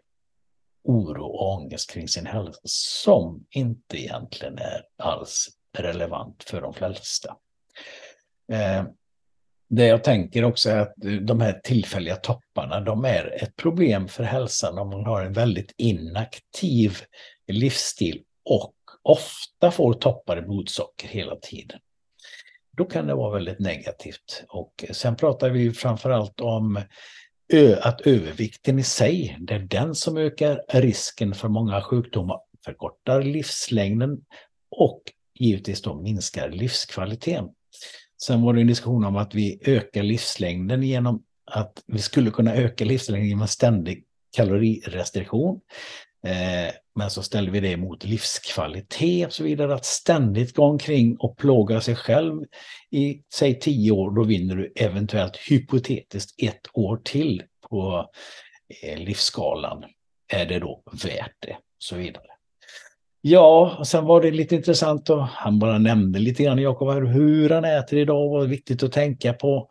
oro 0.90 1.26
och 1.26 1.54
ångest 1.54 1.92
kring 1.92 2.08
sin 2.08 2.26
hälsa 2.26 2.60
som 2.64 3.46
inte 3.50 3.98
egentligen 3.98 4.58
är 4.58 4.82
alls 4.98 5.48
relevant 5.78 6.44
för 6.44 6.62
de 6.62 6.74
flesta. 6.74 7.38
Eh, 8.52 8.84
det 9.70 9.86
jag 9.86 10.04
tänker 10.04 10.44
också 10.44 10.70
är 10.70 10.78
att 10.78 10.94
de 11.22 11.42
här 11.42 11.60
tillfälliga 11.64 12.16
topparna, 12.16 12.80
de 12.80 13.06
är 13.06 13.44
ett 13.44 13.56
problem 13.56 14.08
för 14.08 14.24
hälsan 14.24 14.80
om 14.80 14.90
man 14.90 15.06
har 15.06 15.22
en 15.22 15.34
väldigt 15.34 15.74
inaktiv 15.78 16.98
livsstil 17.48 18.24
och 18.46 18.76
ofta 19.02 19.72
får 19.72 19.94
toppar 19.94 20.38
i 20.38 20.42
blodsocker 20.42 21.08
hela 21.08 21.36
tiden. 21.36 21.80
Då 22.78 22.86
kan 22.86 23.08
det 23.08 23.16
vara 23.16 23.34
väldigt 23.34 23.60
negativt. 23.60 24.44
Och 24.48 24.86
sen 24.92 25.16
pratar 25.16 25.50
vi 25.50 25.72
framför 25.72 26.10
allt 26.10 26.42
om 26.42 26.82
att 27.82 28.02
övervikten 28.02 28.80
i 28.80 28.84
sig, 28.84 29.38
det 29.40 29.54
är 29.54 29.60
den 29.60 29.96
som 29.96 30.18
ökar 30.18 30.62
risken 30.70 31.34
för 31.34 31.48
många 31.48 31.82
sjukdomar, 31.82 32.38
förkortar 32.66 33.22
livslängden 33.24 34.22
och 34.72 35.02
givetvis 35.40 35.82
då 35.82 36.02
minskar 36.02 36.50
livskvaliteten. 36.50 37.50
Sen 38.24 38.42
var 38.42 38.54
det 38.54 38.62
en 38.62 38.68
diskussion 38.68 39.06
om 39.06 39.16
att 39.16 39.36
vi 39.36 39.60
ökar 39.66 40.04
livslängden 40.04 40.84
genom 40.84 41.24
att 41.52 41.84
vi 41.88 42.00
skulle 42.00 42.32
kunna 42.32 42.56
öka 42.56 42.86
livslängden 42.86 43.30
genom 43.30 43.48
ständig 43.48 44.04
kalorirestriktion. 44.36 45.60
Eh, 46.28 46.74
men 46.96 47.10
så 47.10 47.24
ställde 47.24 47.52
vi 47.52 47.60
det 47.60 47.78
mot 47.78 48.04
livskvalitet 48.04 49.28
och 49.28 49.34
så 49.34 49.44
vidare. 49.44 49.76
Att 49.76 49.86
ständigt 49.86 50.56
gå 50.56 50.64
omkring 50.64 51.18
och 51.18 51.38
plåga 51.38 51.82
sig 51.82 51.96
själv 51.96 52.44
i, 52.92 53.22
säg 53.34 53.60
tio 53.60 53.92
år, 53.92 54.12
då 54.12 54.24
vinner 54.24 54.56
du 54.56 54.74
eventuellt 54.76 55.38
hypotetiskt 55.38 56.44
ett 56.44 56.68
år 56.74 57.02
till 57.04 57.44
på 57.70 58.10
eh, 58.84 59.00
livsskalan. 59.00 59.84
Är 60.34 60.46
det 60.46 60.60
då 60.60 60.84
värt 61.04 61.36
det? 61.40 61.54
Och 61.54 61.84
så 61.84 61.96
vidare. 61.96 62.24
Ja, 63.22 63.76
och 63.80 63.88
sen 63.88 64.06
var 64.06 64.22
det 64.22 64.32
lite 64.32 64.56
intressant 64.56 65.10
och 65.10 65.24
han 65.24 65.60
bara 65.60 65.78
nämnde 65.78 66.20
lite 66.20 66.44
grann, 66.44 66.60
Jakob, 66.60 67.08
hur 67.08 67.50
han 67.50 67.66
äter 67.66 68.00
idag 68.00 68.30
vad 68.30 68.50
viktigt 68.50 68.84
att 68.84 68.92
tänka 68.92 69.34
på. 69.34 69.70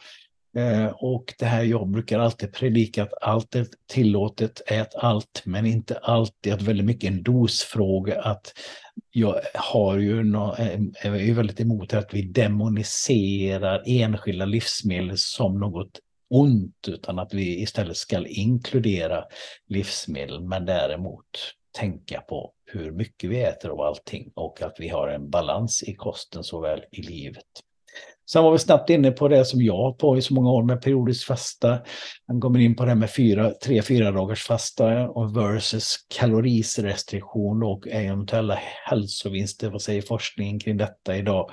Eh, 0.58 0.86
och 0.86 1.34
det 1.38 1.44
här, 1.44 1.62
jag 1.62 1.88
brukar 1.88 2.18
alltid 2.18 2.52
predika 2.52 3.02
att 3.02 3.12
allt 3.22 3.54
är 3.54 3.66
tillåtet, 3.86 4.62
ät 4.66 4.94
allt, 4.94 5.42
men 5.44 5.66
inte 5.66 5.98
allt. 5.98 6.32
Det 6.40 6.50
är 6.50 6.56
väldigt 6.56 6.86
mycket 6.86 7.10
en 7.10 7.22
dosfråga, 7.22 8.22
att 8.22 8.52
jag 9.10 9.40
har 9.54 9.98
ju 9.98 10.22
no, 10.22 10.54
eh, 10.58 10.80
är 11.02 11.34
väldigt 11.34 11.60
emot 11.60 11.94
att 11.94 12.14
vi 12.14 12.22
demoniserar 12.22 13.82
enskilda 13.86 14.44
livsmedel 14.44 15.18
som 15.18 15.60
något 15.60 16.00
ont, 16.30 16.88
utan 16.88 17.18
att 17.18 17.34
vi 17.34 17.62
istället 17.62 17.96
ska 17.96 18.26
inkludera 18.26 19.24
livsmedel, 19.68 20.40
men 20.40 20.64
däremot 20.64 21.54
tänka 21.78 22.20
på 22.20 22.52
hur 22.64 22.92
mycket 22.92 23.30
vi 23.30 23.42
äter 23.42 23.70
av 23.70 23.80
allting 23.80 24.32
och 24.34 24.62
att 24.62 24.76
vi 24.78 24.88
har 24.88 25.08
en 25.08 25.30
balans 25.30 25.82
i 25.82 25.94
kosten 25.94 26.44
såväl 26.44 26.84
i 26.92 27.02
livet. 27.02 27.44
Sen 28.32 28.44
var 28.44 28.52
vi 28.52 28.58
snabbt 28.58 28.90
inne 28.90 29.10
på 29.10 29.28
det 29.28 29.44
som 29.44 29.62
jag 29.62 29.76
har 29.76 29.92
på 29.92 30.18
i 30.18 30.22
så 30.22 30.34
många 30.34 30.50
år 30.50 30.62
med 30.62 30.82
periodisk 30.82 31.26
fasta. 31.26 31.78
Han 32.26 32.40
kommer 32.40 32.58
in 32.58 32.76
på 32.76 32.84
det 32.84 32.94
med 32.94 33.10
fyra, 33.10 33.50
tre, 33.64 33.82
fyra 33.82 34.10
dagars 34.10 34.42
fasta 34.42 35.08
och 35.08 35.36
versus 35.36 35.96
kalorisrestriktion 36.08 37.62
och 37.62 37.88
eventuella 37.88 38.58
hälsovinster. 38.84 39.70
Vad 39.70 39.82
säger 39.82 40.02
forskningen 40.02 40.60
kring 40.60 40.76
detta 40.76 41.16
idag? 41.16 41.50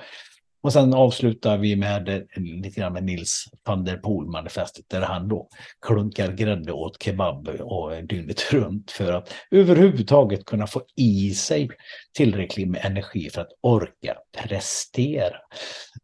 Och 0.66 0.72
sen 0.72 0.94
avslutar 0.94 1.58
vi 1.58 1.76
med 1.76 2.26
lite 2.36 2.80
grann 2.80 2.92
med 2.92 3.04
Nils 3.04 3.44
van 3.66 3.84
der 3.84 3.96
Poel-manifestet 3.96 4.84
där 4.88 5.00
han 5.00 5.28
då 5.28 5.48
klunkar 5.86 6.32
grädde 6.32 6.72
åt 6.72 7.02
kebab 7.02 7.48
och 7.48 8.04
dygnet 8.04 8.52
runt 8.52 8.90
för 8.90 9.12
att 9.12 9.34
överhuvudtaget 9.50 10.44
kunna 10.44 10.66
få 10.66 10.82
i 10.96 11.34
sig 11.34 11.68
tillräckligt 12.16 12.68
med 12.68 12.84
energi 12.84 13.30
för 13.30 13.40
att 13.40 13.52
orka 13.60 14.16
prestera. 14.38 15.36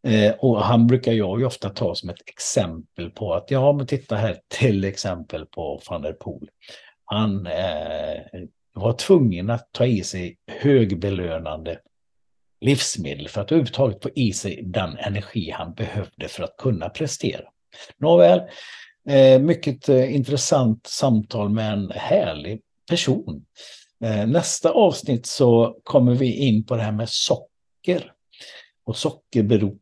Eh, 0.06 0.32
och 0.38 0.64
han 0.64 0.86
brukar 0.86 1.12
jag 1.12 1.40
ju 1.40 1.46
ofta 1.46 1.70
ta 1.70 1.94
som 1.94 2.10
ett 2.10 2.28
exempel 2.28 3.10
på 3.10 3.34
att 3.34 3.50
ja, 3.50 3.72
men 3.72 3.86
titta 3.86 4.16
här 4.16 4.38
till 4.48 4.84
exempel 4.84 5.46
på 5.46 5.80
van 5.90 6.02
der 6.02 6.12
Poel. 6.12 6.48
Han 7.04 7.46
eh, 7.46 8.42
var 8.74 8.92
tvungen 8.92 9.50
att 9.50 9.68
ta 9.72 9.86
i 9.86 10.04
sig 10.04 10.36
högbelönande 10.46 11.78
livsmedel 12.62 13.28
för 13.28 13.40
att 13.40 13.52
överhuvudtaget 13.52 14.02
få 14.02 14.10
i 14.14 14.32
sig 14.32 14.62
den 14.64 14.98
energi 14.98 15.50
han 15.50 15.74
behövde 15.74 16.28
för 16.28 16.42
att 16.42 16.56
kunna 16.56 16.88
prestera. 16.88 17.44
Nåväl, 17.98 18.40
eh, 19.08 19.40
mycket 19.40 19.88
eh, 19.88 20.14
intressant 20.14 20.86
samtal 20.86 21.48
med 21.48 21.72
en 21.72 21.90
härlig 21.90 22.60
person. 22.90 23.44
Eh, 24.04 24.26
nästa 24.26 24.70
avsnitt 24.70 25.26
så 25.26 25.80
kommer 25.84 26.14
vi 26.14 26.36
in 26.36 26.66
på 26.66 26.76
det 26.76 26.82
här 26.82 26.92
med 26.92 27.08
socker 27.08 28.12
och 28.84 28.96
sockerberoende. 28.96 29.78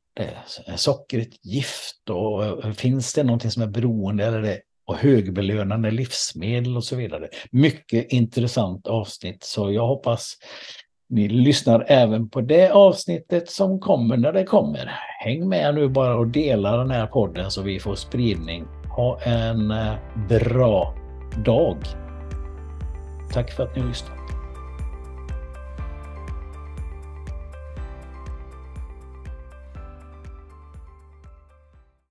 Är 0.66 0.76
socker 0.76 1.18
ett 1.18 1.44
gift 1.44 2.10
och 2.10 2.76
finns 2.76 3.14
det 3.14 3.22
någonting 3.22 3.50
som 3.50 3.62
är 3.62 3.66
beroende 3.66 4.26
eller 4.26 4.38
är 4.38 4.42
det 4.42 4.60
och 4.90 4.96
högbelönande 4.96 5.90
livsmedel 5.90 6.76
och 6.76 6.84
så 6.84 6.96
vidare. 6.96 7.28
Mycket 7.50 8.12
intressant 8.12 8.86
avsnitt 8.86 9.44
så 9.44 9.72
jag 9.72 9.86
hoppas 9.86 10.36
ni 11.10 11.28
lyssnar 11.28 11.84
även 11.88 12.28
på 12.28 12.40
det 12.40 12.70
avsnittet 12.70 13.50
som 13.50 13.80
kommer 13.80 14.16
när 14.16 14.32
det 14.32 14.44
kommer. 14.44 14.90
Häng 15.24 15.48
med 15.48 15.74
nu 15.74 15.88
bara 15.88 16.16
och 16.16 16.26
dela 16.26 16.76
den 16.76 16.90
här 16.90 17.06
podden 17.06 17.50
så 17.50 17.62
vi 17.62 17.80
får 17.80 17.94
spridning. 17.94 18.64
Ha 18.96 19.20
en 19.20 19.70
eh, 19.70 19.94
bra 20.28 20.94
dag. 21.44 21.76
Tack 23.32 23.52
för 23.52 23.62
att 23.62 23.76
ni 23.76 23.82
lyssnar. 23.82 24.19